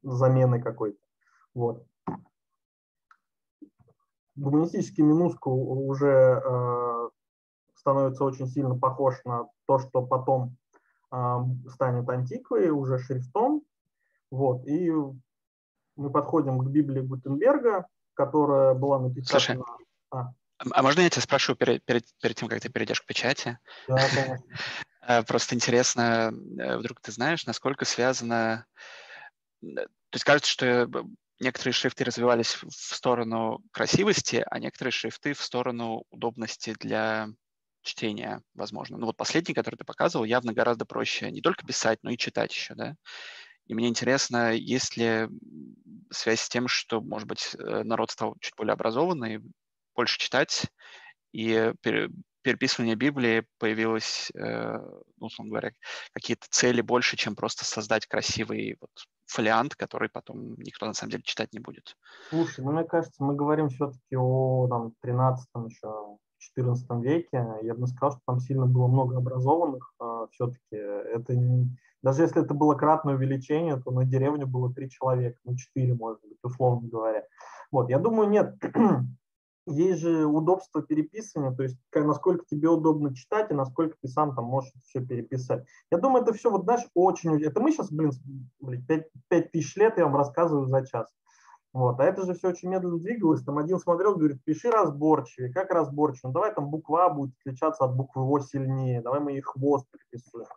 заменой 0.03 0.63
какой-то. 0.63 0.99
Вот. 1.55 1.85
Гуманистический 4.37 5.03
минускул 5.03 5.89
уже 5.89 6.43
э, 6.45 7.09
становится 7.87 8.25
очень 8.25 8.49
сильно 8.49 8.77
похож 8.77 9.15
на 9.25 9.49
то, 9.67 9.79
что 9.79 10.03
потом 10.03 10.57
э, 11.13 11.37
станет 11.73 12.09
антиквой, 12.09 12.71
уже 12.71 12.99
шрифтом. 12.99 13.63
Вот. 14.33 14.67
И 14.67 14.91
мы 14.91 16.11
подходим 16.11 16.59
к 16.59 16.69
Библии 16.69 17.01
Гутенберга, 17.01 17.87
которая 18.15 18.75
была 18.75 18.99
написана... 18.99 19.39
Слушай, 19.39 19.63
а. 20.11 20.33
а 20.59 20.83
можно 20.83 21.03
я 21.03 21.11
тебя 21.11 21.23
спрошу 21.23 21.55
перед, 21.55 21.85
перед, 21.85 22.05
перед 22.21 22.37
тем, 22.37 22.49
как 22.49 22.61
ты 22.61 22.71
перейдешь 22.71 23.03
к 23.03 23.07
печати? 23.07 23.57
Да, 23.87 23.99
конечно. 24.13 24.47
Э, 25.03 25.23
просто 25.27 25.55
интересно, 25.55 26.33
э, 26.59 26.79
вдруг 26.79 27.01
ты 27.01 27.13
знаешь, 27.13 27.47
насколько 27.47 27.85
связано... 27.85 28.67
Э, 29.63 29.67
то 29.77 30.15
есть 30.15 30.25
кажется, 30.25 30.51
что 30.51 30.91
некоторые 31.39 31.73
шрифты 31.73 32.03
развивались 32.03 32.57
в 32.61 32.73
сторону 32.73 33.61
красивости, 33.71 34.45
а 34.51 34.59
некоторые 34.59 34.91
шрифты 34.91 35.35
в 35.35 35.41
сторону 35.41 36.03
удобности 36.11 36.75
для 36.81 37.29
чтения, 37.87 38.43
возможно. 38.55 38.99
Ну 38.99 39.07
вот 39.07 39.17
последний, 39.17 39.55
который 39.55 39.77
ты 39.77 39.85
показывал, 39.85 40.25
явно 40.25 40.53
гораздо 40.53 40.85
проще 40.85 41.31
не 41.31 41.41
только 41.41 41.67
писать, 41.67 41.99
но 42.03 42.11
и 42.11 42.19
читать 42.19 42.53
еще, 42.53 42.75
да? 42.75 42.97
И 43.67 43.75
мне 43.75 43.89
интересно, 43.89 44.53
есть 44.53 44.97
ли 44.97 45.29
связь 46.11 46.41
с 46.41 46.49
тем, 46.49 46.69
что, 46.69 47.01
может 47.01 47.27
быть, 47.27 47.57
э, 47.59 47.83
народ 47.83 48.11
стал 48.11 48.37
чуть 48.41 48.55
более 48.57 48.75
образованный, 48.75 49.43
больше 49.95 50.19
читать, 50.19 50.67
и 51.33 51.73
переписывание 52.47 52.95
Библии 52.95 53.45
появилось, 53.59 54.31
э, 54.35 54.79
ну, 55.17 55.27
условно 55.27 55.51
говоря, 55.51 55.73
какие-то 56.13 56.47
цели 56.49 56.81
больше, 56.81 57.17
чем 57.17 57.35
просто 57.35 57.65
создать 57.65 58.07
красивый 58.07 58.77
вот 58.81 58.91
фолиант, 59.27 59.75
который 59.75 60.09
потом 60.09 60.55
никто 60.59 60.87
на 60.87 60.95
самом 60.95 61.11
деле 61.11 61.25
читать 61.25 61.53
не 61.53 61.59
будет. 61.59 61.97
Слушай, 62.29 62.65
ну, 62.65 62.71
мне 62.71 62.85
кажется, 62.85 63.23
мы 63.25 63.35
говорим 63.35 63.69
все-таки 63.69 64.17
о 64.17 64.69
там, 64.69 64.93
13 65.03 65.49
еще 65.69 66.19
XIV 66.57 67.03
веке, 67.03 67.47
я 67.63 67.75
бы 67.75 67.87
сказал, 67.87 68.13
что 68.13 68.21
там 68.27 68.41
сильно 68.41 68.67
было 68.67 68.87
много 68.87 69.17
образованных. 69.19 69.93
А, 69.99 70.27
Все-таки 70.33 70.77
это 70.77 71.35
не... 71.35 71.77
даже 72.03 72.23
если 72.23 72.43
это 72.43 72.55
было 72.55 72.75
кратное 72.75 73.15
увеличение, 73.15 73.77
то 73.77 73.91
на 73.91 74.05
деревню 74.05 74.47
было 74.47 74.73
три 74.73 74.91
человека, 74.91 75.39
ну 75.45 75.57
четыре, 75.57 75.95
может 75.95 76.21
быть, 76.23 76.39
условно 76.43 76.89
говоря. 76.89 77.25
Вот, 77.71 77.91
я 77.91 77.99
думаю, 77.99 78.29
нет. 78.29 78.57
Есть 79.69 80.03
же 80.03 80.27
удобство 80.27 80.81
переписывания, 80.81 81.51
то 81.53 81.65
есть 81.65 81.77
насколько 81.93 82.45
тебе 82.49 82.69
удобно 82.69 83.13
читать 83.17 83.51
и 83.51 83.55
насколько 83.55 83.97
ты 84.01 84.07
сам 84.07 84.33
там 84.37 84.45
можешь 84.45 84.73
все 84.85 85.05
переписать. 85.05 85.67
Я 85.91 85.99
думаю, 85.99 86.23
это 86.23 86.33
все, 86.35 86.53
вот 86.53 86.63
знаешь, 86.63 86.87
очень... 86.95 87.43
Это 87.43 87.61
мы 87.61 87.73
сейчас, 87.73 87.91
блин, 87.91 88.13
блин 88.61 88.87
5, 88.87 89.07
5 89.29 89.51
тысяч 89.51 89.75
лет 89.75 89.99
я 89.99 90.05
вам 90.05 90.15
рассказываю 90.15 90.67
за 90.67 90.87
час. 90.87 91.09
Вот. 91.77 92.01
А 92.01 92.05
это 92.05 92.25
же 92.25 92.33
все 92.33 92.49
очень 92.49 92.71
медленно 92.71 92.99
двигалось. 92.99 93.43
Там 93.43 93.59
один 93.59 93.79
смотрел, 93.79 94.17
говорит, 94.17 94.43
пиши 94.45 94.71
разборчивее. 94.71 95.53
Как 95.53 95.71
разборчиво? 95.71 96.29
Ну, 96.29 96.33
давай 96.33 96.55
там 96.55 96.71
буква 96.71 97.11
будет 97.11 97.35
отличаться 97.41 97.85
от 97.85 97.95
буквы 97.95 98.23
О 98.23 98.41
сильнее. 98.41 99.03
Давай 99.03 99.21
мы 99.21 99.37
их 99.37 99.45
хвост 99.45 99.87
приписываем. 99.91 100.49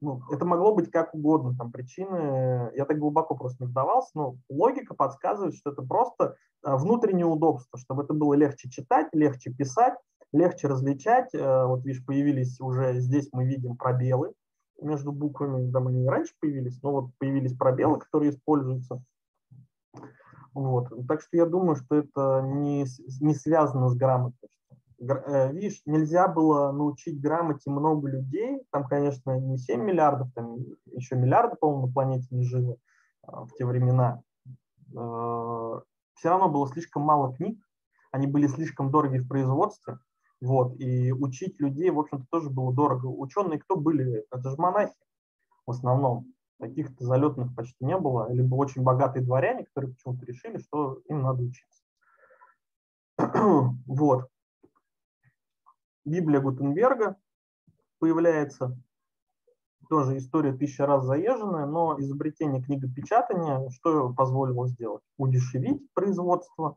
ну, 0.00 0.22
это 0.30 0.46
могло 0.46 0.74
быть 0.74 0.90
как 0.90 1.14
угодно, 1.14 1.54
там 1.58 1.72
причины, 1.72 2.72
я 2.74 2.86
так 2.86 2.98
глубоко 2.98 3.36
просто 3.36 3.64
не 3.64 3.68
вдавался, 3.68 4.12
но 4.14 4.36
логика 4.48 4.94
подсказывает, 4.94 5.54
что 5.54 5.72
это 5.72 5.82
просто 5.82 6.36
а, 6.62 6.78
внутреннее 6.78 7.26
удобство, 7.26 7.78
чтобы 7.78 8.04
это 8.04 8.14
было 8.14 8.32
легче 8.32 8.70
читать, 8.70 9.08
легче 9.12 9.52
писать, 9.52 9.98
легче 10.32 10.68
различать. 10.68 11.34
Э, 11.34 11.66
вот 11.66 11.84
видишь, 11.84 12.02
появились 12.02 12.58
уже, 12.62 12.94
здесь 12.94 13.28
мы 13.32 13.44
видим 13.44 13.76
пробелы 13.76 14.32
между 14.80 15.12
буквами, 15.12 15.70
там 15.70 15.88
они 15.88 16.04
и 16.04 16.08
раньше 16.08 16.32
появились, 16.40 16.82
но 16.82 16.92
вот 16.92 17.10
появились 17.18 17.54
пробелы, 17.54 17.98
которые 17.98 18.30
используются. 18.30 19.02
Вот. 20.54 20.88
Так 21.08 21.22
что 21.22 21.36
я 21.36 21.46
думаю, 21.46 21.76
что 21.76 21.96
это 21.96 22.42
не, 22.44 22.84
не 23.20 23.34
связано 23.34 23.88
с 23.88 23.94
грамотностью. 23.94 24.48
Э, 25.00 25.52
видишь, 25.52 25.82
нельзя 25.86 26.28
было 26.28 26.70
научить 26.72 27.20
грамоте 27.20 27.70
много 27.70 28.08
людей, 28.08 28.62
там, 28.70 28.84
конечно, 28.86 29.38
не 29.38 29.58
7 29.58 29.82
миллиардов, 29.82 30.28
там 30.34 30.58
еще 30.92 31.16
миллиарды, 31.16 31.56
по-моему, 31.56 31.86
на 31.86 31.92
планете 31.92 32.28
не 32.30 32.44
жило 32.44 32.76
а, 33.22 33.44
в 33.44 33.52
те 33.54 33.64
времена. 33.64 34.22
Э, 34.94 35.80
Все 36.14 36.28
равно 36.28 36.48
было 36.48 36.68
слишком 36.68 37.02
мало 37.02 37.34
книг, 37.34 37.58
они 38.12 38.26
были 38.26 38.46
слишком 38.46 38.90
дороги 38.90 39.18
в 39.18 39.26
производстве, 39.26 39.98
вот, 40.40 40.78
и 40.78 41.12
учить 41.12 41.60
людей, 41.60 41.90
в 41.90 41.98
общем-то, 41.98 42.26
тоже 42.30 42.50
было 42.50 42.72
дорого. 42.72 43.06
Ученые 43.06 43.58
кто 43.58 43.76
были? 43.76 44.24
Это 44.30 44.50
же 44.50 44.56
монахи 44.56 44.94
в 45.66 45.70
основном. 45.70 46.26
Таких-то 46.62 47.04
залетных 47.04 47.52
почти 47.56 47.84
не 47.84 47.98
было, 47.98 48.32
либо 48.32 48.54
очень 48.54 48.84
богатые 48.84 49.24
дворяне, 49.24 49.64
которые 49.64 49.94
почему-то 49.94 50.24
решили, 50.24 50.58
что 50.58 51.00
им 51.08 51.22
надо 51.22 51.42
учиться. 51.42 51.82
вот. 53.88 54.28
Библия 56.04 56.40
Гутенберга 56.40 57.16
появляется. 57.98 58.78
Тоже 59.90 60.16
история 60.18 60.52
тысяча 60.52 60.86
раз 60.86 61.04
заезженная, 61.04 61.66
но 61.66 61.98
изобретение 61.98 62.62
книгопечатания 62.62 63.68
что 63.70 64.14
позволило 64.14 64.68
сделать? 64.68 65.02
Удешевить 65.18 65.92
производство 65.94 66.76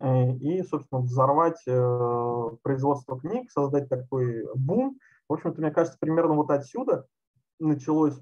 э, 0.00 0.32
и, 0.38 0.60
собственно, 0.64 1.02
взорвать 1.02 1.62
э, 1.68 2.50
производство 2.62 3.16
книг, 3.20 3.52
создать 3.52 3.88
такой 3.88 4.44
бум. 4.56 4.98
В 5.28 5.34
общем-то, 5.34 5.60
мне 5.60 5.70
кажется, 5.70 5.98
примерно 6.00 6.34
вот 6.34 6.50
отсюда 6.50 7.06
началось 7.60 8.20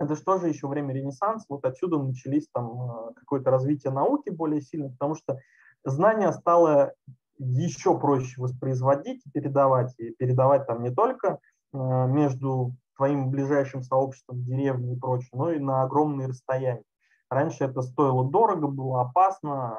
это 0.00 0.16
же 0.16 0.22
тоже 0.22 0.48
еще 0.48 0.66
время 0.66 0.94
Ренессанса, 0.94 1.44
вот 1.50 1.64
отсюда 1.66 2.02
начались 2.02 2.48
там 2.52 3.10
э, 3.10 3.14
какое-то 3.16 3.50
развитие 3.50 3.92
науки 3.92 4.30
более 4.30 4.62
сильно, 4.62 4.88
потому 4.88 5.14
что 5.14 5.38
знание 5.84 6.32
стало 6.32 6.94
еще 7.38 7.98
проще 7.98 8.40
воспроизводить 8.40 9.20
и 9.26 9.30
передавать. 9.30 9.94
И 9.98 10.10
передавать 10.12 10.66
там 10.66 10.82
не 10.82 10.90
только 10.90 11.38
э, 11.74 11.76
между 11.76 12.72
твоим 12.96 13.30
ближайшим 13.30 13.82
сообществом, 13.82 14.42
деревней 14.42 14.94
и 14.94 14.98
прочее, 14.98 15.30
но 15.34 15.52
и 15.52 15.58
на 15.58 15.82
огромные 15.82 16.28
расстояния. 16.28 16.82
Раньше 17.28 17.64
это 17.64 17.82
стоило 17.82 18.28
дорого, 18.28 18.68
было 18.68 19.02
опасно, 19.02 19.76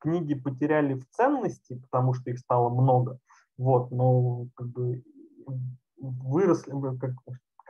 книги 0.00 0.34
потеряли 0.34 0.94
в 0.94 1.08
ценности, 1.10 1.80
потому 1.80 2.12
что 2.14 2.30
их 2.30 2.40
стало 2.40 2.70
много. 2.70 3.20
Вот, 3.56 3.92
но 3.92 4.46
как 4.56 4.66
бы 4.68 5.04
выросли, 5.96 6.72
как, 6.98 7.12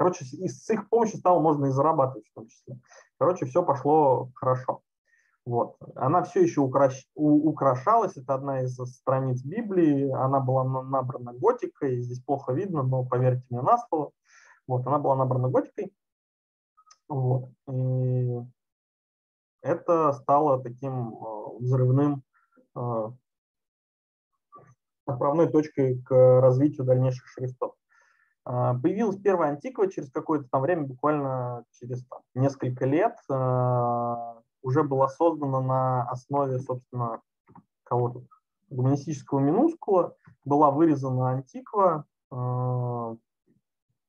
короче, 0.00 0.24
с 0.24 0.70
их 0.70 0.88
помощью 0.88 1.18
стало 1.18 1.40
можно 1.40 1.66
и 1.66 1.70
зарабатывать 1.70 2.26
в 2.26 2.32
том 2.32 2.48
числе. 2.48 2.80
Короче, 3.18 3.44
все 3.44 3.62
пошло 3.62 4.30
хорошо. 4.34 4.80
Вот. 5.44 5.76
Она 5.94 6.22
все 6.22 6.40
еще 6.40 6.62
украш... 6.62 7.06
украшалась, 7.14 8.16
это 8.16 8.32
одна 8.32 8.62
из 8.62 8.78
страниц 8.78 9.42
Библии, 9.42 10.10
она 10.10 10.40
была 10.40 10.64
набрана 10.64 11.34
готикой, 11.34 12.00
здесь 12.00 12.22
плохо 12.22 12.54
видно, 12.54 12.82
но 12.82 13.04
поверьте 13.04 13.44
мне 13.50 13.60
на 13.60 13.76
слово. 13.76 14.12
Вот, 14.66 14.86
она 14.86 14.98
была 14.98 15.16
набрана 15.16 15.50
готикой. 15.50 15.92
Вот. 17.06 17.50
И 17.70 18.40
это 19.60 20.14
стало 20.14 20.62
таким 20.62 21.12
э, 21.12 21.58
взрывным 21.58 22.22
э, 22.74 23.10
отправной 25.04 25.50
точкой 25.50 26.00
к 26.00 26.40
развитию 26.40 26.86
дальнейших 26.86 27.28
шрифтов. 27.28 27.74
Э, 28.46 28.74
появилась 28.82 29.18
первая 29.18 29.50
антиква 29.50 29.90
через 29.90 30.10
какое-то 30.10 30.48
там 30.50 30.62
время, 30.62 30.86
буквально 30.86 31.64
через 31.78 32.04
там, 32.06 32.20
несколько 32.34 32.86
лет 32.86 33.16
уже 34.62 34.82
была 34.82 35.08
создана 35.08 35.60
на 35.60 36.02
основе, 36.10 36.58
собственно, 36.58 37.22
кого 37.84 38.10
то 38.10 38.22
гуманистического 38.70 39.40
минускула, 39.40 40.14
была 40.44 40.70
вырезана 40.70 41.30
антиква, 41.30 42.04
э, 42.30 43.16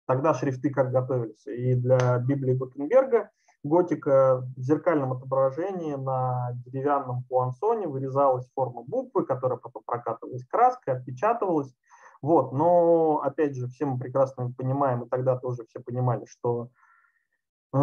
тогда 0.06 0.34
шрифты 0.34 0.70
как 0.70 0.92
готовились. 0.92 1.46
И 1.48 1.76
для 1.76 2.20
Библии 2.20 2.54
Гутенберга 2.54 3.32
готика 3.64 4.48
в 4.56 4.62
зеркальном 4.62 5.14
отображении 5.14 5.96
на 5.96 6.52
деревянном 6.66 7.24
пуансоне 7.24 7.88
вырезалась 7.88 8.50
форма 8.54 8.84
буквы, 8.84 9.26
которая 9.26 9.58
потом 9.58 9.84
прокатывалась 9.84 10.46
краской, 10.46 10.96
отпечатывалась. 10.96 11.74
Вот, 12.22 12.52
но 12.54 13.22
опять 13.24 13.56
же, 13.56 13.68
все 13.68 13.86
мы 13.86 13.98
прекрасно 13.98 14.54
понимаем, 14.56 15.04
и 15.04 15.10
тогда 15.10 15.38
тоже 15.38 15.66
все 15.66 15.80
понимали, 15.80 16.26
что 16.26 16.70
э, 17.74 17.78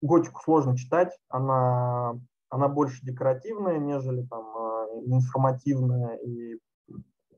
готику 0.00 0.40
сложно 0.42 0.76
читать, 0.76 1.16
она, 1.28 2.18
она 2.48 2.68
больше 2.68 3.04
декоративная, 3.04 3.78
нежели 3.78 4.22
там 4.26 4.42
а, 4.56 4.86
информативная 5.04 6.16
и 6.16 6.58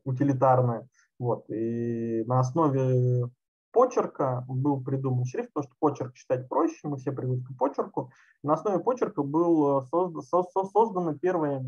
утилитарная. 0.05 0.87
Вот. 1.19 1.51
И 1.51 2.25
на 2.27 2.41
основе 2.41 3.29
почерка 3.73 4.45
был 4.49 4.83
придуман 4.83 5.25
шрифт, 5.25 5.53
потому 5.53 5.69
что 5.69 5.77
почерк 5.79 6.15
читать 6.15 6.49
проще, 6.49 6.79
мы 6.85 6.97
все 6.97 7.13
привыкли 7.13 7.53
к 7.55 7.59
почерку. 7.59 8.11
На 8.43 8.55
основе 8.55 8.79
почерка 8.79 9.23
был 9.23 9.83
создан, 9.83 10.23
создана 10.23 11.15
первая 11.15 11.65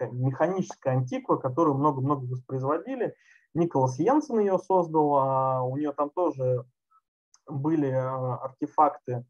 механическая 0.00 0.94
антиква, 0.94 1.36
которую 1.36 1.76
много-много 1.76 2.24
воспроизводили. 2.24 3.14
Николас 3.54 3.98
Йенсен 3.98 4.38
ее 4.40 4.58
создал, 4.58 5.16
а 5.16 5.62
у 5.62 5.76
нее 5.76 5.92
там 5.92 6.10
тоже 6.10 6.64
были 7.46 7.90
а, 7.90 8.36
артефакты 8.36 9.24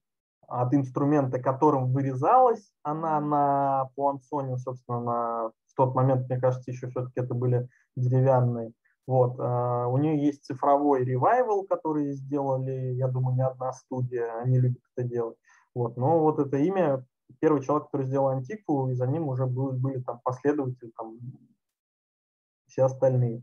от 0.46 0.74
инструмента, 0.74 1.40
которым 1.40 1.92
вырезалась 1.92 2.72
она 2.82 3.20
на 3.20 3.90
Пуансоне, 3.96 4.58
собственно, 4.58 5.00
на, 5.00 5.48
в 5.48 5.74
тот 5.76 5.94
момент, 5.94 6.28
мне 6.28 6.38
кажется, 6.38 6.70
еще 6.70 6.88
все-таки 6.88 7.20
это 7.20 7.35
были 7.35 7.68
деревянные. 7.96 8.72
Вот. 9.06 9.38
Uh, 9.38 9.86
у 9.86 9.98
нее 9.98 10.24
есть 10.24 10.44
цифровой 10.44 11.04
ревайвал, 11.04 11.64
который 11.64 12.12
сделали, 12.12 12.94
я 12.94 13.08
думаю, 13.08 13.36
не 13.36 13.44
одна 13.44 13.72
студия, 13.72 14.40
они 14.40 14.58
любят 14.58 14.82
это 14.96 15.06
делать. 15.06 15.36
Вот. 15.74 15.96
Но 15.96 16.20
вот 16.20 16.38
это 16.38 16.56
имя, 16.56 17.04
первый 17.40 17.62
человек, 17.62 17.86
который 17.86 18.06
сделал 18.06 18.28
антику, 18.28 18.90
и 18.90 18.94
за 18.94 19.06
ним 19.06 19.28
уже 19.28 19.46
были, 19.46 19.76
были 19.76 20.00
там 20.00 20.20
последователи, 20.22 20.92
там, 20.96 21.18
все 22.68 22.84
остальные. 22.84 23.42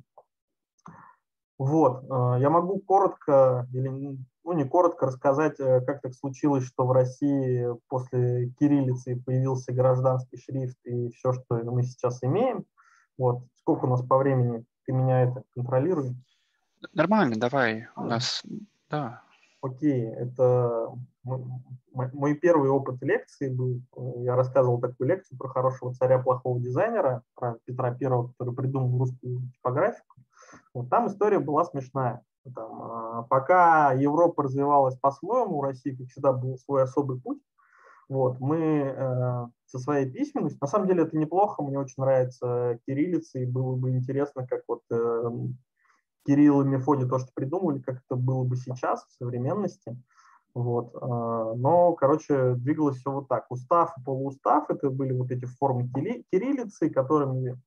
Вот, 1.58 2.06
uh, 2.06 2.40
я 2.40 2.50
могу 2.50 2.80
коротко 2.80 3.68
или 3.74 4.18
ну, 4.50 4.54
не 4.54 4.64
коротко 4.64 5.08
рассказать, 5.08 5.60
э, 5.60 5.82
как 5.82 6.02
так 6.02 6.14
случилось, 6.16 6.66
что 6.66 6.86
в 6.88 6.92
России 6.92 7.68
после 7.88 8.50
кириллицы 8.60 9.22
появился 9.24 9.74
гражданский 9.74 10.38
шрифт 10.38 10.78
и 10.86 11.10
все, 11.12 11.34
что 11.34 11.58
мы 11.66 11.84
сейчас 11.84 12.24
имеем. 12.24 12.66
Вот. 13.18 13.44
Сколько 13.56 13.86
у 13.86 13.90
нас 13.90 14.02
по 14.02 14.18
времени? 14.18 14.66
Ты 14.86 14.94
меня 14.94 15.24
это 15.24 15.44
контролируй. 15.54 16.16
Нормально, 16.94 17.36
давай. 17.38 17.88
У 17.96 18.04
нас, 18.04 18.44
да. 18.90 19.22
Окей, 19.62 20.06
это 20.06 20.94
мой 21.24 22.36
первый 22.36 22.70
опыт 22.70 23.02
лекции 23.02 23.50
был. 23.50 23.82
Я 24.24 24.36
рассказывал 24.36 24.80
такую 24.80 25.10
лекцию 25.10 25.38
про 25.38 25.50
хорошего 25.50 25.94
царя 25.94 26.20
плохого 26.20 26.60
дизайнера, 26.60 27.24
про 27.36 27.58
Петра 27.66 27.94
Первого, 27.94 28.28
который 28.30 28.56
придумал 28.56 28.98
русскую 28.98 29.42
типографику. 29.54 30.16
Вот 30.74 30.90
там 30.90 31.08
история 31.08 31.40
была 31.40 31.66
смешная. 31.66 32.22
Там, 32.56 32.82
а, 32.82 33.24
пока 33.24 33.92
Европа 33.94 34.44
развивалась 34.44 34.98
по-своему, 34.98 35.58
у 35.58 35.62
России, 35.62 35.96
как 35.96 36.08
всегда, 36.08 36.32
был 36.32 36.58
свой 36.58 36.84
особый 36.84 37.20
путь. 37.20 37.42
Вот, 38.10 38.40
мы 38.40 38.58
э, 38.58 39.48
со 39.68 39.78
своей 39.78 40.10
письменностью, 40.10 40.58
на 40.62 40.68
самом 40.68 40.88
деле 40.88 41.04
это 41.04 41.16
неплохо, 41.16 41.62
мне 41.62 41.78
очень 41.78 42.02
нравится 42.02 42.80
кириллица, 42.88 43.38
и 43.38 43.46
было 43.46 43.76
бы 43.76 43.92
интересно, 43.92 44.48
как 44.48 44.64
вот 44.68 44.82
э, 44.90 45.30
Кирилл 46.26 46.62
и 46.62 46.66
Мефодий 46.66 47.08
то, 47.08 47.20
что 47.20 47.30
придумали, 47.36 47.80
как 47.80 47.98
это 47.98 48.16
было 48.16 48.44
бы 48.44 48.56
сейчас, 48.56 49.06
в 49.06 49.12
современности. 49.14 49.96
Вот. 50.56 50.96
Э, 50.96 51.54
но, 51.56 51.94
короче, 51.94 52.56
двигалось 52.56 52.98
все 52.98 53.12
вот 53.12 53.28
так. 53.28 53.46
Устав 53.52 53.94
и 53.96 54.04
полуустав– 54.04 54.66
это 54.72 54.90
были 54.90 55.14
вот 55.14 55.30
эти 55.30 55.46
формы 55.46 55.88
кириллицы, 55.88 56.90
которыми 56.90 57.62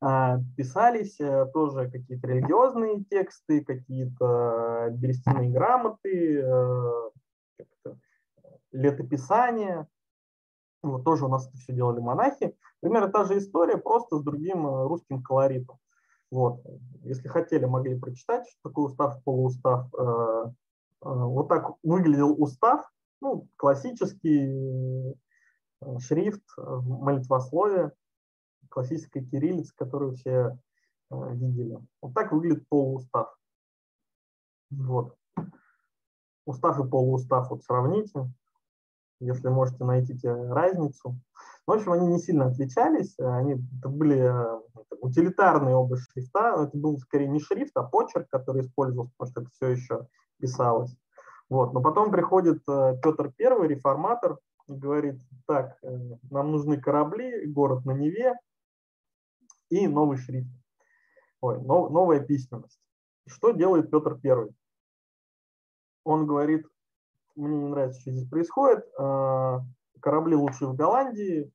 а, 0.00 0.38
писались 0.56 1.18
э, 1.18 1.46
тоже 1.52 1.90
какие-то 1.90 2.28
религиозные 2.28 3.02
тексты, 3.04 3.64
какие-то 3.64 4.90
берестяные 4.92 5.50
грамоты, 5.50 6.44
э, 8.76 8.80
летописания. 8.80 9.88
Вот 10.82 11.04
тоже 11.04 11.24
у 11.24 11.28
нас 11.28 11.48
это 11.48 11.56
все 11.56 11.72
делали 11.72 12.00
монахи. 12.00 12.56
Примерно 12.80 13.08
та 13.08 13.24
же 13.24 13.38
история, 13.38 13.76
просто 13.76 14.18
с 14.18 14.22
другим 14.22 14.66
э, 14.66 14.86
русским 14.86 15.22
колоритом. 15.22 15.78
Вот. 16.30 16.60
Если 17.02 17.28
хотели, 17.28 17.64
могли 17.64 17.98
прочитать, 17.98 18.48
что 18.48 18.68
такое 18.68 18.86
устав, 18.86 19.22
полуустав. 19.24 19.88
Вот 21.00 21.48
так 21.48 21.74
выглядел 21.84 22.34
устав, 22.42 22.90
ну, 23.20 23.48
классический 23.56 25.14
шрифт 26.00 26.42
молитвословие, 26.56 27.92
классическая 28.70 29.22
кириллица, 29.24 29.72
которую 29.76 30.14
все 30.14 30.58
видели. 31.10 31.78
Вот 32.00 32.14
так 32.14 32.32
выглядит 32.32 32.68
полуустав. 32.68 33.36
Вот. 34.70 35.16
Устав 36.44 36.80
и 36.84 36.88
полуустав 36.88 37.50
вот 37.50 37.62
сравните, 37.62 38.32
если 39.20 39.48
можете 39.48 39.84
найти 39.84 40.18
разницу. 40.24 41.18
В 41.66 41.72
общем, 41.72 41.92
они 41.92 42.06
не 42.06 42.18
сильно 42.18 42.46
отличались, 42.46 43.18
они 43.18 43.54
это 43.78 43.88
были 43.88 44.18
э, 44.18 44.60
утилитарные 45.00 45.74
оба 45.74 45.96
шрифта, 45.96 46.66
это 46.66 46.76
был 46.76 46.98
скорее 46.98 47.28
не 47.28 47.40
шрифт, 47.40 47.76
а 47.76 47.82
почерк, 47.82 48.28
который 48.30 48.62
использовался, 48.62 49.12
потому 49.16 49.30
что 49.30 49.40
это 49.40 49.50
все 49.50 49.68
еще 49.68 50.06
писалось. 50.38 50.94
Вот. 51.48 51.72
Но 51.72 51.82
потом 51.82 52.10
приходит 52.10 52.62
э, 52.68 52.98
Петр 53.02 53.32
I, 53.38 53.66
реформатор, 53.66 54.38
и 54.68 54.74
говорит, 54.74 55.20
так, 55.46 55.78
э, 55.82 55.98
нам 56.30 56.52
нужны 56.52 56.80
корабли, 56.80 57.46
город 57.46 57.84
на 57.84 57.92
Неве 57.92 58.34
и 59.70 59.88
новый 59.88 60.18
шрифт, 60.18 60.50
Ой, 61.40 61.60
нов, 61.60 61.90
новая 61.90 62.20
письменность. 62.20 62.80
Что 63.26 63.50
делает 63.50 63.90
Петр 63.90 64.18
I? 64.24 64.48
Он 66.04 66.26
говорит, 66.26 66.66
мне 67.36 67.56
не 67.56 67.68
нравится, 67.68 68.00
что 68.00 68.10
здесь 68.10 68.28
происходит, 68.28 68.84
корабли 70.00 70.34
лучше 70.34 70.66
в 70.66 70.74
Голландии, 70.74 71.52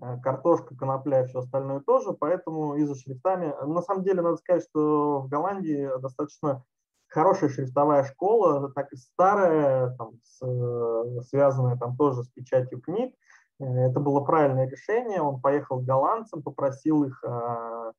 Э, 0.00 0.18
картошка, 0.22 0.76
конопля 0.76 1.22
и 1.22 1.26
все 1.26 1.40
остальное 1.40 1.80
тоже, 1.80 2.12
поэтому 2.12 2.74
и 2.74 2.84
за 2.84 2.94
шрифтами. 2.96 3.54
На 3.64 3.82
самом 3.82 4.02
деле, 4.02 4.22
надо 4.22 4.36
сказать, 4.36 4.64
что 4.64 5.20
в 5.20 5.28
Голландии 5.28 5.88
достаточно 6.00 6.64
хорошая 7.06 7.50
шрифтовая 7.50 8.02
школа, 8.04 8.72
так 8.72 8.92
и 8.92 8.96
старая, 8.96 9.94
там, 9.96 10.18
с, 10.24 11.28
связанная 11.28 11.76
там 11.76 11.96
тоже 11.96 12.24
с 12.24 12.28
печатью 12.28 12.80
книг. 12.80 13.14
Э, 13.60 13.64
это 13.64 14.00
было 14.00 14.20
правильное 14.20 14.68
решение. 14.68 15.20
Он 15.20 15.40
поехал 15.40 15.80
к 15.80 15.84
голландцам, 15.84 16.42
попросил 16.42 17.04
их 17.04 17.22
а, 17.24 17.92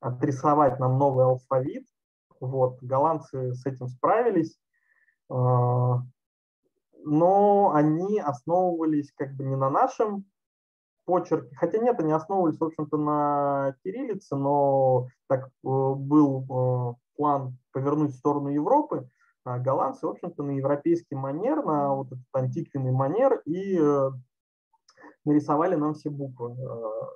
отрисовать 0.00 0.78
нам 0.80 0.98
новый 0.98 1.24
алфавит. 1.24 1.86
Вот, 2.40 2.82
голландцы 2.82 3.54
с 3.54 3.64
этим 3.64 3.88
справились, 3.88 4.58
а, 5.30 6.02
но 7.04 7.72
они 7.74 8.20
основывались 8.20 9.12
как 9.16 9.34
бы 9.34 9.44
не 9.44 9.56
на 9.56 9.70
нашем 9.70 10.24
почерки, 11.04 11.54
хотя 11.54 11.78
нет, 11.78 11.98
они 12.00 12.12
основывались, 12.12 12.58
в 12.58 12.64
общем-то, 12.64 12.96
на 12.96 13.74
кириллице, 13.84 14.36
но 14.36 15.08
так 15.28 15.46
э, 15.46 15.50
был 15.62 16.44
э, 16.44 16.94
план 17.16 17.58
повернуть 17.72 18.12
в 18.12 18.18
сторону 18.18 18.48
Европы, 18.48 19.08
а 19.44 19.58
голландцы, 19.58 20.06
в 20.06 20.10
общем-то, 20.10 20.42
на 20.42 20.52
европейский 20.52 21.16
манер, 21.16 21.64
на 21.64 21.94
вот 21.94 22.06
этот 22.08 22.24
антиквенный 22.32 22.92
манер 22.92 23.42
и 23.44 23.76
э, 23.78 24.10
нарисовали 25.24 25.74
нам 25.74 25.94
все 25.94 26.10
буквы. 26.10 26.56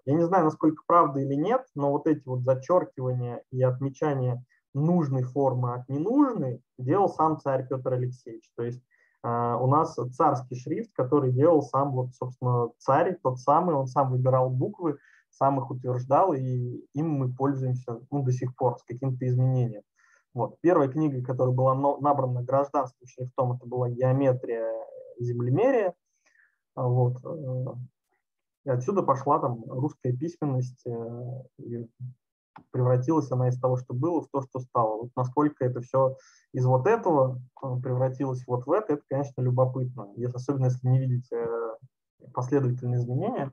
Я 0.05 0.14
не 0.14 0.24
знаю, 0.24 0.45
насколько 0.45 0.82
правда 0.87 1.20
или 1.20 1.34
нет, 1.34 1.64
но 1.74 1.93
вот 1.93 2.07
эти 2.07 2.22
вот 2.26 2.43
зачеркивания 2.43 3.43
и 3.51 3.62
отмечания 3.62 4.45
нужной 4.74 5.22
формы 5.22 5.74
от 5.74 5.89
ненужной 5.89 6.62
делал 6.78 7.09
сам 7.09 7.41
царь 7.41 7.66
Петр 7.68 7.95
Алексеевич. 7.95 8.51
То 8.57 8.62
есть 8.62 8.82
у 9.27 9.66
нас 9.66 9.97
царский 10.12 10.55
шрифт, 10.57 10.93
который 10.93 11.33
делал 11.33 11.62
сам, 11.62 11.93
вот, 11.93 12.14
собственно, 12.14 12.70
царь, 12.79 13.18
тот 13.22 13.41
самый, 13.41 13.74
он 13.74 13.87
сам 13.87 14.11
выбирал 14.11 14.51
буквы, 14.51 14.99
сам 15.31 15.61
их 15.61 15.70
утверждал, 15.70 16.33
и 16.33 16.85
им 16.95 17.11
мы 17.11 17.33
пользуемся 17.33 18.01
ну, 18.11 18.22
до 18.22 18.33
сих 18.33 18.55
пор 18.57 18.79
с 18.79 18.85
каким-то 18.85 19.27
изменением. 19.27 19.83
Вот. 20.35 20.61
Первая 20.61 20.89
книга, 20.89 21.22
которая 21.24 21.55
была 21.55 21.74
набрана 21.74 22.43
гражданским 22.43 23.07
шрифтом, 23.07 23.53
это 23.53 23.66
была 23.66 23.89
«Геометрия 23.89 24.66
землемерия». 25.18 25.95
А, 26.74 26.87
вот. 26.87 27.16
Э, 27.24 27.74
и 28.64 28.70
отсюда 28.70 29.03
пошла 29.03 29.39
там 29.39 29.64
русская 29.66 30.12
письменность, 30.12 30.87
э, 30.87 31.43
превратилась 32.71 33.31
она 33.31 33.49
из 33.49 33.59
того, 33.59 33.77
что 33.77 33.95
было, 33.95 34.23
в 34.23 34.29
то, 34.29 34.43
что 34.43 34.61
стало. 34.61 35.03
Вот 35.03 35.11
насколько 35.17 35.64
это 35.64 35.81
все 35.81 36.17
из 36.53 36.64
вот 36.64 36.87
этого 36.87 37.41
э, 37.62 37.67
превратилось 37.83 38.47
вот 38.47 38.67
в 38.67 38.73
это, 38.73 38.95
это, 38.95 39.03
конечно, 39.09 39.41
любопытно, 39.41 40.12
если, 40.17 40.37
особенно 40.37 40.67
если 40.67 40.87
не 40.89 40.99
видите 40.99 41.37
э, 41.37 42.29
последовательные 42.33 43.01
изменения. 43.01 43.53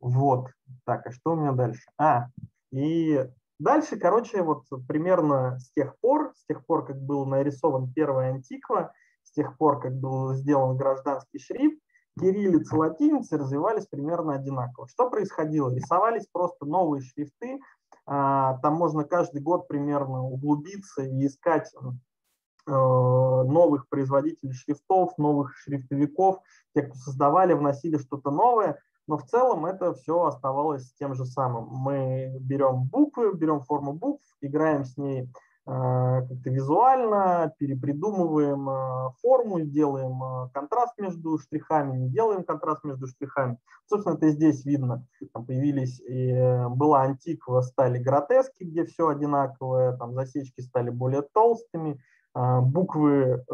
Вот. 0.00 0.48
Так, 0.84 1.06
а 1.06 1.12
что 1.12 1.32
у 1.32 1.36
меня 1.36 1.52
дальше? 1.52 1.82
А, 1.98 2.28
и 2.70 3.28
дальше, 3.58 3.96
короче, 3.96 4.42
вот 4.42 4.64
примерно 4.88 5.58
с 5.58 5.70
тех 5.72 5.98
пор, 6.00 6.32
с 6.36 6.44
тех 6.46 6.64
пор, 6.66 6.86
как 6.86 7.00
был 7.00 7.26
нарисован 7.26 7.92
первый 7.92 8.30
антиква, 8.30 8.92
с 9.22 9.32
тех 9.32 9.56
пор, 9.56 9.80
как 9.80 9.94
был 9.94 10.34
сделан 10.34 10.76
гражданский 10.76 11.38
шрифт, 11.38 11.80
кириллица, 12.18 12.76
латиница 12.76 13.38
развивались 13.38 13.86
примерно 13.86 14.34
одинаково. 14.34 14.88
Что 14.88 15.08
происходило? 15.08 15.74
Рисовались 15.74 16.26
просто 16.30 16.66
новые 16.66 17.02
шрифты, 17.02 17.58
там 18.06 18.74
можно 18.74 19.04
каждый 19.04 19.40
год 19.40 19.68
примерно 19.68 20.24
углубиться 20.24 21.02
и 21.02 21.26
искать 21.26 21.72
э, 21.74 22.70
новых 22.72 23.88
производителей 23.88 24.52
шрифтов, 24.52 25.16
новых 25.18 25.56
шрифтовиков, 25.56 26.40
те, 26.74 26.82
кто 26.82 26.94
создавали, 26.96 27.52
вносили 27.52 27.98
что-то 27.98 28.30
новое, 28.30 28.78
но 29.06 29.18
в 29.18 29.24
целом 29.26 29.66
это 29.66 29.94
все 29.94 30.24
оставалось 30.24 30.92
тем 30.94 31.14
же 31.14 31.24
самым. 31.26 31.68
Мы 31.68 32.36
берем 32.40 32.84
буквы, 32.84 33.34
берем 33.34 33.60
форму 33.60 33.92
букв, 33.92 34.24
играем 34.40 34.84
с 34.84 34.96
ней 34.96 35.28
как-то 35.64 36.50
визуально, 36.50 37.54
перепридумываем 37.58 38.68
э, 38.68 39.10
форму, 39.20 39.60
делаем 39.60 40.22
э, 40.22 40.48
контраст 40.52 40.98
между 40.98 41.38
штрихами, 41.38 41.96
не 41.96 42.08
делаем 42.08 42.42
контраст 42.42 42.82
между 42.82 43.06
штрихами. 43.06 43.58
Собственно, 43.86 44.14
это 44.14 44.30
здесь 44.30 44.64
видно. 44.64 45.06
Там 45.32 45.46
появились, 45.46 46.00
и 46.00 46.32
была 46.70 47.02
антиква, 47.02 47.60
стали 47.60 47.98
гротески, 47.98 48.64
где 48.64 48.84
все 48.84 49.08
одинаковое, 49.08 49.96
там 49.96 50.14
засечки 50.14 50.62
стали 50.62 50.90
более 50.90 51.22
толстыми, 51.22 52.00
буквы 52.34 53.44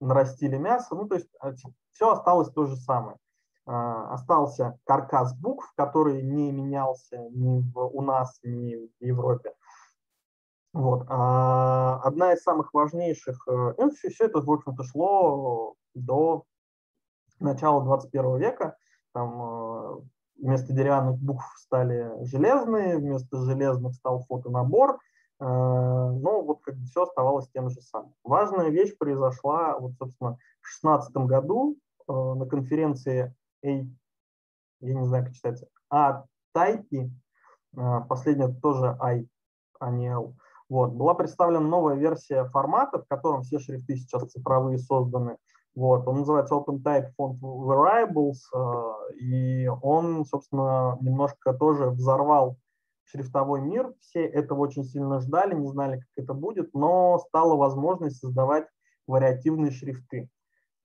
нарастили 0.00 0.56
мясо, 0.56 0.94
ну 0.94 1.08
то 1.08 1.16
есть 1.16 1.28
все 1.90 2.12
осталось 2.12 2.50
то 2.52 2.66
же 2.66 2.76
самое. 2.76 3.16
Остался 3.66 4.78
каркас 4.84 5.36
букв, 5.36 5.72
который 5.76 6.22
не 6.22 6.52
менялся 6.52 7.18
ни 7.30 7.64
у 7.74 8.02
нас, 8.02 8.38
ни 8.44 8.76
в 8.76 9.04
Европе. 9.04 9.52
Вот. 10.72 11.06
А 11.08 12.00
одна 12.02 12.34
из 12.34 12.42
самых 12.42 12.74
важнейших, 12.74 13.46
э, 13.48 13.74
ну, 13.78 13.90
все, 13.90 14.10
все 14.10 14.26
это, 14.26 14.40
в 14.40 14.50
общем-то, 14.50 14.82
шло 14.84 15.74
до 15.94 16.44
начала 17.40 17.82
21 17.82 18.36
века. 18.36 18.76
Там 19.12 19.42
э, 19.42 20.00
вместо 20.36 20.72
деревянных 20.72 21.18
букв 21.18 21.44
стали 21.56 22.12
железные, 22.24 22.98
вместо 22.98 23.38
железных 23.38 23.94
стал 23.94 24.24
фотонабор, 24.24 24.96
э, 24.96 24.98
но 25.40 26.42
вот 26.42 26.60
как 26.62 26.76
бы 26.76 26.84
все 26.84 27.04
оставалось 27.04 27.48
тем 27.48 27.70
же 27.70 27.80
самым. 27.80 28.14
Важная 28.22 28.68
вещь 28.68 28.96
произошла, 28.98 29.78
вот, 29.78 29.92
собственно, 29.98 30.36
в 30.60 30.68
16 30.68 31.16
году 31.16 31.78
на 32.06 32.46
конференции 32.46 33.34
A, 33.62 33.68
я 34.80 34.94
не 34.94 35.04
знаю, 35.04 35.24
как 35.24 35.34
читается, 35.34 35.66
А 35.90 36.24
Тайпи, 36.52 37.10
последняя 38.08 38.48
тоже 38.48 38.96
I, 38.98 39.28
а 39.78 39.90
не 39.90 40.08
L, 40.08 40.34
вот. 40.68 40.92
Была 40.92 41.14
представлена 41.14 41.60
новая 41.60 41.94
версия 41.94 42.44
формата, 42.44 42.98
в 42.98 43.06
котором 43.06 43.42
все 43.42 43.58
шрифты 43.58 43.96
сейчас 43.96 44.30
цифровые 44.30 44.78
созданы. 44.78 45.38
Вот. 45.74 46.06
Он 46.06 46.18
называется 46.18 46.54
OpenType 46.54 47.12
Font 47.18 47.38
Variables, 47.40 48.38
э, 48.54 49.14
и 49.18 49.68
он, 49.82 50.24
собственно, 50.24 50.98
немножко 51.00 51.54
тоже 51.54 51.86
взорвал 51.90 52.56
шрифтовой 53.04 53.62
мир. 53.62 53.94
Все 54.00 54.26
этого 54.26 54.60
очень 54.60 54.84
сильно 54.84 55.20
ждали, 55.20 55.54
не 55.54 55.68
знали, 55.68 56.00
как 56.00 56.24
это 56.24 56.34
будет, 56.34 56.74
но 56.74 57.18
стала 57.28 57.56
возможность 57.56 58.18
создавать 58.18 58.66
вариативные 59.06 59.70
шрифты. 59.70 60.28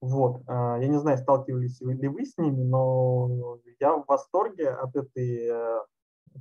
Вот. 0.00 0.42
Э, 0.48 0.78
я 0.80 0.88
не 0.88 0.98
знаю, 0.98 1.18
сталкивались 1.18 1.80
ли 1.82 2.08
вы 2.08 2.24
с 2.24 2.38
ними, 2.38 2.62
но 2.62 3.58
я 3.80 3.96
в 3.96 4.04
восторге 4.06 4.70
от 4.70 4.96
этой 4.96 5.48
э, 5.50 5.80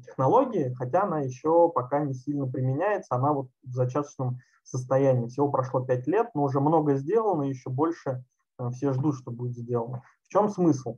технологии, 0.01 0.73
хотя 0.73 1.03
она 1.03 1.21
еще 1.21 1.69
пока 1.69 1.99
не 1.99 2.13
сильно 2.13 2.47
применяется, 2.47 3.15
она 3.15 3.33
вот 3.33 3.47
в 3.63 3.73
зачаточном 3.73 4.39
состоянии. 4.63 5.27
Всего 5.27 5.49
прошло 5.49 5.81
5 5.81 6.07
лет, 6.07 6.29
но 6.33 6.43
уже 6.43 6.59
много 6.59 6.95
сделано, 6.95 7.43
еще 7.43 7.69
больше 7.69 8.23
э, 8.59 8.69
все 8.71 8.93
ждут, 8.93 9.15
что 9.15 9.31
будет 9.31 9.55
сделано. 9.55 10.03
В 10.23 10.29
чем 10.29 10.49
смысл? 10.49 10.97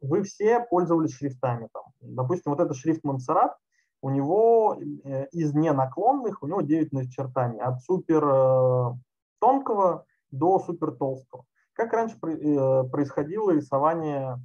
Вы 0.00 0.22
все 0.22 0.60
пользовались 0.60 1.14
шрифтами. 1.14 1.68
Там. 1.72 1.84
Допустим, 2.00 2.52
вот 2.52 2.60
этот 2.60 2.76
шрифт 2.76 3.04
Монсеррат, 3.04 3.56
у 4.00 4.10
него 4.10 4.76
э, 4.76 5.26
из 5.28 5.54
ненаклонных, 5.54 6.42
у 6.42 6.46
него 6.46 6.60
9 6.60 6.92
начертаний, 6.92 7.60
от 7.60 7.80
супер 7.82 8.24
э, 8.24 8.94
тонкого 9.40 10.04
до 10.30 10.58
супер 10.58 10.92
толстого. 10.92 11.44
Как 11.72 11.92
раньше 11.92 12.18
происходило 12.18 13.52
рисование 13.52 14.38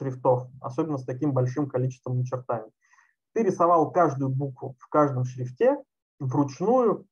шрифтов, 0.00 0.48
особенно 0.60 0.96
с 0.96 1.04
таким 1.04 1.32
большим 1.32 1.68
количеством 1.68 2.18
начертаний. 2.18 2.72
Ты 3.34 3.42
рисовал 3.42 3.92
каждую 3.92 4.30
букву 4.30 4.74
в 4.78 4.88
каждом 4.88 5.24
шрифте 5.24 5.76
вручную, 6.18 7.06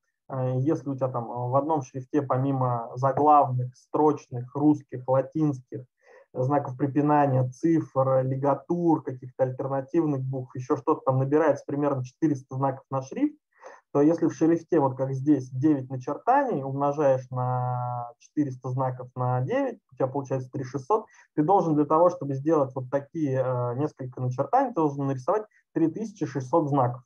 если 0.57 0.89
у 0.89 0.97
тебя 0.97 1.09
там 1.09 1.26
в 1.28 1.55
одном 1.55 1.82
шрифте 1.82 2.22
помимо 2.22 2.91
заглавных, 2.97 3.76
строчных, 3.76 4.55
русских, 4.55 5.07
латинских, 5.07 5.84
знаков 6.32 6.76
препинания, 6.76 7.49
цифр, 7.49 8.22
лигатур, 8.22 9.03
каких-то 9.03 9.45
альтернативных 9.45 10.22
букв, 10.22 10.55
еще 10.55 10.76
что-то 10.76 11.03
там 11.07 11.18
набирается 11.18 11.64
примерно 11.66 12.05
400 12.05 12.55
знаков 12.55 12.84
на 12.91 13.03
шрифт, 13.03 13.39
то 13.93 14.03
если 14.03 14.26
в 14.26 14.34
шрифте, 14.34 14.80
вот 14.80 14.97
как 14.97 15.12
здесь, 15.12 15.49
9 15.51 15.89
начертаний, 15.89 16.62
умножаешь 16.62 17.28
на 17.30 18.11
400 18.18 18.70
знаков 18.70 19.09
на 19.16 19.41
9, 19.41 19.78
у 19.91 19.95
тебя 19.97 20.07
получается 20.07 20.51
3600, 20.51 21.07
ты 21.34 21.43
должен 21.43 21.74
для 21.74 21.86
того, 21.86 22.11
чтобы 22.11 22.34
сделать 22.34 22.74
вот 22.74 22.91
такие 22.91 23.43
э, 23.43 23.74
несколько 23.76 24.20
начертаний, 24.20 24.70
ты 24.70 24.74
должен 24.74 25.07
нарисовать 25.07 25.45
3600 25.72 26.68
знаков. 26.68 27.03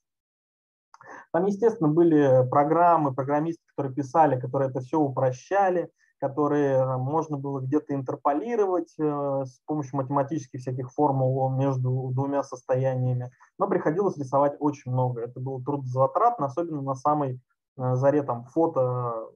Там, 1.33 1.47
естественно, 1.47 1.89
были 1.89 2.49
программы, 2.51 3.15
программисты, 3.15 3.63
которые 3.69 3.95
писали, 3.95 4.41
которые 4.41 4.71
это 4.71 4.81
все 4.81 4.99
упрощали, 4.99 5.91
которые 6.23 6.77
э, 6.77 6.97
можно 6.99 7.37
было 7.37 7.59
где-то 7.59 7.95
интерполировать 7.95 8.95
э, 8.97 9.45
с 9.45 9.61
помощью 9.67 9.97
математических 9.97 10.61
всяких 10.61 10.93
формул 10.93 11.51
между 11.51 12.13
двумя 12.15 12.45
состояниями, 12.45 13.33
но 13.59 13.67
приходилось 13.67 14.17
рисовать 14.17 14.55
очень 14.61 14.93
много. 14.93 15.23
Это 15.23 15.41
было 15.41 15.61
трудозатратно, 15.65 16.47
особенно 16.47 16.81
на 16.81 16.95
самой 16.95 17.41
э, 17.77 17.97
заре 17.97 18.23
там, 18.23 18.45
фото 18.45 19.31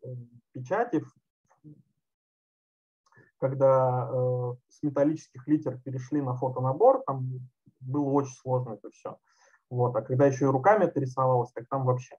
печати, 0.53 1.03
когда 3.41 4.09
с 4.69 4.81
металлических 4.83 5.47
литер 5.49 5.79
перешли 5.79 6.23
на 6.23 6.37
фотонабор, 6.37 7.03
там 7.05 7.41
было 7.81 8.11
очень 8.11 8.37
сложно 8.37 8.75
это 8.75 8.91
все. 8.91 9.19
Вот. 9.71 9.97
А 9.97 10.03
когда 10.03 10.27
еще 10.27 10.45
и 10.45 10.49
руками 10.49 10.85
это 10.85 11.01
рисовалось, 11.01 11.51
так 11.51 11.67
там 11.69 11.85
вообще. 11.85 12.17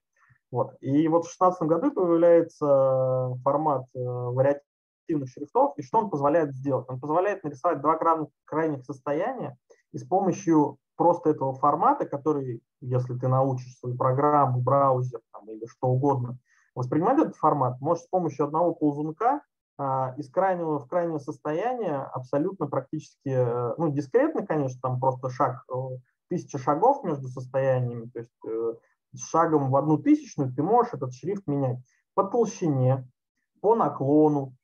Вот. 0.50 0.76
И 0.80 1.06
вот 1.08 1.26
в 1.26 1.38
2016 1.38 1.62
году 1.62 1.92
появляется 1.92 3.34
формат 3.44 3.84
э, 3.94 3.98
вариативных 3.98 5.28
шрифтов, 5.28 5.74
и 5.76 5.82
что 5.82 5.98
он 5.98 6.10
позволяет 6.10 6.54
сделать? 6.54 6.86
Он 6.88 6.98
позволяет 6.98 7.44
нарисовать 7.44 7.80
два 7.82 7.98
крайних, 8.44 8.84
состояния, 8.84 9.58
и 9.92 9.98
с 9.98 10.06
помощью 10.06 10.78
просто 10.96 11.30
этого 11.30 11.54
формата, 11.54 12.06
который, 12.06 12.62
если 12.80 13.14
ты 13.14 13.28
научишь 13.28 13.78
свою 13.78 13.96
программу, 13.96 14.60
браузер 14.60 15.20
там, 15.32 15.50
или 15.50 15.66
что 15.66 15.88
угодно, 15.88 16.38
воспринимать 16.74 17.18
этот 17.18 17.36
формат, 17.36 17.80
можешь 17.80 18.04
с 18.04 18.08
помощью 18.08 18.46
одного 18.46 18.74
ползунка 18.74 19.42
а, 19.76 20.14
из 20.16 20.30
крайнего 20.30 20.78
в 20.78 20.88
крайнее 20.88 21.20
состояние 21.20 21.96
абсолютно 21.96 22.66
практически, 22.66 23.28
э, 23.28 23.74
ну, 23.78 23.90
дискретно, 23.90 24.44
конечно, 24.44 24.80
там 24.80 24.98
просто 24.98 25.30
шаг, 25.30 25.64
э, 25.72 25.74
тысяча 26.28 26.58
шагов 26.58 27.04
между 27.04 27.28
состояниями, 27.28 28.08
то 28.08 28.18
есть 28.18 28.32
шагом 29.16 29.70
в 29.70 29.76
одну 29.76 29.98
тысячную 29.98 30.52
ты 30.52 30.62
можешь 30.62 30.94
этот 30.94 31.14
шрифт 31.14 31.46
менять 31.46 31.78
по 32.14 32.24
толщине, 32.24 33.08
по 33.60 33.74
наклону, 33.74 34.54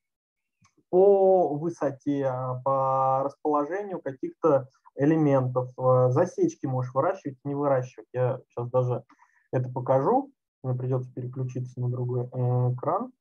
по 0.89 1.55
высоте, 1.55 2.31
по 2.63 3.23
расположению 3.23 4.01
каких-то 4.01 4.69
элементов. 4.95 5.71
Засечки 6.11 6.65
можешь 6.65 6.93
выращивать, 6.93 7.37
не 7.43 7.55
выращивать. 7.55 8.07
Я 8.13 8.39
сейчас 8.47 8.69
даже 8.69 9.03
это 9.51 9.69
покажу. 9.71 10.31
Мне 10.63 10.73
придется 10.73 11.11
переключиться 11.13 11.79
на 11.79 11.89
другой 11.89 12.25
э, 12.25 12.73
экран. 12.73 13.11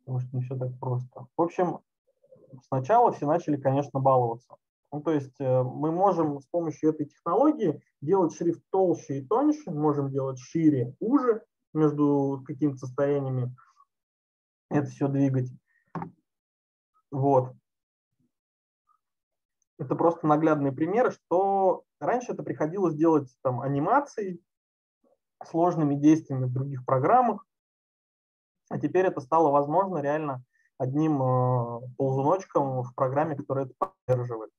Потому 0.00 0.20
что 0.20 0.36
не 0.36 0.42
все 0.42 0.56
так 0.56 0.78
просто. 0.80 1.26
В 1.36 1.42
общем, 1.42 1.80
сначала 2.66 3.12
все 3.12 3.26
начали, 3.26 3.56
конечно, 3.56 4.00
баловаться. 4.00 4.56
Ну, 4.90 5.02
то 5.02 5.12
есть 5.12 5.38
э, 5.38 5.62
мы 5.62 5.92
можем 5.92 6.40
с 6.40 6.46
помощью 6.46 6.90
этой 6.90 7.06
технологии 7.06 7.82
делать 8.00 8.34
шрифт 8.34 8.62
толще 8.70 9.18
и 9.18 9.26
тоньше, 9.26 9.70
можем 9.70 10.10
делать 10.10 10.38
шире, 10.38 10.94
уже 10.98 11.42
между 11.74 12.42
какими-то 12.46 12.78
состояниями, 12.78 13.54
это 14.70 14.86
все 14.86 15.08
двигать. 15.08 15.50
Вот. 17.10 17.54
Это 19.78 19.94
просто 19.94 20.26
наглядные 20.26 20.72
примеры, 20.72 21.12
что 21.12 21.84
раньше 22.00 22.32
это 22.32 22.42
приходилось 22.42 22.94
делать 22.94 23.30
там 23.42 23.60
анимации, 23.60 24.40
сложными 25.44 25.94
действиями 25.94 26.46
в 26.46 26.52
других 26.52 26.84
программах, 26.84 27.46
а 28.70 28.78
теперь 28.78 29.06
это 29.06 29.20
стало 29.20 29.50
возможно 29.50 29.98
реально 29.98 30.42
одним 30.78 31.22
э, 31.22 31.80
ползуночком 31.96 32.82
в 32.82 32.94
программе, 32.94 33.36
которая 33.36 33.66
это 33.66 33.74
поддерживает. 33.78 34.50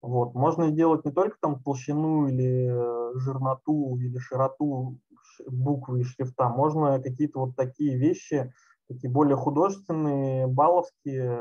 Вот. 0.00 0.34
Можно 0.34 0.70
сделать 0.70 1.04
не 1.04 1.10
только 1.10 1.36
там 1.40 1.60
толщину 1.62 2.28
или 2.28 2.68
э, 2.70 3.18
жирноту 3.18 3.96
или 3.96 4.18
широту 4.18 4.98
буквы 5.46 6.00
и 6.00 6.04
шрифта, 6.04 6.48
можно 6.48 7.00
какие-то 7.00 7.40
вот 7.40 7.56
такие 7.56 7.96
вещи, 7.96 8.52
такие 8.88 9.10
более 9.10 9.36
художественные, 9.36 10.46
баловские, 10.46 11.38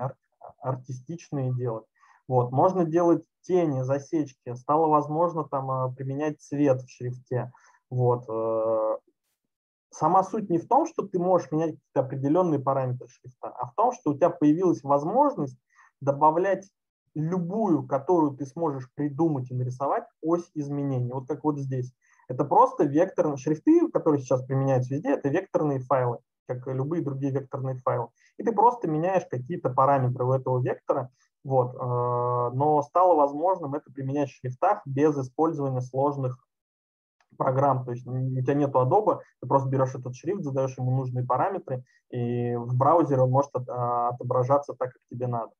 э, 0.00 0.08
артистичные 0.60 1.54
делать. 1.54 1.86
Вот. 2.26 2.52
Можно 2.52 2.84
делать 2.84 3.24
тени, 3.42 3.82
засечки. 3.82 4.54
Стало 4.54 4.88
возможно 4.88 5.44
там 5.44 5.70
э, 5.70 5.94
применять 5.94 6.40
цвет 6.42 6.82
в 6.82 6.90
шрифте. 6.90 7.50
Вот. 7.90 8.26
Сама 9.90 10.22
суть 10.22 10.50
не 10.50 10.58
в 10.58 10.68
том, 10.68 10.86
что 10.86 11.08
ты 11.08 11.18
можешь 11.18 11.50
менять 11.50 11.70
какие-то 11.70 12.00
определенные 12.00 12.60
параметры 12.60 13.08
шрифта, 13.08 13.48
а 13.48 13.66
в 13.66 13.74
том, 13.74 13.92
что 13.92 14.10
у 14.10 14.14
тебя 14.14 14.28
появилась 14.28 14.82
возможность 14.82 15.58
добавлять 16.02 16.68
любую, 17.14 17.86
которую 17.86 18.36
ты 18.36 18.46
сможешь 18.46 18.90
придумать 18.94 19.50
и 19.50 19.54
нарисовать, 19.54 20.04
ось 20.22 20.50
изменений. 20.54 21.12
Вот 21.12 21.26
как 21.28 21.44
вот 21.44 21.58
здесь. 21.58 21.92
Это 22.28 22.44
просто 22.44 22.84
векторные 22.84 23.38
шрифты, 23.38 23.88
которые 23.90 24.20
сейчас 24.20 24.44
применяются 24.44 24.94
везде, 24.94 25.10
это 25.10 25.28
векторные 25.28 25.80
файлы, 25.80 26.18
как 26.46 26.66
и 26.68 26.72
любые 26.72 27.02
другие 27.02 27.32
векторные 27.32 27.76
файлы. 27.76 28.08
И 28.36 28.42
ты 28.42 28.52
просто 28.52 28.86
меняешь 28.88 29.26
какие-то 29.30 29.70
параметры 29.70 30.24
у 30.24 30.32
этого 30.32 30.60
вектора, 30.60 31.10
вот. 31.44 31.74
Э, 31.74 32.54
но 32.54 32.82
стало 32.82 33.14
возможным 33.14 33.74
это 33.74 33.90
применять 33.90 34.28
в 34.28 34.34
шрифтах 34.34 34.82
без 34.84 35.16
использования 35.16 35.80
сложных 35.80 36.38
программ, 37.38 37.84
то 37.84 37.92
есть 37.92 38.06
у 38.06 38.42
тебя 38.42 38.54
нет 38.54 38.74
Adobe, 38.74 39.20
ты 39.40 39.48
просто 39.48 39.68
берешь 39.68 39.94
этот 39.94 40.14
шрифт, 40.14 40.42
задаешь 40.42 40.76
ему 40.76 40.90
нужные 40.90 41.24
параметры, 41.24 41.84
и 42.10 42.54
в 42.56 42.76
браузере 42.76 43.22
он 43.22 43.30
может 43.30 43.52
отображаться 43.54 44.74
так, 44.74 44.92
как 44.92 45.02
тебе 45.10 45.28
надо. 45.28 45.52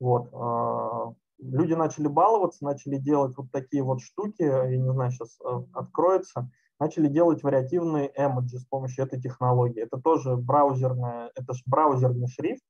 Вот. 0.00 0.30
А, 0.32 1.12
люди 1.38 1.74
начали 1.74 2.08
баловаться, 2.08 2.64
начали 2.64 2.96
делать 2.96 3.36
вот 3.36 3.52
такие 3.52 3.82
вот 3.82 4.00
штуки, 4.00 4.42
я 4.42 4.76
не 4.76 4.92
знаю, 4.92 5.10
сейчас 5.12 5.38
а, 5.44 5.62
откроется, 5.74 6.50
начали 6.80 7.06
делать 7.06 7.42
вариативные 7.42 8.10
эмоджи 8.16 8.58
с 8.58 8.64
помощью 8.64 9.04
этой 9.04 9.20
технологии. 9.20 9.82
Это 9.82 10.00
тоже 10.00 10.36
браузерная, 10.36 11.30
это 11.34 11.52
же 11.52 11.62
браузерный 11.66 12.28
шрифт, 12.28 12.64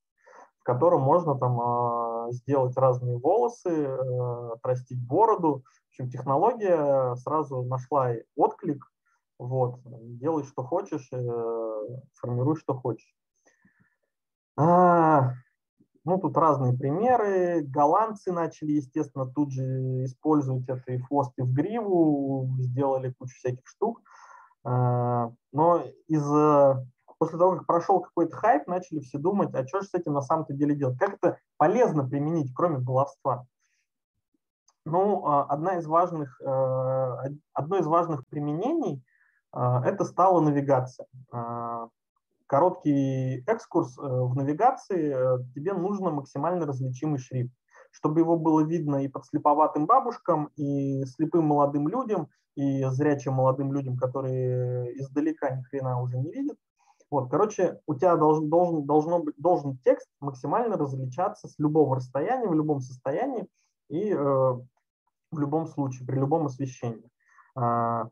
в 0.58 0.64
котором 0.64 1.02
можно 1.02 1.38
там 1.38 1.60
а, 1.60 2.32
сделать 2.32 2.76
разные 2.76 3.16
волосы, 3.16 3.86
отрастить 4.52 5.00
бороду. 5.00 5.62
В 5.86 5.90
общем, 5.90 6.10
технология 6.10 7.14
сразу 7.16 7.62
нашла 7.62 8.12
отклик. 8.36 8.84
Вот, 9.38 9.80
делай, 9.84 10.44
что 10.44 10.62
хочешь, 10.62 11.08
э, 11.12 11.98
формируй, 12.12 12.56
что 12.56 12.74
хочешь. 12.74 13.16
Ну, 16.04 16.18
тут 16.18 16.36
разные 16.36 16.72
примеры. 16.72 17.62
Голландцы 17.62 18.32
начали, 18.32 18.72
естественно, 18.72 19.26
тут 19.26 19.52
же 19.52 20.04
использовать 20.04 20.68
это 20.68 20.92
и 20.92 20.98
хвост, 20.98 21.32
и 21.36 21.42
в 21.42 21.52
гриву, 21.52 22.48
сделали 22.58 23.12
кучу 23.18 23.34
всяких 23.36 23.66
штук. 23.66 24.00
А, 24.64 25.30
но 25.52 25.82
из 26.06 26.24
после 27.18 27.38
того, 27.38 27.56
как 27.56 27.66
прошел 27.66 28.00
какой-то 28.00 28.34
хайп, 28.34 28.66
начали 28.66 29.00
все 29.00 29.18
думать, 29.18 29.54
а 29.54 29.66
что 29.66 29.82
же 29.82 29.88
с 29.88 29.94
этим 29.94 30.14
на 30.14 30.22
самом-то 30.22 30.54
деле 30.54 30.74
делать? 30.74 30.98
Как 30.98 31.14
это 31.14 31.38
полезно 31.58 32.08
применить, 32.08 32.54
кроме 32.54 32.78
баловства? 32.78 33.46
Ну, 34.86 35.26
а, 35.26 35.44
одна 35.44 35.76
из 35.76 35.86
важных, 35.86 36.40
э, 36.40 37.34
одно 37.52 37.76
из 37.76 37.86
важных 37.86 38.26
применений 38.26 39.04
это 39.52 40.04
стала 40.04 40.40
навигация 40.40 41.06
короткий 42.50 43.44
экскурс 43.46 43.96
э, 43.96 44.02
в 44.02 44.34
навигации, 44.34 45.14
э, 45.14 45.44
тебе 45.54 45.72
нужно 45.72 46.10
максимально 46.10 46.66
различимый 46.66 47.20
шрифт, 47.20 47.54
чтобы 47.92 48.20
его 48.20 48.36
было 48.36 48.62
видно 48.66 49.04
и 49.04 49.08
подслеповатым 49.08 49.86
бабушкам, 49.86 50.50
и 50.56 51.04
слепым 51.04 51.44
молодым 51.44 51.86
людям, 51.86 52.26
и 52.56 52.84
зрячим 52.86 53.34
молодым 53.34 53.72
людям, 53.72 53.96
которые 53.96 54.98
издалека 55.00 55.50
ни 55.50 55.62
хрена 55.62 56.02
уже 56.02 56.18
не 56.18 56.32
видят. 56.32 56.56
Вот, 57.08 57.30
короче, 57.30 57.78
у 57.86 57.94
тебя 57.94 58.16
должен, 58.16 58.50
должен, 58.50 58.84
должно 58.84 59.20
быть, 59.20 59.36
должен 59.38 59.78
текст 59.78 60.08
максимально 60.18 60.76
различаться 60.76 61.46
с 61.46 61.56
любого 61.60 61.96
расстояния, 61.96 62.48
в 62.48 62.54
любом 62.54 62.80
состоянии 62.80 63.46
и 63.88 64.10
э, 64.12 64.16
в 64.16 65.38
любом 65.38 65.68
случае, 65.68 66.04
при 66.04 66.16
любом 66.16 66.46
освещении. 66.46 67.08
Э, 67.56 68.06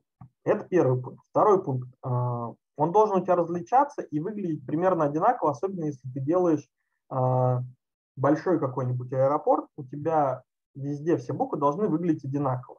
это 0.44 0.64
первый 0.68 1.02
пункт. 1.02 1.24
Второй 1.28 1.62
пункт. 1.64 1.88
Э, 2.04 2.52
он 2.78 2.92
должен 2.92 3.16
у 3.16 3.20
тебя 3.20 3.34
различаться 3.34 4.02
и 4.02 4.20
выглядеть 4.20 4.64
примерно 4.64 5.04
одинаково, 5.04 5.50
особенно 5.50 5.86
если 5.86 6.08
ты 6.14 6.20
делаешь 6.20 6.64
э, 7.10 7.56
большой 8.16 8.60
какой-нибудь 8.60 9.12
аэропорт, 9.12 9.66
у 9.76 9.84
тебя 9.84 10.44
везде 10.76 11.16
все 11.16 11.32
буквы 11.32 11.58
должны 11.58 11.88
выглядеть 11.88 12.24
одинаково. 12.24 12.78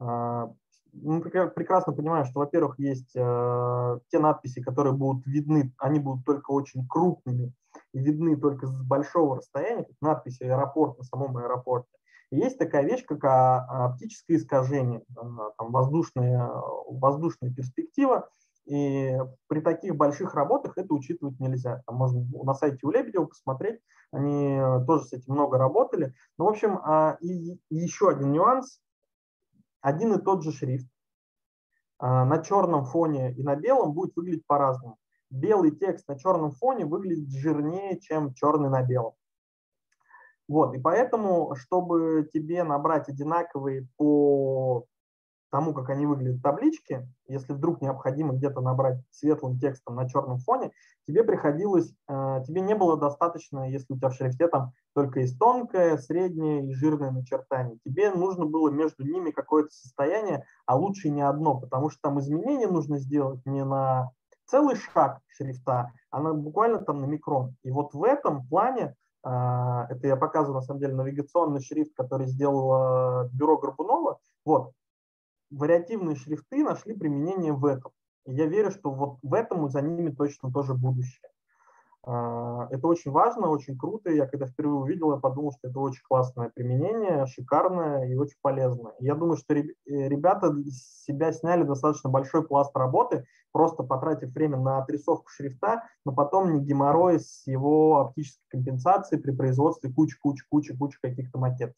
Э, 0.00 0.48
мы 0.92 1.22
прекрасно 1.22 1.94
понимаем, 1.94 2.26
что, 2.26 2.40
во-первых, 2.40 2.78
есть 2.78 3.16
э, 3.16 3.98
те 4.10 4.18
надписи, 4.18 4.60
которые 4.60 4.92
будут 4.92 5.26
видны, 5.26 5.72
они 5.78 5.98
будут 5.98 6.26
только 6.26 6.50
очень 6.50 6.86
крупными 6.86 7.54
и 7.94 8.00
видны 8.00 8.36
только 8.36 8.66
с 8.66 8.82
большого 8.82 9.36
расстояния, 9.36 9.84
как 9.84 9.96
надписи 10.02 10.42
аэропорт 10.42 10.98
на 10.98 11.04
самом 11.04 11.34
аэропорте. 11.38 11.88
Есть 12.30 12.58
такая 12.58 12.84
вещь, 12.84 13.06
как 13.06 13.24
а, 13.24 13.86
оптическое 13.86 14.36
искажение, 14.36 15.02
там, 15.14 15.72
воздушная, 15.72 16.46
воздушная 16.86 17.50
перспектива, 17.50 18.28
и 18.68 19.16
при 19.46 19.60
таких 19.60 19.96
больших 19.96 20.34
работах 20.34 20.76
это 20.76 20.92
учитывать 20.92 21.40
нельзя. 21.40 21.82
Там 21.86 21.96
можно 21.96 22.24
на 22.44 22.54
сайте 22.54 22.86
у 22.86 22.90
Лебедева 22.90 23.24
посмотреть, 23.24 23.80
они 24.12 24.60
тоже 24.86 25.06
с 25.06 25.12
этим 25.14 25.34
много 25.34 25.58
работали. 25.58 26.14
Ну, 26.36 26.44
в 26.44 26.48
общем, 26.48 26.78
а, 26.84 27.16
и 27.20 27.58
еще 27.70 28.10
один 28.10 28.32
нюанс. 28.32 28.80
Один 29.80 30.12
и 30.12 30.22
тот 30.22 30.42
же 30.42 30.52
шрифт 30.52 30.86
а, 31.98 32.24
на 32.24 32.42
черном 32.42 32.84
фоне 32.84 33.32
и 33.32 33.42
на 33.42 33.56
белом 33.56 33.94
будет 33.94 34.14
выглядеть 34.16 34.46
по-разному. 34.46 34.98
Белый 35.30 35.70
текст 35.70 36.06
на 36.08 36.18
черном 36.18 36.52
фоне 36.52 36.84
выглядит 36.84 37.30
жирнее, 37.30 37.98
чем 38.00 38.34
черный 38.34 38.68
на 38.68 38.82
белом. 38.82 39.14
Вот, 40.46 40.74
и 40.74 40.78
поэтому, 40.80 41.54
чтобы 41.56 42.28
тебе 42.32 42.64
набрать 42.64 43.08
одинаковые 43.08 43.86
по 43.96 44.86
тому, 45.50 45.72
как 45.74 45.90
они 45.90 46.06
выглядят 46.06 46.42
таблички, 46.42 47.08
если 47.26 47.52
вдруг 47.52 47.80
необходимо 47.80 48.34
где-то 48.34 48.60
набрать 48.60 49.00
светлым 49.10 49.58
текстом 49.58 49.96
на 49.96 50.08
черном 50.08 50.38
фоне, 50.38 50.72
тебе 51.06 51.24
приходилось, 51.24 51.92
э, 52.08 52.42
тебе 52.46 52.60
не 52.60 52.74
было 52.74 52.98
достаточно, 52.98 53.70
если 53.70 53.92
у 53.92 53.96
тебя 53.96 54.10
в 54.10 54.14
шрифте 54.14 54.48
там 54.48 54.72
только 54.94 55.20
есть 55.20 55.38
тонкое, 55.38 55.96
среднее 55.98 56.66
и 56.68 56.74
жирное 56.74 57.10
начертание. 57.10 57.78
Тебе 57.84 58.10
нужно 58.10 58.46
было 58.46 58.70
между 58.70 59.04
ними 59.04 59.30
какое-то 59.30 59.70
состояние, 59.70 60.44
а 60.66 60.76
лучше 60.76 61.08
не 61.08 61.22
одно, 61.22 61.58
потому 61.58 61.90
что 61.90 62.00
там 62.02 62.20
изменения 62.20 62.66
нужно 62.66 62.98
сделать 62.98 63.40
не 63.46 63.64
на 63.64 64.10
целый 64.46 64.76
шаг 64.76 65.20
шрифта, 65.28 65.92
а 66.10 66.20
на, 66.20 66.34
буквально 66.34 66.78
там 66.78 67.00
на 67.00 67.06
микрон. 67.06 67.54
И 67.62 67.70
вот 67.70 67.94
в 67.94 68.02
этом 68.02 68.46
плане 68.46 68.94
э, 69.24 69.28
это 69.90 70.06
я 70.06 70.16
показываю, 70.16 70.56
на 70.56 70.62
самом 70.62 70.80
деле, 70.80 70.94
навигационный 70.94 71.60
шрифт, 71.60 71.94
который 71.94 72.26
сделало 72.26 73.28
бюро 73.32 73.58
Горбунова. 73.58 74.18
Вот, 74.44 74.72
вариативные 75.50 76.16
шрифты 76.16 76.62
нашли 76.62 76.94
применение 76.94 77.52
в 77.52 77.64
этом. 77.64 77.92
И 78.26 78.34
я 78.34 78.46
верю, 78.46 78.70
что 78.70 78.90
вот 78.90 79.18
в 79.22 79.34
этом 79.34 79.68
за 79.70 79.80
ними 79.80 80.10
точно 80.10 80.52
тоже 80.52 80.74
будущее. 80.74 81.28
А, 82.10 82.68
это 82.70 82.86
очень 82.86 83.10
важно, 83.10 83.50
очень 83.50 83.76
круто. 83.76 84.10
Я 84.10 84.26
когда 84.26 84.46
впервые 84.46 84.80
увидел, 84.80 85.12
я 85.12 85.18
подумал, 85.18 85.52
что 85.52 85.68
это 85.68 85.78
очень 85.78 86.02
классное 86.08 86.50
применение, 86.54 87.26
шикарное 87.26 88.08
и 88.08 88.14
очень 88.14 88.38
полезное. 88.40 88.94
Я 88.98 89.14
думаю, 89.14 89.36
что 89.36 89.54
э, 89.54 89.62
ребята 89.84 90.48
из 90.64 91.04
себя 91.04 91.32
сняли 91.32 91.64
достаточно 91.64 92.08
большой 92.08 92.46
пласт 92.46 92.74
работы, 92.74 93.26
просто 93.52 93.82
потратив 93.82 94.30
время 94.32 94.56
на 94.58 94.78
отрисовку 94.78 95.28
шрифта, 95.28 95.82
но 96.06 96.12
потом 96.12 96.54
не 96.54 96.64
геморрой 96.64 97.20
с 97.20 97.46
его 97.46 97.98
оптической 97.98 98.46
компенсацией 98.48 99.20
при 99.20 99.32
производстве 99.32 99.92
кучи-кучи-кучи-кучи 99.92 100.98
каких-то 101.02 101.38
макетов. 101.38 101.76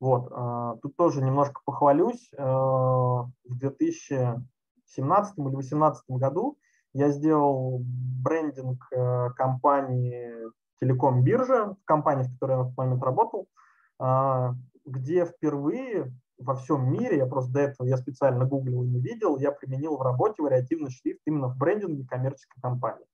Вот, 0.00 0.28
а, 0.32 0.76
тут 0.82 0.96
тоже 0.96 1.22
немножко 1.22 1.60
похвалюсь. 1.64 2.30
Э, 2.32 2.42
в 2.42 3.28
2017 3.48 5.38
или 5.38 5.44
2018 5.44 6.04
году 6.08 6.58
я 6.94 7.10
сделал 7.10 7.82
брендинг 7.84 8.88
э, 8.92 9.30
компании 9.36 10.32
Телеком 10.80 11.22
Биржа, 11.22 11.76
компании, 11.84 12.24
в 12.24 12.32
которой 12.32 12.52
я 12.52 12.58
на 12.58 12.64
тот 12.64 12.76
момент 12.78 13.02
работал, 13.02 13.46
а, 13.98 14.54
где 14.86 15.26
впервые 15.26 16.12
во 16.38 16.56
всем 16.56 16.90
мире, 16.90 17.18
я 17.18 17.26
просто 17.26 17.52
до 17.52 17.60
этого 17.60 17.86
я 17.86 17.98
специально 17.98 18.46
гуглил 18.46 18.82
и 18.82 18.88
не 18.88 19.00
видел, 19.00 19.36
я 19.36 19.52
применил 19.52 19.98
в 19.98 20.02
работе 20.02 20.42
вариативный 20.42 20.90
шрифт 20.90 21.20
именно 21.26 21.48
в 21.48 21.58
брендинге 21.58 22.06
коммерческой 22.06 22.62
компании. 22.62 23.04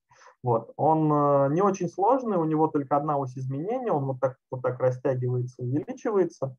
Вот. 0.45 0.73
Он 0.77 1.13
э, 1.13 1.49
не 1.55 1.63
очень 1.63 1.89
сложный, 1.89 2.37
у 2.37 2.45
него 2.45 2.69
только 2.69 2.97
одна 2.97 3.19
ось 3.19 3.37
изменения, 3.37 3.91
он 3.91 4.05
вот 4.05 4.21
так, 4.21 4.37
вот 4.51 4.63
так 4.63 4.79
растягивается, 4.79 5.63
увеличивается. 5.63 6.57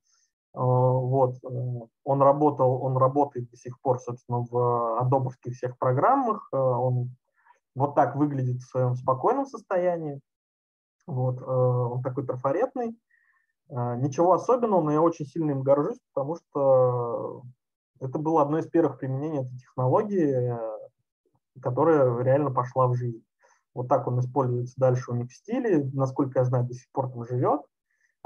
Э, 0.58 0.60
вот. 0.60 1.36
Э, 1.44 1.88
он 2.04 2.22
работал, 2.22 2.84
он 2.84 2.98
работает 2.98 3.50
до 3.52 3.58
сих 3.58 3.80
пор, 3.82 4.00
собственно, 4.00 4.40
в 4.50 5.00
адобовских 5.00 5.54
всех 5.54 5.78
программах. 5.78 6.50
Э, 6.52 6.58
он 6.58 7.16
вот 7.76 7.94
так 7.94 8.16
выглядит 8.16 8.62
в 8.62 8.70
своем 8.70 8.96
спокойном 8.96 9.46
состоянии. 9.46 10.20
Вот. 11.06 11.42
Он 11.42 12.02
такой 12.02 12.26
трафаретный. 12.26 12.98
Ничего 13.70 14.34
особенного, 14.34 14.82
но 14.82 14.92
я 14.92 15.02
очень 15.02 15.26
сильно 15.26 15.52
им 15.52 15.62
горжусь, 15.62 16.00
потому 16.14 16.36
что 16.36 17.44
это 18.02 18.18
было 18.18 18.42
одно 18.42 18.58
из 18.58 18.68
первых 18.68 18.98
применений 18.98 19.42
этой 19.42 19.58
технологии, 19.58 20.58
которая 21.62 22.18
реально 22.24 22.52
пошла 22.52 22.88
в 22.88 22.96
жизнь. 22.96 23.24
Вот 23.74 23.88
так 23.88 24.08
он 24.08 24.20
используется 24.20 24.74
дальше 24.78 25.12
у 25.12 25.16
них 25.16 25.30
в 25.30 25.36
стиле. 25.36 25.90
Насколько 25.94 26.40
я 26.40 26.46
знаю, 26.46 26.66
до 26.66 26.74
сих 26.74 26.90
пор 26.92 27.10
там 27.10 27.26
живет 27.26 27.62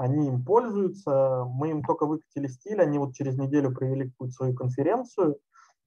они 0.02 0.26
им 0.26 0.44
пользуются, 0.44 1.44
мы 1.48 1.70
им 1.70 1.84
только 1.84 2.06
выкатили 2.06 2.48
стиль, 2.48 2.82
они 2.82 2.98
вот 2.98 3.14
через 3.14 3.38
неделю 3.38 3.72
провели 3.72 4.10
какую-то 4.10 4.34
свою 4.34 4.52
конференцию 4.52 5.38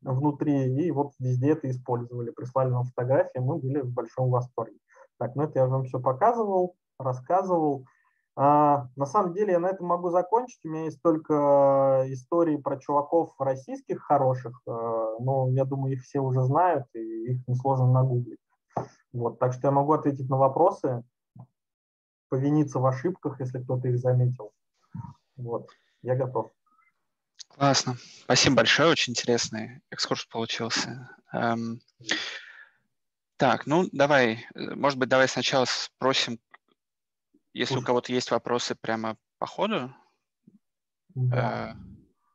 внутри, 0.01 0.73
и 0.73 0.89
вот 0.91 1.11
везде 1.19 1.51
это 1.51 1.69
использовали, 1.69 2.31
прислали 2.31 2.69
нам 2.69 2.85
фотографии, 2.85 3.39
мы 3.39 3.57
были 3.57 3.81
в 3.81 3.91
большом 3.91 4.29
восторге. 4.29 4.77
Так, 5.19 5.35
ну 5.35 5.43
это 5.43 5.59
я 5.59 5.67
вам 5.67 5.83
все 5.83 5.99
показывал, 5.99 6.77
рассказывал. 6.97 7.85
А, 8.37 8.87
на 8.95 9.05
самом 9.05 9.33
деле 9.33 9.51
я 9.51 9.59
на 9.59 9.67
этом 9.67 9.87
могу 9.87 10.09
закончить. 10.09 10.63
У 10.63 10.69
меня 10.69 10.85
есть 10.85 11.01
только 11.01 12.05
истории 12.07 12.55
про 12.55 12.77
чуваков 12.77 13.35
российских 13.37 14.01
хороших, 14.01 14.61
а, 14.65 15.17
но 15.19 15.49
я 15.49 15.65
думаю, 15.65 15.93
их 15.93 16.03
все 16.03 16.21
уже 16.21 16.41
знают, 16.43 16.85
и 16.93 17.33
их 17.33 17.47
несложно 17.49 17.91
нагуглить. 17.91 18.39
Вот, 19.11 19.39
так 19.39 19.51
что 19.51 19.67
я 19.67 19.71
могу 19.71 19.91
ответить 19.91 20.29
на 20.29 20.37
вопросы 20.37 21.03
повиниться 22.35 22.79
в 22.79 22.85
ошибках, 22.85 23.39
если 23.39 23.63
кто-то 23.63 23.87
их 23.87 23.97
заметил. 23.97 24.51
Вот, 25.37 25.69
я 26.01 26.15
готов. 26.15 26.51
Классно. 27.47 27.95
Спасибо 28.23 28.57
большое, 28.57 28.89
очень 28.89 29.11
интересный 29.11 29.81
экскурс 29.89 30.25
получился. 30.25 31.09
Эм, 31.31 31.79
так, 33.37 33.65
ну 33.65 33.87
давай, 33.93 34.45
может 34.53 34.99
быть, 34.99 35.07
давай 35.07 35.29
сначала 35.29 35.63
спросим, 35.65 36.39
если 37.53 37.77
у 37.77 37.81
кого-то 37.81 38.11
есть 38.11 38.31
вопросы 38.31 38.75
прямо 38.75 39.15
по 39.37 39.45
ходу. 39.45 39.95
Да. 41.13 41.71
Э, 41.71 41.75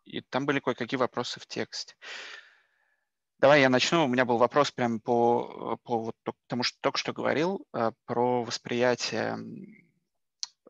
и 0.07 0.23
там 0.23 0.47
были 0.47 0.61
кое-какие 0.61 0.99
вопросы 0.99 1.41
в 1.41 1.47
тексте. 1.47 1.95
Давай 3.39 3.61
я 3.61 3.69
начну. 3.69 4.05
У 4.05 4.09
меня 4.09 4.25
был 4.25 4.39
вопрос 4.39 4.71
прямо 4.71 4.99
по, 4.99 5.79
по 5.83 5.99
вот 5.99 6.15
тому, 6.47 6.63
что 6.63 6.79
только 6.81 6.99
что 6.99 7.13
говорил, 7.13 7.67
э, 7.75 7.93
про 8.07 8.45
восприятие, 8.45 9.39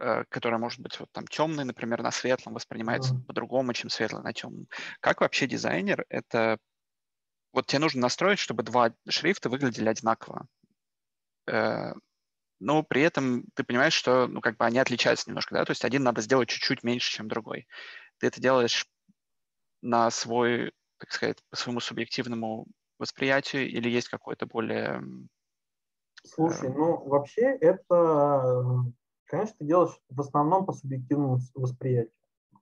э, 0.01 0.25
которое 0.29 0.59
может 0.59 0.81
быть 0.81 0.99
вот 0.99 1.11
там 1.13 1.27
темный, 1.27 1.65
например, 1.65 2.03
на 2.03 2.11
светлом 2.11 2.55
воспринимается 2.55 3.15
mm-hmm. 3.15 3.25
по-другому, 3.27 3.73
чем 3.73 3.91
светлый 3.91 4.23
на 4.23 4.33
темном. 4.33 4.67
Как 5.01 5.21
вообще 5.21 5.47
дизайнер 5.47 6.05
это... 6.09 6.59
Вот 7.53 7.67
тебе 7.67 7.81
нужно 7.81 8.03
настроить, 8.03 8.39
чтобы 8.39 8.63
два 8.63 8.93
шрифта 9.09 9.49
выглядели 9.49 9.89
одинаково. 9.89 10.47
Э, 11.47 11.93
но 12.61 12.83
при 12.83 13.03
этом 13.03 13.45
ты 13.55 13.65
понимаешь, 13.65 13.95
что 13.95 14.27
ну, 14.27 14.41
как 14.41 14.57
бы 14.57 14.65
они 14.65 14.79
отличаются 14.79 15.29
немножко, 15.29 15.55
да, 15.55 15.65
то 15.65 15.71
есть 15.71 15.85
один 15.85 16.03
надо 16.03 16.21
сделать 16.21 16.49
чуть-чуть 16.49 16.83
меньше, 16.83 17.11
чем 17.11 17.29
другой. 17.29 17.67
Ты 18.19 18.27
это 18.27 18.41
делаешь 18.41 18.87
на 19.83 20.11
свой 20.11 20.73
так 21.01 21.11
сказать, 21.13 21.39
по 21.49 21.57
своему 21.57 21.81
субъективному 21.81 22.67
восприятию 22.99 23.69
или 23.69 23.89
есть 23.89 24.09
какой-то 24.09 24.47
более... 24.47 25.03
Слушай, 26.23 26.69
э, 26.69 26.73
ну 26.73 27.03
вообще 27.09 27.57
это, 27.61 28.85
конечно, 29.31 29.55
ты 29.59 29.65
делаешь 29.65 29.99
в 30.09 30.21
основном 30.21 30.67
по 30.67 30.73
субъективному 30.73 31.39
восприятию. 31.55 32.13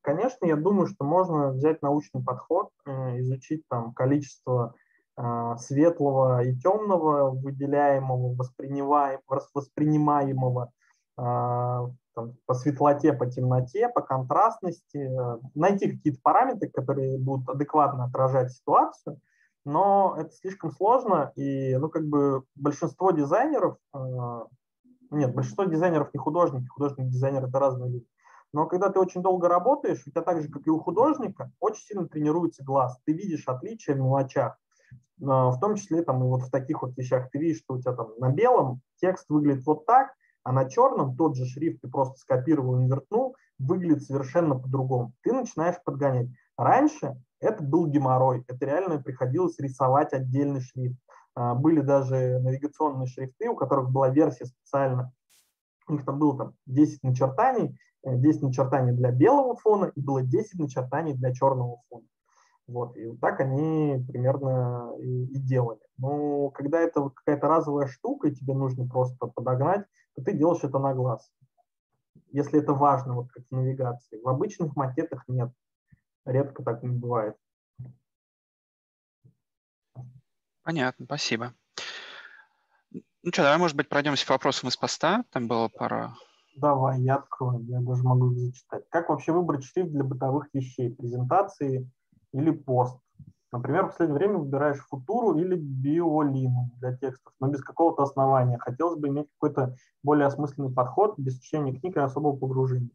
Конечно, 0.02 0.46
я 0.46 0.56
думаю, 0.56 0.86
что 0.86 1.04
можно 1.04 1.50
взять 1.50 1.82
научный 1.82 2.22
подход, 2.22 2.70
э, 2.86 3.18
изучить 3.20 3.66
там 3.68 3.92
количество 3.92 4.74
э, 5.16 5.56
светлого 5.58 6.44
и 6.44 6.54
темного, 6.56 7.30
выделяемого, 7.30 8.36
воспринимаемого 9.54 10.72
там, 12.18 12.36
по 12.46 12.54
светлоте, 12.54 13.12
по 13.12 13.26
темноте, 13.26 13.88
по 13.88 14.02
контрастности, 14.02 15.10
найти 15.56 15.90
какие-то 15.90 16.20
параметры, 16.22 16.68
которые 16.68 17.18
будут 17.18 17.48
адекватно 17.48 18.04
отражать 18.04 18.52
ситуацию, 18.52 19.18
но 19.64 20.16
это 20.18 20.30
слишком 20.32 20.70
сложно, 20.72 21.32
и 21.36 21.76
ну, 21.76 21.88
как 21.88 22.06
бы 22.06 22.44
большинство 22.54 23.10
дизайнеров, 23.10 23.78
э, 23.94 23.98
нет, 25.10 25.34
большинство 25.34 25.64
дизайнеров 25.64 26.12
не 26.12 26.18
художники, 26.18 26.66
художник 26.66 27.08
дизайнер 27.08 27.44
это 27.44 27.58
разные 27.58 27.90
люди, 27.90 28.06
но 28.52 28.66
когда 28.66 28.90
ты 28.90 28.98
очень 28.98 29.22
долго 29.22 29.48
работаешь, 29.48 30.02
у 30.06 30.10
тебя 30.10 30.22
так 30.22 30.40
же, 30.42 30.48
как 30.48 30.66
и 30.66 30.70
у 30.70 30.78
художника, 30.80 31.50
очень 31.60 31.82
сильно 31.82 32.08
тренируется 32.08 32.64
глаз, 32.64 32.98
ты 33.04 33.12
видишь 33.12 33.46
отличия 33.46 33.94
в 33.94 33.98
мелочах, 33.98 34.58
в 35.18 35.58
том 35.60 35.74
числе 35.74 36.02
там 36.02 36.22
и 36.22 36.26
вот 36.26 36.42
в 36.42 36.50
таких 36.50 36.82
вот 36.82 36.96
вещах 36.96 37.30
ты 37.30 37.38
видишь, 37.38 37.58
что 37.58 37.74
у 37.74 37.80
тебя 37.80 37.92
там 37.92 38.12
на 38.18 38.30
белом 38.30 38.80
текст 39.00 39.28
выглядит 39.28 39.66
вот 39.66 39.84
так, 39.84 40.12
а 40.44 40.52
на 40.52 40.68
черном 40.70 41.16
тот 41.16 41.36
же 41.36 41.44
шрифт 41.44 41.82
ты 41.82 41.88
просто 41.88 42.18
скопировал, 42.20 42.78
инвертнул, 42.78 43.36
выглядит 43.58 44.04
совершенно 44.04 44.54
по-другому. 44.54 45.12
Ты 45.22 45.32
начинаешь 45.32 45.76
подгонять. 45.84 46.28
Раньше 46.56 47.20
Это 47.40 47.62
был 47.62 47.86
геморрой. 47.86 48.44
Это 48.48 48.64
реально 48.64 49.02
приходилось 49.02 49.58
рисовать 49.58 50.12
отдельный 50.12 50.60
шрифт. 50.60 50.96
А, 51.38 51.54
были 51.54 51.80
даже 51.80 52.40
навигационные 52.40 53.06
шрифты, 53.06 53.48
у 53.48 53.54
которых 53.54 53.90
была 53.90 54.08
версия 54.08 54.46
специально. 54.46 55.12
У 55.86 55.92
них 55.92 56.04
там 56.04 56.18
было 56.18 56.36
там 56.36 56.54
10 56.66 57.04
начертаний, 57.04 57.78
10 58.04 58.42
э, 58.42 58.46
начертаний 58.46 58.92
для 58.92 59.12
белого 59.12 59.54
фона 59.54 59.92
и 59.94 60.00
было 60.00 60.20
10 60.20 60.58
начертаний 60.58 61.14
для 61.14 61.32
черного 61.32 61.80
фона. 61.88 62.06
Вот, 62.66 62.96
и 62.96 63.06
вот 63.06 63.20
так 63.20 63.38
они 63.40 64.04
примерно 64.08 64.94
и, 64.98 65.26
и 65.26 65.38
делали. 65.38 65.80
Но 65.96 66.50
когда 66.50 66.80
это 66.80 67.08
какая-то 67.08 67.46
разовая 67.46 67.86
штука, 67.86 68.28
и 68.28 68.34
тебе 68.34 68.54
нужно 68.54 68.88
просто 68.88 69.28
подогнать, 69.28 69.86
то 70.16 70.24
ты 70.24 70.32
делаешь 70.32 70.64
это 70.64 70.80
на 70.80 70.92
глаз. 70.92 71.30
Если 72.32 72.60
это 72.60 72.74
важно, 72.74 73.14
вот 73.14 73.30
как 73.30 73.44
в 73.48 73.54
навигации. 73.54 74.20
В 74.20 74.28
обычных 74.28 74.74
макетах 74.74 75.22
нет. 75.28 75.52
Редко 76.26 76.64
так 76.64 76.82
не 76.82 76.96
бывает. 76.96 77.36
Понятно, 80.68 81.06
спасибо. 81.06 81.54
Ну 82.92 83.32
что, 83.32 83.42
давай, 83.42 83.56
может 83.56 83.74
быть, 83.74 83.88
пройдемся 83.88 84.26
к 84.26 84.28
вопросам 84.28 84.68
из 84.68 84.76
поста. 84.76 85.24
Там 85.30 85.48
было 85.48 85.68
пара... 85.68 86.14
Давай, 86.56 87.00
я 87.00 87.14
открою, 87.14 87.64
я 87.64 87.80
даже 87.80 88.02
могу 88.02 88.34
зачитать. 88.34 88.84
Как 88.90 89.08
вообще 89.08 89.32
выбрать 89.32 89.64
шрифт 89.64 89.90
для 89.90 90.04
бытовых 90.04 90.48
вещей, 90.52 90.94
презентации 90.94 91.90
или 92.34 92.50
пост? 92.50 93.00
Например, 93.50 93.86
в 93.86 93.92
последнее 93.92 94.18
время 94.18 94.36
выбираешь 94.36 94.84
футуру 94.90 95.38
или 95.38 95.54
биолину 95.54 96.70
для 96.76 96.94
текстов, 96.94 97.32
но 97.40 97.48
без 97.48 97.62
какого-то 97.62 98.02
основания. 98.02 98.58
Хотелось 98.58 98.98
бы 98.98 99.08
иметь 99.08 99.28
какой-то 99.40 99.74
более 100.02 100.26
осмысленный 100.26 100.70
подход, 100.70 101.14
без 101.16 101.40
чтения 101.40 101.80
книг 101.80 101.96
и 101.96 102.00
особого 102.00 102.36
погружения. 102.36 102.90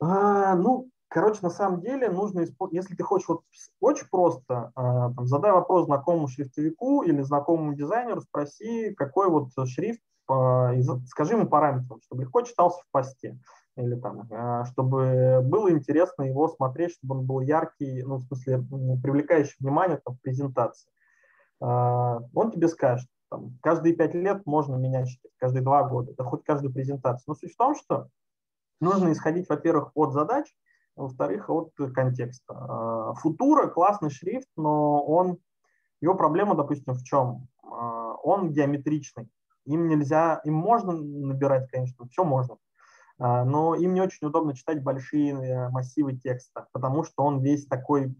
А, 0.00 0.56
ну, 0.56 0.90
Короче, 1.08 1.40
на 1.42 1.50
самом 1.50 1.80
деле 1.80 2.10
нужно, 2.10 2.44
если 2.70 2.94
ты 2.94 3.02
хочешь 3.02 3.28
вот 3.28 3.42
очень 3.80 4.06
просто, 4.10 4.72
а, 4.74 5.12
там, 5.14 5.26
задай 5.26 5.52
вопрос 5.52 5.86
знакомому 5.86 6.28
шрифтовику 6.28 7.02
или 7.02 7.22
знакомому 7.22 7.74
дизайнеру, 7.74 8.20
спроси, 8.20 8.94
какой 8.94 9.30
вот 9.30 9.50
шрифт, 9.66 10.02
и 10.30 10.82
скажи 11.06 11.34
ему 11.34 11.48
параметры, 11.48 11.98
чтобы 12.02 12.22
легко 12.22 12.42
читался 12.42 12.82
в 12.82 12.90
посте 12.90 13.38
или 13.78 13.94
там, 13.94 14.28
а, 14.30 14.64
чтобы 14.66 15.40
было 15.42 15.70
интересно 15.70 16.24
его 16.24 16.48
смотреть, 16.48 16.92
чтобы 16.92 17.16
он 17.16 17.26
был 17.26 17.40
яркий, 17.40 18.02
ну, 18.02 18.16
в 18.16 18.24
смысле, 18.24 18.58
привлекающий 19.02 19.56
внимание 19.60 19.98
там, 20.04 20.16
в 20.16 20.20
презентации. 20.20 20.90
А, 21.60 22.20
он 22.34 22.50
тебе 22.50 22.68
скажет, 22.68 23.08
там, 23.30 23.58
каждые 23.62 23.94
пять 23.94 24.14
лет 24.14 24.44
можно 24.46 24.76
менять 24.76 25.08
шрифт, 25.08 25.34
каждые 25.38 25.62
два 25.62 25.84
года, 25.84 26.12
да 26.16 26.24
хоть 26.24 26.44
каждую 26.44 26.72
презентацию. 26.72 27.24
Но 27.28 27.34
суть 27.34 27.54
в 27.54 27.56
том, 27.56 27.74
что 27.74 28.08
нужно 28.80 29.12
исходить, 29.12 29.48
во-первых, 29.48 29.92
от 29.94 30.12
задач, 30.12 30.52
во-вторых, 30.98 31.48
от 31.48 31.72
контекста. 31.94 32.54
А, 32.54 33.14
Футура 33.14 33.68
классный 33.68 34.10
шрифт, 34.10 34.48
но 34.56 35.02
он, 35.02 35.38
его 36.00 36.14
проблема, 36.14 36.54
допустим, 36.54 36.94
в 36.94 37.02
чем? 37.02 37.48
А, 37.62 38.14
он 38.22 38.50
геометричный. 38.50 39.28
Им 39.64 39.86
нельзя, 39.86 40.40
им 40.44 40.54
можно 40.54 40.92
набирать, 40.92 41.70
конечно, 41.70 42.06
все 42.06 42.24
можно, 42.24 42.56
а, 43.18 43.44
но 43.44 43.74
им 43.74 43.94
не 43.94 44.00
очень 44.00 44.26
удобно 44.26 44.54
читать 44.54 44.82
большие 44.82 45.32
э, 45.32 45.68
массивы 45.68 46.16
текста, 46.16 46.68
потому 46.72 47.04
что 47.04 47.22
он 47.22 47.40
весь 47.40 47.66
такой, 47.66 48.14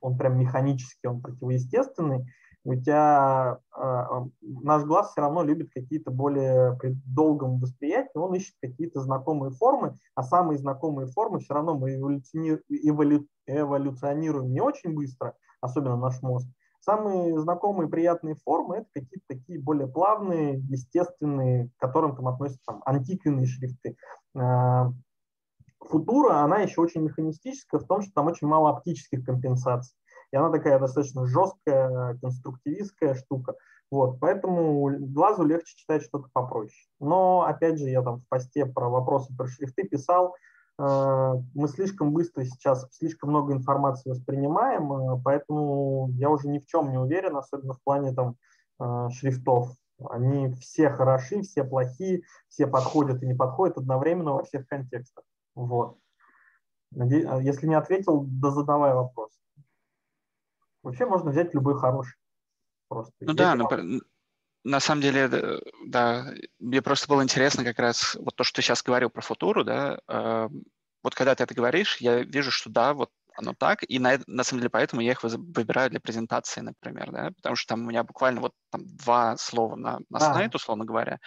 он 0.00 0.16
прям 0.16 0.38
механический, 0.38 1.08
он 1.08 1.20
противоестественный, 1.20 2.26
у 2.64 2.74
тебя 2.76 3.58
э, 3.76 4.02
наш 4.40 4.84
глаз 4.84 5.10
все 5.10 5.20
равно 5.20 5.42
любит 5.42 5.70
какие-то 5.74 6.10
более 6.10 6.76
при 6.76 6.94
долгом 7.06 7.58
восприятии, 7.58 8.16
он 8.16 8.34
ищет 8.34 8.54
какие-то 8.60 9.00
знакомые 9.00 9.50
формы, 9.52 9.96
а 10.14 10.22
самые 10.22 10.58
знакомые 10.58 11.08
формы 11.08 11.40
все 11.40 11.54
равно 11.54 11.76
мы 11.76 11.96
эволюциони, 11.96 12.58
эволю, 12.68 13.26
эволюционируем 13.46 14.52
не 14.52 14.60
очень 14.60 14.94
быстро, 14.94 15.34
особенно 15.60 15.96
наш 15.96 16.22
мозг. 16.22 16.46
Самые 16.80 17.38
знакомые 17.40 17.88
приятные 17.88 18.36
формы 18.36 18.78
это 18.78 18.88
какие-то 18.94 19.24
такие 19.28 19.60
более 19.60 19.88
плавные, 19.88 20.58
естественные, 20.58 21.68
к 21.68 21.80
которым 21.80 22.16
там 22.16 22.28
относятся 22.28 22.62
там, 22.66 22.82
антиквенные 22.84 23.46
шрифты. 23.46 23.96
Э, 24.36 24.84
футура, 25.80 26.42
она 26.42 26.58
еще 26.58 26.80
очень 26.80 27.02
механистическая 27.02 27.78
в 27.78 27.86
том, 27.86 28.02
что 28.02 28.12
там 28.12 28.28
очень 28.28 28.46
мало 28.46 28.70
оптических 28.70 29.24
компенсаций 29.24 29.96
и 30.32 30.36
она 30.36 30.50
такая 30.50 30.78
достаточно 30.78 31.26
жесткая, 31.26 32.18
конструктивистская 32.20 33.14
штука. 33.14 33.54
Вот, 33.90 34.18
поэтому 34.20 34.90
глазу 34.98 35.44
легче 35.44 35.76
читать 35.76 36.02
что-то 36.02 36.28
попроще. 36.32 36.88
Но, 36.98 37.42
опять 37.42 37.78
же, 37.78 37.90
я 37.90 38.00
там 38.00 38.20
в 38.20 38.28
посте 38.28 38.64
про 38.64 38.88
вопросы 38.88 39.36
про 39.36 39.46
шрифты 39.46 39.84
писал, 39.84 40.34
э, 40.78 41.34
мы 41.54 41.68
слишком 41.68 42.14
быстро 42.14 42.44
сейчас, 42.44 42.88
слишком 42.92 43.28
много 43.28 43.52
информации 43.52 44.08
воспринимаем, 44.08 44.90
э, 44.90 45.20
поэтому 45.22 46.08
я 46.14 46.30
уже 46.30 46.48
ни 46.48 46.58
в 46.58 46.64
чем 46.64 46.90
не 46.90 46.96
уверен, 46.96 47.36
особенно 47.36 47.74
в 47.74 47.82
плане 47.82 48.14
там 48.14 48.36
э, 48.80 49.10
шрифтов. 49.10 49.76
Они 50.08 50.54
все 50.54 50.88
хороши, 50.88 51.42
все 51.42 51.62
плохие, 51.62 52.22
все 52.48 52.66
подходят 52.66 53.22
и 53.22 53.26
не 53.26 53.34
подходят 53.34 53.76
одновременно 53.76 54.32
во 54.32 54.42
всех 54.42 54.66
контекстах. 54.66 55.24
Вот. 55.54 55.98
Если 56.94 57.66
не 57.66 57.74
ответил, 57.74 58.24
да 58.26 58.50
задавай 58.50 58.94
вопрос. 58.94 59.41
Вообще 60.82 61.06
можно 61.06 61.30
взять 61.30 61.54
любой 61.54 61.78
хороший. 61.78 62.16
Просто. 62.88 63.12
Ну 63.20 63.32
да, 63.34 63.54
но, 63.54 63.68
на 64.64 64.80
самом 64.80 65.02
деле, 65.02 65.60
да, 65.86 66.32
мне 66.58 66.82
просто 66.82 67.08
было 67.08 67.22
интересно 67.22 67.64
как 67.64 67.78
раз 67.78 68.16
вот 68.16 68.36
то, 68.36 68.44
что 68.44 68.56
ты 68.56 68.62
сейчас 68.62 68.82
говорил 68.82 69.10
про 69.10 69.22
футуру, 69.22 69.64
да, 69.64 69.98
э, 70.08 70.48
вот 71.02 71.14
когда 71.14 71.34
ты 71.34 71.44
это 71.44 71.54
говоришь, 71.54 71.96
я 71.96 72.22
вижу, 72.22 72.50
что 72.50 72.70
да, 72.70 72.94
вот 72.94 73.10
оно 73.34 73.54
так, 73.54 73.80
и 73.88 73.98
на, 73.98 74.18
на 74.26 74.44
самом 74.44 74.60
деле 74.60 74.70
поэтому 74.70 75.00
я 75.00 75.12
их 75.12 75.22
выбираю 75.22 75.90
для 75.90 76.00
презентации, 76.00 76.60
например, 76.60 77.10
да, 77.10 77.30
потому 77.36 77.56
что 77.56 77.74
там 77.74 77.82
у 77.82 77.88
меня 77.88 78.04
буквально 78.04 78.40
вот 78.40 78.52
там 78.70 78.82
два 78.86 79.36
слова 79.36 79.74
на, 79.74 80.00
на 80.10 80.18
а. 80.18 80.32
слайд, 80.32 80.54
условно 80.54 80.84
говоря, 80.84 81.18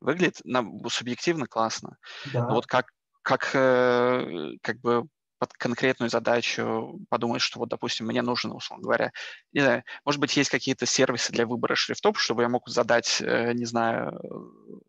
выглядит 0.00 0.40
на, 0.44 0.64
субъективно 0.88 1.46
классно. 1.46 1.96
Да. 2.32 2.46
Но 2.46 2.54
вот 2.54 2.66
как, 2.66 2.90
как, 3.22 3.50
э, 3.54 4.56
как 4.62 4.80
бы 4.80 5.06
под 5.38 5.52
конкретную 5.54 6.10
задачу 6.10 7.00
подумать, 7.08 7.42
что 7.42 7.58
вот, 7.58 7.68
допустим, 7.68 8.06
мне 8.06 8.22
нужно, 8.22 8.54
условно 8.54 8.84
говоря, 8.84 9.12
не 9.52 9.60
знаю, 9.60 9.84
может 10.04 10.20
быть, 10.20 10.36
есть 10.36 10.50
какие-то 10.50 10.86
сервисы 10.86 11.32
для 11.32 11.46
выбора 11.46 11.74
шрифтов, 11.74 12.20
чтобы 12.20 12.42
я 12.42 12.48
мог 12.48 12.68
задать, 12.68 13.20
э, 13.20 13.52
не 13.52 13.64
знаю, 13.64 14.20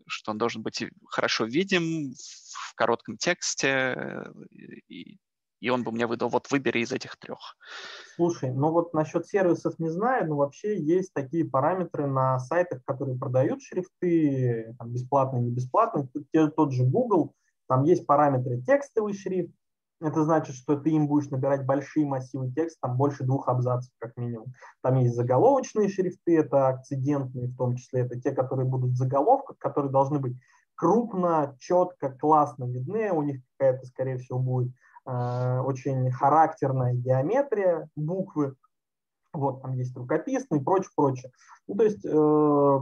что 0.08 0.32
он 0.32 0.38
должен 0.38 0.62
быть 0.62 0.86
хорошо 1.08 1.46
видим 1.46 2.14
в 2.14 2.76
коротком 2.76 3.18
тексте, 3.18 3.68
э, 3.68 4.24
и, 4.88 5.18
и 5.60 5.70
он 5.70 5.84
бы 5.84 5.92
мне 5.92 6.06
выдал, 6.06 6.30
вот 6.30 6.52
выбери 6.52 6.80
из 6.80 6.92
этих 6.92 7.18
трех. 7.18 7.58
Слушай, 8.16 8.52
ну 8.52 8.72
вот 8.72 8.94
насчет 8.94 9.28
сервисов 9.28 9.80
не 9.80 9.90
знаю, 9.90 10.28
но 10.28 10.36
вообще 10.36 10.80
есть 10.80 11.14
такие 11.14 11.46
параметры 11.46 12.08
на 12.08 12.40
сайтах, 12.40 12.84
которые 12.86 13.18
продают 13.18 13.62
шрифты, 13.64 14.76
там, 14.78 14.92
бесплатные, 14.92 15.42
не 15.42 15.52
бесплатные, 15.52 16.08
тот 16.50 16.72
же 16.72 16.84
Google, 16.84 17.34
там 17.68 17.84
есть 17.84 18.06
параметры 18.06 18.62
текстовый 18.62 19.14
шрифт, 19.14 19.52
это 20.06 20.24
значит, 20.24 20.56
что 20.56 20.76
ты 20.76 20.92
им 20.92 21.08
будешь 21.08 21.30
набирать 21.30 21.66
большие 21.66 22.06
массивы 22.06 22.52
текста, 22.52 22.88
там 22.88 22.98
больше 22.98 23.24
двух 23.24 23.48
абзацев 23.48 23.92
как 23.98 24.16
минимум. 24.18 24.54
Там 24.82 24.96
есть 24.98 25.16
заголовочные 25.16 25.90
шрифты, 25.90 26.38
это 26.38 26.68
акцидентные 26.68 27.48
в 27.48 27.58
том 27.58 27.76
числе, 27.76 28.02
это 28.02 28.20
те, 28.20 28.32
которые 28.32 28.68
будут 28.68 28.92
в 28.92 28.98
заголовках, 28.98 29.58
которые 29.58 29.92
должны 29.92 30.20
быть 30.20 30.38
крупно, 30.76 31.56
четко, 31.60 32.12
классно 32.12 32.66
видны, 32.66 33.12
у 33.12 33.24
них 33.24 33.42
какая-то, 33.58 33.86
скорее 33.88 34.18
всего, 34.18 34.40
будет 34.40 34.74
э, 35.08 35.60
очень 35.60 36.12
характерная 36.12 36.94
геометрия 36.94 37.90
буквы, 37.96 38.56
вот 39.34 39.62
там 39.62 39.74
есть 39.74 39.96
рукописный 39.96 40.60
и 40.60 40.64
прочее, 40.64 40.92
прочее. 40.96 41.32
Ну, 41.68 41.76
то 41.76 41.84
есть 41.84 42.06
э, 42.06 42.80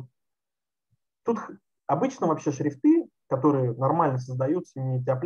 тут 1.23 1.39
обычно 1.87 2.27
вообще 2.27 2.51
шрифты, 2.51 3.07
которые 3.27 3.73
нормально 3.73 4.17
создаются, 4.17 4.79
не 4.79 5.03
тяп 5.03 5.23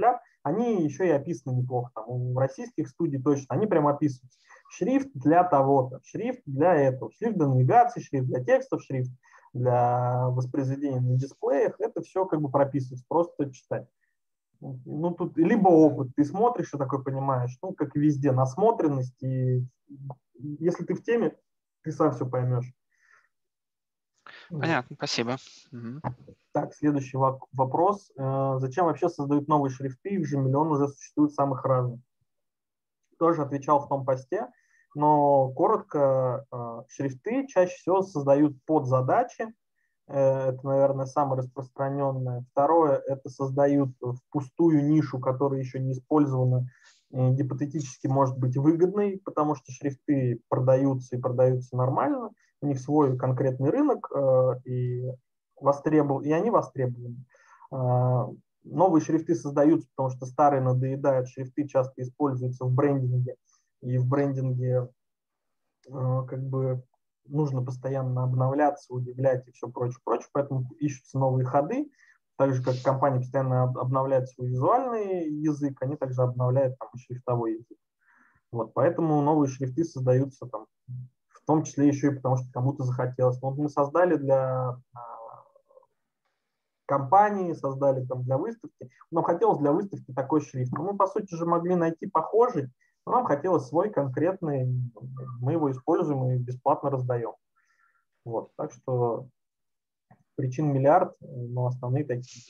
они 0.48 0.84
еще 0.84 1.08
и 1.08 1.12
описаны 1.12 1.54
неплохо. 1.54 1.92
Там, 1.94 2.06
у 2.08 2.40
российских 2.40 2.90
студий 2.90 3.22
точно, 3.22 3.56
они 3.56 3.68
прям 3.68 3.88
описываются. 3.88 4.40
Шрифт 4.70 5.10
для 5.14 5.44
того-то, 5.44 6.02
шрифт 6.04 6.42
для 6.46 6.74
этого, 6.76 7.12
шрифт 7.12 7.38
для 7.38 7.48
навигации, 7.48 8.02
шрифт 8.02 8.28
для 8.28 8.44
текстов, 8.44 8.82
шрифт 8.84 9.12
для 9.54 10.28
воспроизведения 10.30 11.00
на 11.00 11.18
дисплеях. 11.18 11.76
Это 11.80 12.02
все 12.02 12.26
как 12.26 12.42
бы 12.42 12.50
прописывается, 12.50 13.06
просто 13.08 13.52
читать. 13.52 13.88
Ну, 14.60 15.12
тут 15.12 15.38
либо 15.38 15.70
опыт, 15.70 16.10
ты 16.16 16.26
смотришь 16.26 16.74
и 16.74 16.78
такой 16.78 17.04
понимаешь, 17.04 17.56
ну, 17.62 17.74
как 17.74 17.96
везде, 17.96 18.32
насмотренность, 18.32 19.22
и 19.22 19.64
если 20.40 20.84
ты 20.84 20.96
в 20.96 21.04
теме, 21.04 21.36
ты 21.84 21.92
сам 21.92 22.12
все 22.12 22.28
поймешь. 22.28 22.74
Понятно, 24.50 24.96
спасибо. 24.96 25.38
Так, 26.54 26.74
следующий 26.74 27.18
вопрос. 27.18 28.12
Э, 28.18 28.58
зачем 28.60 28.86
вообще 28.86 29.10
создают 29.10 29.48
новые 29.48 29.72
шрифты? 29.72 30.10
Их 30.10 30.28
же 30.28 30.38
миллион 30.38 30.72
уже 30.72 30.88
существует 30.88 31.32
самых 31.34 31.64
разных. 31.64 32.00
Тоже 33.20 33.44
отвечал 33.44 33.80
в 33.80 33.88
том 33.88 34.06
посте, 34.06 34.48
но 34.96 35.50
коротко, 35.50 36.46
э, 36.52 36.82
шрифты 36.90 37.46
чаще 37.48 37.76
всего 37.76 38.02
создают 38.02 38.58
под 38.66 38.88
задачи. 38.88 39.54
Э, 40.08 40.50
это, 40.50 40.66
наверное, 40.66 41.06
самое 41.06 41.42
распространенное. 41.42 42.44
Второе, 42.52 43.04
это 43.06 43.30
создают 43.30 43.92
в 44.02 44.18
пустую 44.32 44.84
нишу, 44.84 45.20
которая 45.20 45.60
еще 45.60 45.80
не 45.80 45.92
использована 45.92 46.68
гипотетически 47.12 48.08
может 48.08 48.38
быть 48.38 48.58
выгодной, 48.58 49.22
потому 49.24 49.56
что 49.56 49.72
шрифты 49.72 50.42
продаются 50.50 51.16
и 51.16 51.22
продаются 51.22 51.78
нормально, 51.78 52.32
у 52.62 52.68
них 52.68 52.80
свой 52.80 53.18
конкретный 53.18 53.70
рынок, 53.70 54.12
и, 54.66 55.04
востребован, 55.60 56.24
и 56.24 56.32
они 56.32 56.50
востребованы. 56.50 57.24
Новые 58.64 59.02
шрифты 59.02 59.34
создаются, 59.36 59.88
потому 59.96 60.16
что 60.16 60.26
старые 60.26 60.62
надоедают. 60.62 61.30
Шрифты 61.30 61.68
часто 61.68 62.02
используются 62.02 62.66
в 62.66 62.72
брендинге, 62.74 63.36
и 63.82 63.98
в 63.98 64.08
брендинге 64.08 64.90
как 65.90 66.44
бы 66.44 66.84
нужно 67.26 67.64
постоянно 67.64 68.24
обновляться, 68.24 68.94
удивлять 68.94 69.48
и 69.48 69.52
все 69.52 69.70
прочее, 69.70 70.00
прочее, 70.04 70.30
поэтому 70.34 70.70
ищутся 70.80 71.18
новые 71.18 71.46
ходы, 71.46 71.90
так 72.38 72.54
же, 72.54 72.64
как 72.64 72.76
компания 72.84 73.20
постоянно 73.20 73.64
обновляет 73.64 74.30
свой 74.30 74.50
визуальный 74.50 75.30
язык, 75.30 75.82
они 75.82 75.96
также 75.96 76.22
обновляют 76.22 76.78
там 76.78 76.90
шрифтовой 76.98 77.54
язык. 77.54 77.78
Вот, 78.52 78.74
поэтому 78.74 79.22
новые 79.22 79.50
шрифты 79.50 79.84
создаются 79.84 80.46
там, 80.46 80.68
в 81.48 81.50
том 81.50 81.64
числе 81.64 81.88
еще 81.88 82.08
и 82.08 82.16
потому, 82.16 82.36
что 82.36 82.52
кому-то 82.52 82.84
захотелось. 82.84 83.42
Вот 83.42 83.58
мы 83.58 83.70
создали 83.70 84.18
для 84.18 84.78
а, 84.94 85.44
компании, 86.86 87.54
создали 87.54 88.06
там 88.06 88.24
для 88.24 88.38
выставки. 88.38 88.90
Нам 89.12 89.24
хотелось 89.24 89.60
для 89.60 89.72
выставки 89.72 90.14
такой 90.14 90.42
шрифт. 90.42 90.74
Но 90.74 90.84
мы, 90.84 90.98
по 90.98 91.08
сути 91.08 91.34
же, 91.36 91.46
могли 91.46 91.76
найти 91.76 92.06
похожий, 92.08 92.70
но 93.06 93.14
нам 93.14 93.26
хотелось 93.26 93.66
свой 93.66 93.90
конкретный, 93.90 94.92
мы 95.40 95.54
его 95.54 95.72
используем 95.72 96.32
и 96.32 96.38
бесплатно 96.38 96.90
раздаем. 96.90 97.36
Вот, 98.26 98.52
так 98.58 98.74
что 98.74 99.30
причин 100.36 100.74
миллиард, 100.74 101.16
но 101.22 101.68
основные 101.68 102.04
такие. 102.04 102.44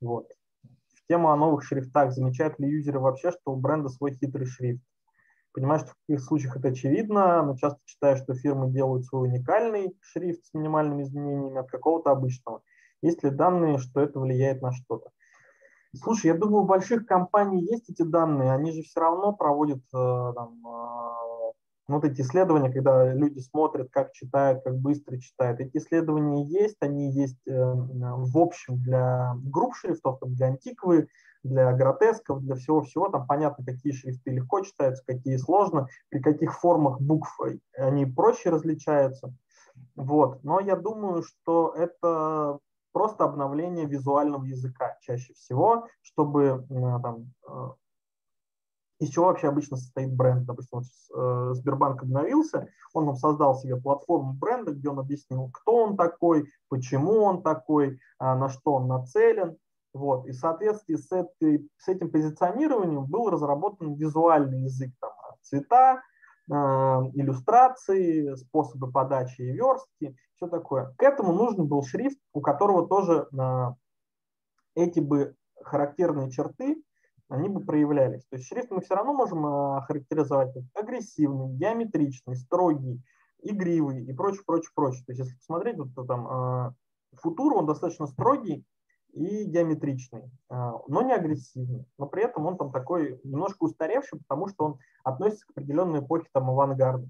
Вот. 0.00 0.32
В 0.62 1.06
тему 1.06 1.28
о 1.28 1.36
новых 1.36 1.64
шрифтах. 1.64 2.12
Замечают 2.12 2.58
ли 2.58 2.70
юзеры 2.70 2.98
вообще, 2.98 3.30
что 3.30 3.52
у 3.52 3.56
бренда 3.56 3.90
свой 3.90 4.14
хитрый 4.14 4.46
шрифт? 4.46 4.82
Понимаю, 5.56 5.80
что 5.80 5.92
в 5.92 5.94
каких 6.06 6.22
случаях 6.22 6.56
это 6.58 6.68
очевидно, 6.68 7.42
но 7.42 7.56
часто 7.56 7.80
читаю, 7.86 8.18
что 8.18 8.34
фирмы 8.34 8.70
делают 8.70 9.06
свой 9.06 9.30
уникальный 9.30 9.96
шрифт 10.02 10.44
с 10.44 10.52
минимальными 10.52 11.04
изменениями 11.04 11.58
от 11.58 11.70
какого-то 11.70 12.10
обычного. 12.10 12.60
Есть 13.00 13.24
ли 13.24 13.30
данные, 13.30 13.78
что 13.78 14.02
это 14.02 14.20
влияет 14.20 14.60
на 14.60 14.72
что-то? 14.72 15.08
Слушай, 15.94 16.26
я 16.26 16.34
думаю, 16.34 16.64
у 16.64 16.66
больших 16.66 17.06
компаний 17.06 17.62
есть 17.62 17.88
эти 17.88 18.02
данные, 18.02 18.52
они 18.52 18.70
же 18.72 18.82
все 18.82 19.00
равно 19.00 19.32
проводят 19.32 19.78
э, 19.78 20.32
там, 20.34 20.60
э, 20.66 21.52
вот 21.88 22.04
эти 22.04 22.20
исследования, 22.20 22.70
когда 22.70 23.14
люди 23.14 23.38
смотрят, 23.38 23.88
как 23.90 24.12
читают, 24.12 24.62
как 24.62 24.76
быстро 24.76 25.16
читают. 25.16 25.58
Эти 25.60 25.78
исследования 25.78 26.44
есть, 26.44 26.76
они 26.80 27.10
есть 27.12 27.40
э, 27.48 27.52
в 27.54 28.36
общем 28.36 28.76
для 28.82 29.32
групп 29.36 29.74
шрифтов, 29.74 30.18
там, 30.18 30.34
для 30.34 30.48
антиквы, 30.48 31.08
для 31.46 31.72
гротесков, 31.72 32.42
для 32.42 32.54
всего-всего. 32.56 33.08
Там 33.08 33.26
понятно, 33.26 33.64
какие 33.64 33.92
шрифты 33.92 34.30
легко 34.30 34.60
читаются, 34.60 35.04
какие 35.06 35.36
сложно, 35.36 35.88
при 36.10 36.20
каких 36.20 36.58
формах 36.58 37.00
букв 37.00 37.40
они 37.76 38.06
проще 38.06 38.50
различаются. 38.50 39.32
Вот. 39.94 40.42
Но 40.44 40.60
я 40.60 40.76
думаю, 40.76 41.22
что 41.22 41.74
это 41.76 42.58
просто 42.92 43.24
обновление 43.24 43.86
визуального 43.86 44.44
языка 44.44 44.96
чаще 45.02 45.34
всего, 45.34 45.86
чтобы 46.00 46.64
там, 47.02 47.30
э, 47.46 47.70
из 49.00 49.10
чего 49.10 49.26
вообще 49.26 49.48
обычно 49.48 49.76
состоит 49.76 50.14
бренд. 50.14 50.46
Допустим, 50.46 50.78
вот, 50.78 50.86
э, 51.14 51.54
Сбербанк 51.54 52.02
обновился, 52.02 52.68
он 52.94 53.06
нам 53.06 53.16
создал 53.16 53.54
себе 53.56 53.76
платформу 53.76 54.32
бренда, 54.32 54.72
где 54.72 54.88
он 54.88 54.98
объяснил, 54.98 55.50
кто 55.52 55.76
он 55.84 55.96
такой, 55.96 56.48
почему 56.68 57.22
он 57.22 57.42
такой, 57.42 58.00
а, 58.18 58.34
на 58.34 58.48
что 58.48 58.72
он 58.74 58.88
нацелен. 58.88 59.58
Вот. 59.96 60.26
И 60.26 60.32
в 60.32 60.36
соответствии 60.36 60.96
с, 60.96 61.10
этой, 61.10 61.68
с 61.78 61.88
этим 61.88 62.10
позиционированием 62.10 63.04
был 63.06 63.30
разработан 63.30 63.94
визуальный 63.94 64.62
язык, 64.62 64.92
там, 65.00 65.10
цвета, 65.42 66.02
Э, 66.48 67.02
иллюстрации, 67.14 68.36
способы 68.36 68.92
подачи 68.92 69.40
и 69.40 69.52
верстки, 69.52 70.16
все 70.36 70.46
такое. 70.46 70.94
К 70.96 71.02
этому 71.02 71.32
нужен 71.32 71.66
был 71.66 71.82
шрифт, 71.82 72.18
у 72.32 72.40
которого 72.40 72.86
тоже 72.86 73.26
э, 73.32 73.64
эти 74.76 75.00
бы 75.00 75.34
характерные 75.60 76.30
черты, 76.30 76.80
они 77.28 77.48
бы 77.48 77.64
проявлялись. 77.64 78.24
То 78.30 78.36
есть 78.36 78.46
шрифт 78.46 78.70
мы 78.70 78.80
все 78.80 78.94
равно 78.94 79.12
можем 79.12 79.44
э, 79.44 79.80
характеризовать 79.88 80.54
как 80.54 80.84
агрессивный, 80.84 81.48
геометричный, 81.56 82.36
строгий, 82.36 83.02
игривый 83.42 84.04
и 84.04 84.12
прочее, 84.12 84.44
прочее, 84.46 84.70
прочее. 84.72 85.02
То 85.04 85.12
есть 85.12 85.24
если 85.24 85.36
посмотреть, 85.38 85.78
вот 85.78 86.06
там 86.06 86.76
футур, 87.20 87.54
он 87.54 87.66
достаточно 87.66 88.06
строгий, 88.06 88.64
и 89.16 89.44
геометричный, 89.44 90.30
а, 90.50 90.74
но 90.88 91.02
не 91.02 91.14
агрессивный. 91.14 91.86
Но 91.98 92.06
при 92.06 92.22
этом 92.24 92.46
он 92.46 92.58
там 92.58 92.70
такой 92.70 93.18
немножко 93.24 93.64
устаревший, 93.64 94.20
потому 94.20 94.48
что 94.48 94.64
он 94.64 94.78
относится 95.04 95.46
к 95.46 95.50
определенной 95.50 96.00
эпохе 96.00 96.28
там 96.32 96.50
авангарда. 96.50 97.08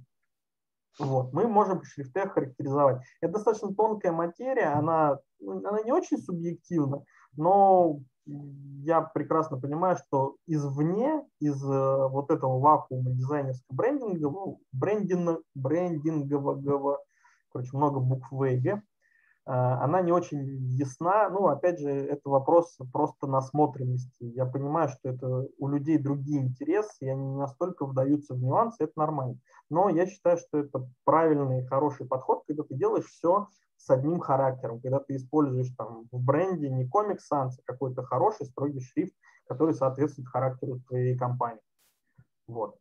Вот. 0.98 1.32
Мы 1.32 1.46
можем 1.48 1.82
шрифты 1.82 2.28
характеризовать. 2.28 3.02
Это 3.20 3.34
достаточно 3.34 3.74
тонкая 3.74 4.12
материя, 4.12 4.68
она, 4.68 5.18
она 5.40 5.82
не 5.82 5.92
очень 5.92 6.18
субъективна, 6.18 7.04
но 7.36 7.98
я 8.26 9.02
прекрасно 9.02 9.58
понимаю, 9.58 9.96
что 9.96 10.36
извне, 10.46 11.22
из 11.38 11.62
э, 11.62 12.08
вот 12.08 12.30
этого 12.30 12.58
вакуума 12.58 13.10
дизайнерского 13.10 13.76
брендинга, 13.76 14.56
брендинг, 14.72 15.40
брендингового, 15.54 16.98
короче, 17.52 17.76
много 17.76 18.00
букв 18.00 18.30
В 18.30 18.44
и 18.44 18.58
она 19.46 20.02
не 20.02 20.10
очень 20.10 20.44
ясна. 20.72 21.28
Ну, 21.28 21.46
опять 21.46 21.78
же, 21.78 21.90
это 21.90 22.28
вопрос 22.28 22.76
просто 22.92 23.28
насмотренности. 23.28 24.24
Я 24.24 24.44
понимаю, 24.44 24.88
что 24.88 25.08
это 25.10 25.46
у 25.58 25.68
людей 25.68 25.98
другие 25.98 26.42
интересы, 26.42 27.06
и 27.06 27.08
они 27.08 27.24
не 27.24 27.36
настолько 27.36 27.86
вдаются 27.86 28.34
в 28.34 28.42
нюансы, 28.42 28.84
это 28.84 28.92
нормально. 28.96 29.38
Но 29.70 29.88
я 29.88 30.06
считаю, 30.06 30.38
что 30.38 30.58
это 30.58 30.88
правильный 31.04 31.64
хороший 31.66 32.06
подход, 32.06 32.42
когда 32.46 32.64
ты 32.64 32.74
делаешь 32.74 33.06
все 33.06 33.48
с 33.76 33.88
одним 33.88 34.18
характером, 34.18 34.80
когда 34.80 34.98
ты 34.98 35.14
используешь 35.14 35.70
там 35.76 36.08
в 36.10 36.18
бренде 36.18 36.68
не 36.68 36.88
комик 36.88 37.20
Sans, 37.20 37.50
а 37.50 37.62
какой-то 37.64 38.02
хороший 38.02 38.46
строгий 38.46 38.80
шрифт, 38.80 39.14
который 39.46 39.74
соответствует 39.74 40.28
характеру 40.28 40.80
твоей 40.88 41.16
компании. 41.16 41.62
Вот. 42.48 42.76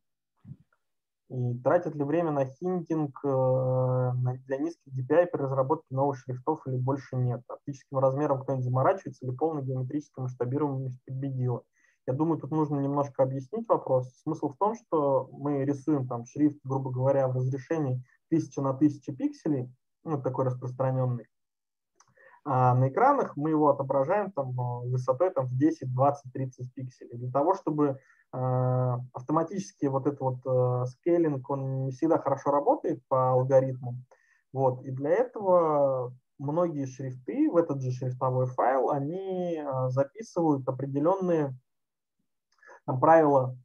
И 1.29 1.57
тратят 1.63 1.95
ли 1.95 2.03
время 2.03 2.31
на 2.31 2.45
хинтинг 2.45 3.19
э, 3.23 4.11
для 4.45 4.57
низких 4.57 4.93
DPI 4.93 5.25
при 5.27 5.41
разработке 5.41 5.87
новых 5.89 6.17
шрифтов 6.17 6.65
или 6.67 6.77
больше 6.77 7.15
нет? 7.15 7.41
Оптическим 7.47 7.97
размером 7.97 8.41
кто-нибудь 8.41 8.65
заморачивается 8.65 9.25
или 9.25 9.35
полное 9.35 9.63
геометрическое 9.63 10.23
масштабирование 10.23 10.91
победило? 11.05 11.63
Я 12.07 12.13
думаю, 12.13 12.39
тут 12.39 12.51
нужно 12.51 12.79
немножко 12.79 13.23
объяснить 13.23 13.67
вопрос. 13.67 14.13
Смысл 14.21 14.49
в 14.49 14.57
том, 14.57 14.75
что 14.75 15.27
мы 15.31 15.65
рисуем 15.65 16.07
там 16.07 16.25
шрифт, 16.25 16.59
грубо 16.63 16.91
говоря, 16.91 17.27
в 17.27 17.35
разрешении 17.35 18.03
1000 18.29 18.61
на 18.61 18.69
1000 18.71 19.15
пикселей, 19.15 19.73
ну, 20.03 20.21
такой 20.21 20.45
распространенный. 20.45 21.27
А 22.43 22.75
на 22.75 22.89
экранах 22.89 23.35
мы 23.35 23.49
его 23.49 23.69
отображаем 23.69 24.31
там 24.31 24.51
э, 24.51 24.89
высотой 24.91 25.31
там, 25.31 25.47
в 25.47 25.57
10, 25.57 25.91
20, 25.91 26.31
30 26.31 26.73
пикселей. 26.75 27.17
Для 27.17 27.31
того, 27.31 27.55
чтобы 27.55 27.97
автоматически 29.13 29.85
вот 29.85 30.07
этот 30.07 30.19
вот 30.19 30.37
э, 30.45 30.85
скейлинг, 30.87 31.49
он 31.49 31.85
не 31.85 31.91
всегда 31.91 32.17
хорошо 32.17 32.51
работает 32.51 33.01
по 33.07 33.31
алгоритмам. 33.31 34.05
Вот. 34.51 34.83
И 34.83 34.91
для 34.91 35.11
этого 35.11 36.13
многие 36.37 36.85
шрифты 36.85 37.49
в 37.49 37.57
этот 37.57 37.81
же 37.81 37.91
шрифтовой 37.91 38.47
файл, 38.47 38.89
они 38.89 39.57
э, 39.57 39.89
записывают 39.89 40.67
определенные 40.67 41.55
там, 42.85 42.99
правила 42.99 43.57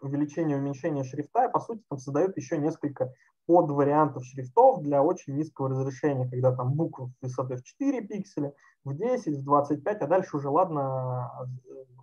увеличения 0.00 0.54
и 0.54 0.58
уменьшения 0.58 1.04
шрифта, 1.04 1.46
и 1.46 1.52
по 1.52 1.60
сути 1.60 1.82
там 1.88 1.98
создают 1.98 2.36
еще 2.36 2.58
несколько 2.58 3.12
подвариантов 3.46 4.24
шрифтов 4.24 4.82
для 4.82 5.02
очень 5.02 5.34
низкого 5.34 5.68
разрешения, 5.68 6.28
когда 6.28 6.54
там 6.54 6.74
буквы 6.74 7.12
высотой 7.20 7.56
в 7.56 7.64
4 7.64 8.06
пикселя, 8.06 8.52
в 8.84 8.94
10, 8.94 9.38
в 9.38 9.44
25, 9.44 10.02
а 10.02 10.06
дальше 10.06 10.36
уже 10.36 10.48
ладно, 10.48 11.48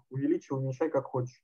увеличивай, 0.10 0.60
уменьшай 0.60 0.90
как 0.90 1.06
хочешь. 1.06 1.42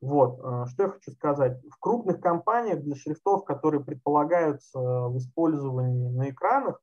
Вот. 0.00 0.40
Э, 0.42 0.66
что 0.68 0.84
я 0.84 0.88
хочу 0.90 1.12
сказать. 1.12 1.60
В 1.70 1.78
крупных 1.78 2.20
компаниях 2.20 2.82
для 2.82 2.94
шрифтов, 2.94 3.44
которые 3.44 3.84
предполагаются 3.84 4.78
в 4.78 5.16
использовании 5.18 6.08
на 6.10 6.30
экранах, 6.30 6.80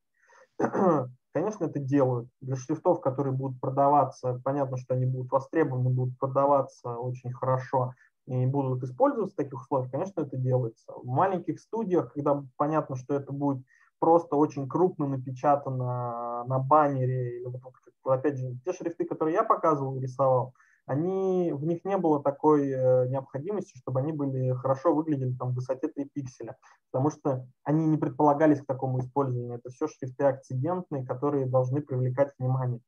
конечно, 1.34 1.66
это 1.66 1.80
делают. 1.80 2.30
Для 2.42 2.56
шрифтов, 2.56 3.02
которые 3.02 3.34
будут 3.34 3.60
продаваться, 3.60 4.42
понятно, 4.44 4.78
что 4.78 4.96
они 4.96 5.06
будут 5.06 5.32
востребованы, 5.32 5.90
будут 5.90 6.18
продаваться 6.18 6.96
очень 6.96 7.32
хорошо 7.34 7.94
и 8.26 8.46
будут 8.46 8.84
использоваться 8.84 9.34
в 9.34 9.38
таких 9.38 9.62
условиях, 9.62 9.92
конечно, 9.92 10.22
это 10.22 10.38
делается. 10.38 10.94
В 10.94 11.06
маленьких 11.06 11.60
студиях, 11.60 12.14
когда 12.14 12.42
понятно, 12.56 12.96
что 12.96 13.16
это 13.16 13.34
будет 13.34 13.66
просто 14.00 14.36
очень 14.36 14.68
крупно 14.68 15.08
напечатано 15.08 16.44
на 16.46 16.60
баннере, 16.60 17.40
или 17.40 17.46
вот, 17.46 17.62
опять 18.06 18.38
же, 18.38 18.58
те 18.66 18.74
шрифты, 18.74 19.06
которые 19.06 19.36
я 19.36 19.44
показывал, 19.44 20.00
рисовал, 20.00 20.54
они, 20.86 21.52
в 21.54 21.66
них 21.66 21.86
не 21.86 21.98
было 21.98 22.22
такой 22.22 22.70
э, 22.70 23.08
необходимости, 23.08 23.78
чтобы 23.78 24.02
они 24.02 24.12
были 24.12 24.54
хорошо 24.54 24.94
выглядели 24.94 25.34
там, 25.34 25.52
в 25.52 25.56
высоте 25.56 25.88
3 25.88 26.10
пикселя, 26.14 26.58
потому 26.92 27.10
что 27.10 27.48
они 27.64 27.88
не 27.88 27.98
предполагались 27.98 28.62
к 28.62 28.66
такому 28.66 29.00
использованию. 29.00 29.56
Это 29.56 29.70
все 29.70 29.88
шрифты 29.88 30.26
акцидентные, 30.26 31.06
которые 31.06 31.46
должны 31.46 31.82
привлекать 31.82 32.34
внимание. 32.38 32.82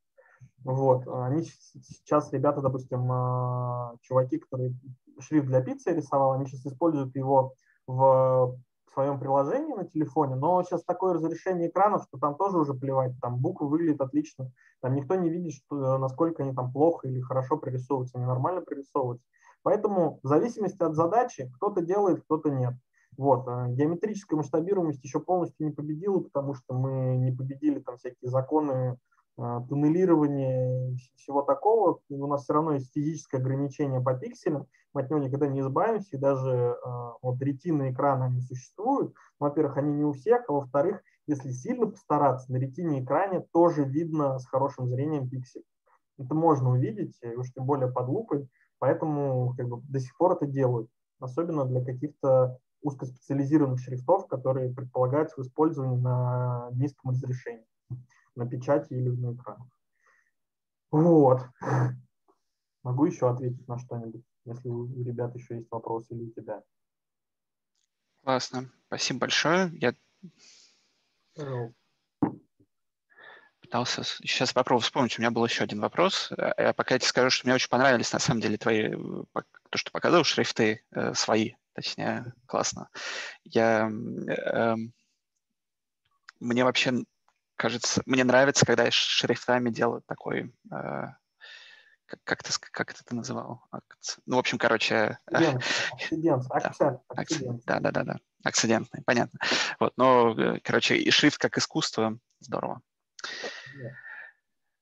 Вот. 0.64 1.06
Они 1.06 1.44
сейчас, 1.44 2.32
ребята, 2.32 2.60
допустим, 2.60 3.10
а, 3.10 3.94
чуваки, 4.02 4.38
которые 4.38 4.74
шрифт 5.20 5.46
для 5.46 5.62
пиццы 5.62 5.94
рисовал, 5.94 6.32
они 6.32 6.46
сейчас 6.46 6.66
используют 6.66 7.14
его 7.16 7.54
в 7.86 8.58
своем 8.96 9.20
приложении 9.20 9.74
на 9.74 9.84
телефоне, 9.84 10.36
но 10.36 10.62
сейчас 10.62 10.82
такое 10.82 11.12
разрешение 11.12 11.68
экранов, 11.68 12.04
что 12.04 12.18
там 12.18 12.34
тоже 12.34 12.58
уже 12.58 12.72
плевать, 12.72 13.12
там 13.20 13.36
буквы 13.36 13.68
выглядят 13.68 14.00
отлично, 14.00 14.50
там 14.80 14.94
никто 14.94 15.16
не 15.16 15.28
видит, 15.28 15.52
что, 15.52 15.98
насколько 15.98 16.42
они 16.42 16.54
там 16.54 16.72
плохо 16.72 17.06
или 17.06 17.20
хорошо 17.20 17.58
прорисовываются, 17.58 18.16
они 18.16 18.26
нормально 18.26 18.62
прорисовываются. 18.62 19.26
Поэтому 19.62 20.18
в 20.22 20.28
зависимости 20.28 20.82
от 20.82 20.94
задачи 20.94 21.50
кто-то 21.56 21.82
делает, 21.82 22.22
кто-то 22.22 22.48
нет. 22.50 22.74
Вот. 23.18 23.46
А 23.48 23.68
геометрическая 23.68 24.38
масштабируемость 24.38 25.04
еще 25.04 25.20
полностью 25.20 25.66
не 25.66 25.72
победила, 25.72 26.20
потому 26.20 26.54
что 26.54 26.74
мы 26.74 27.16
не 27.16 27.32
победили 27.32 27.80
там 27.80 27.98
всякие 27.98 28.30
законы 28.30 28.98
а, 29.38 29.60
туннелирования 29.62 30.92
и 30.92 30.96
всего 31.16 31.42
такого. 31.42 32.00
У 32.08 32.26
нас 32.26 32.44
все 32.44 32.54
равно 32.54 32.72
есть 32.72 32.92
физическое 32.92 33.38
ограничение 33.38 34.00
по 34.00 34.14
пикселям, 34.14 34.66
мы 34.94 35.02
от 35.02 35.10
него 35.10 35.20
никогда 35.20 35.46
не 35.46 35.60
избавимся, 35.60 36.16
и 36.16 36.20
даже 36.20 36.78
а, 36.82 37.12
вот 37.20 37.40
ретины 37.42 37.92
экрана 37.92 38.26
они 38.26 38.40
существуют. 38.40 39.14
Во-первых, 39.38 39.76
они 39.76 39.92
не 39.92 40.04
у 40.04 40.12
всех, 40.12 40.48
а 40.48 40.52
во-вторых, 40.52 41.02
если 41.26 41.50
сильно 41.50 41.86
постараться, 41.86 42.50
на 42.50 42.56
ретине 42.56 43.04
экране 43.04 43.44
тоже 43.52 43.84
видно 43.84 44.38
с 44.38 44.46
хорошим 44.46 44.88
зрением 44.88 45.28
пиксель. 45.28 45.64
Это 46.18 46.34
можно 46.34 46.70
увидеть, 46.70 47.18
и 47.20 47.34
уж 47.34 47.52
тем 47.52 47.66
более 47.66 47.92
под 47.92 48.08
лупой, 48.08 48.48
поэтому 48.78 49.54
как 49.54 49.68
бы, 49.68 49.82
до 49.82 50.00
сих 50.00 50.16
пор 50.16 50.32
это 50.32 50.46
делают, 50.46 50.88
особенно 51.20 51.66
для 51.66 51.84
каких-то 51.84 52.58
узкоспециализированных 52.80 53.80
шрифтов, 53.80 54.28
которые 54.28 54.72
предполагаются 54.72 55.36
в 55.36 55.44
использовании 55.44 56.00
на 56.00 56.70
низком 56.72 57.10
разрешении, 57.10 57.66
на 58.36 58.46
печати 58.46 58.92
или 58.92 59.10
на 59.10 59.34
экранах. 59.34 59.68
Вот. 60.90 61.42
Могу 62.82 63.06
еще 63.06 63.28
ответить 63.28 63.66
на 63.66 63.78
что-нибудь, 63.78 64.24
если 64.44 64.68
у 64.68 64.86
ребят 65.02 65.34
еще 65.34 65.56
есть 65.56 65.70
вопросы 65.70 66.14
или 66.14 66.24
у 66.24 66.30
тебя. 66.30 66.62
Классно. 68.22 68.70
Спасибо 68.86 69.20
большое. 69.20 69.72
Я 69.74 69.94
пытался 73.60 74.04
сейчас 74.04 74.52
попробую 74.52 74.82
вспомнить. 74.82 75.18
У 75.18 75.22
меня 75.22 75.32
был 75.32 75.44
еще 75.44 75.64
один 75.64 75.80
вопрос. 75.80 76.30
Э, 76.32 76.52
я 76.56 76.72
пока 76.72 76.98
тебе 76.98 77.08
скажу, 77.08 77.30
что 77.30 77.46
мне 77.46 77.54
очень 77.54 77.68
понравились 77.68 78.12
на 78.12 78.20
самом 78.20 78.40
деле 78.40 78.56
твои, 78.56 78.82
э, 78.82 78.96
то, 79.70 79.78
что 79.78 79.90
показывал, 79.90 80.22
шрифты 80.22 80.84
э, 80.92 81.14
свои 81.14 81.54
точнее, 81.76 82.32
классно. 82.46 82.88
Я, 83.44 83.88
э, 83.88 84.76
мне 86.40 86.64
вообще 86.64 87.04
кажется, 87.56 88.02
мне 88.06 88.24
нравится, 88.24 88.66
когда 88.66 88.90
шрифтами 88.90 89.70
делают 89.70 90.06
такой, 90.06 90.54
э, 90.70 91.06
как, 92.06 92.20
как, 92.24 92.42
ты, 92.42 92.52
как 92.70 92.94
ты 92.94 93.00
это 93.04 93.14
называл? 93.14 93.64
Акц... 93.70 94.18
Ну, 94.26 94.36
в 94.36 94.38
общем, 94.38 94.58
короче... 94.58 95.18
Акцидент, 95.26 96.44
акцент, 96.50 97.00
акцидент. 97.08 97.64
Да, 97.64 97.80
да, 97.80 97.90
да, 97.90 98.04
да, 98.04 98.16
акцидентный, 98.44 99.02
понятно. 99.04 99.40
Вот, 99.80 99.94
но, 99.96 100.34
э, 100.38 100.60
короче, 100.62 100.96
и 100.96 101.10
шрифт 101.10 101.38
как 101.38 101.58
искусство, 101.58 102.18
здорово. 102.40 102.80
Yeah. 103.24 103.90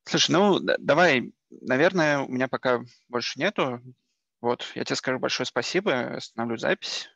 Слушай, 0.05 0.33
ну, 0.33 0.61
давай, 0.61 1.33
наверное, 1.51 2.21
у 2.21 2.29
меня 2.29 2.47
пока 2.47 2.83
больше 3.09 3.39
нету. 3.39 3.81
Вот, 4.41 4.71
я 4.75 4.85
тебе 4.85 4.97
скажу 4.97 5.19
большое 5.19 5.47
спасибо, 5.47 6.17
остановлю 6.17 6.59
запись. 6.59 7.09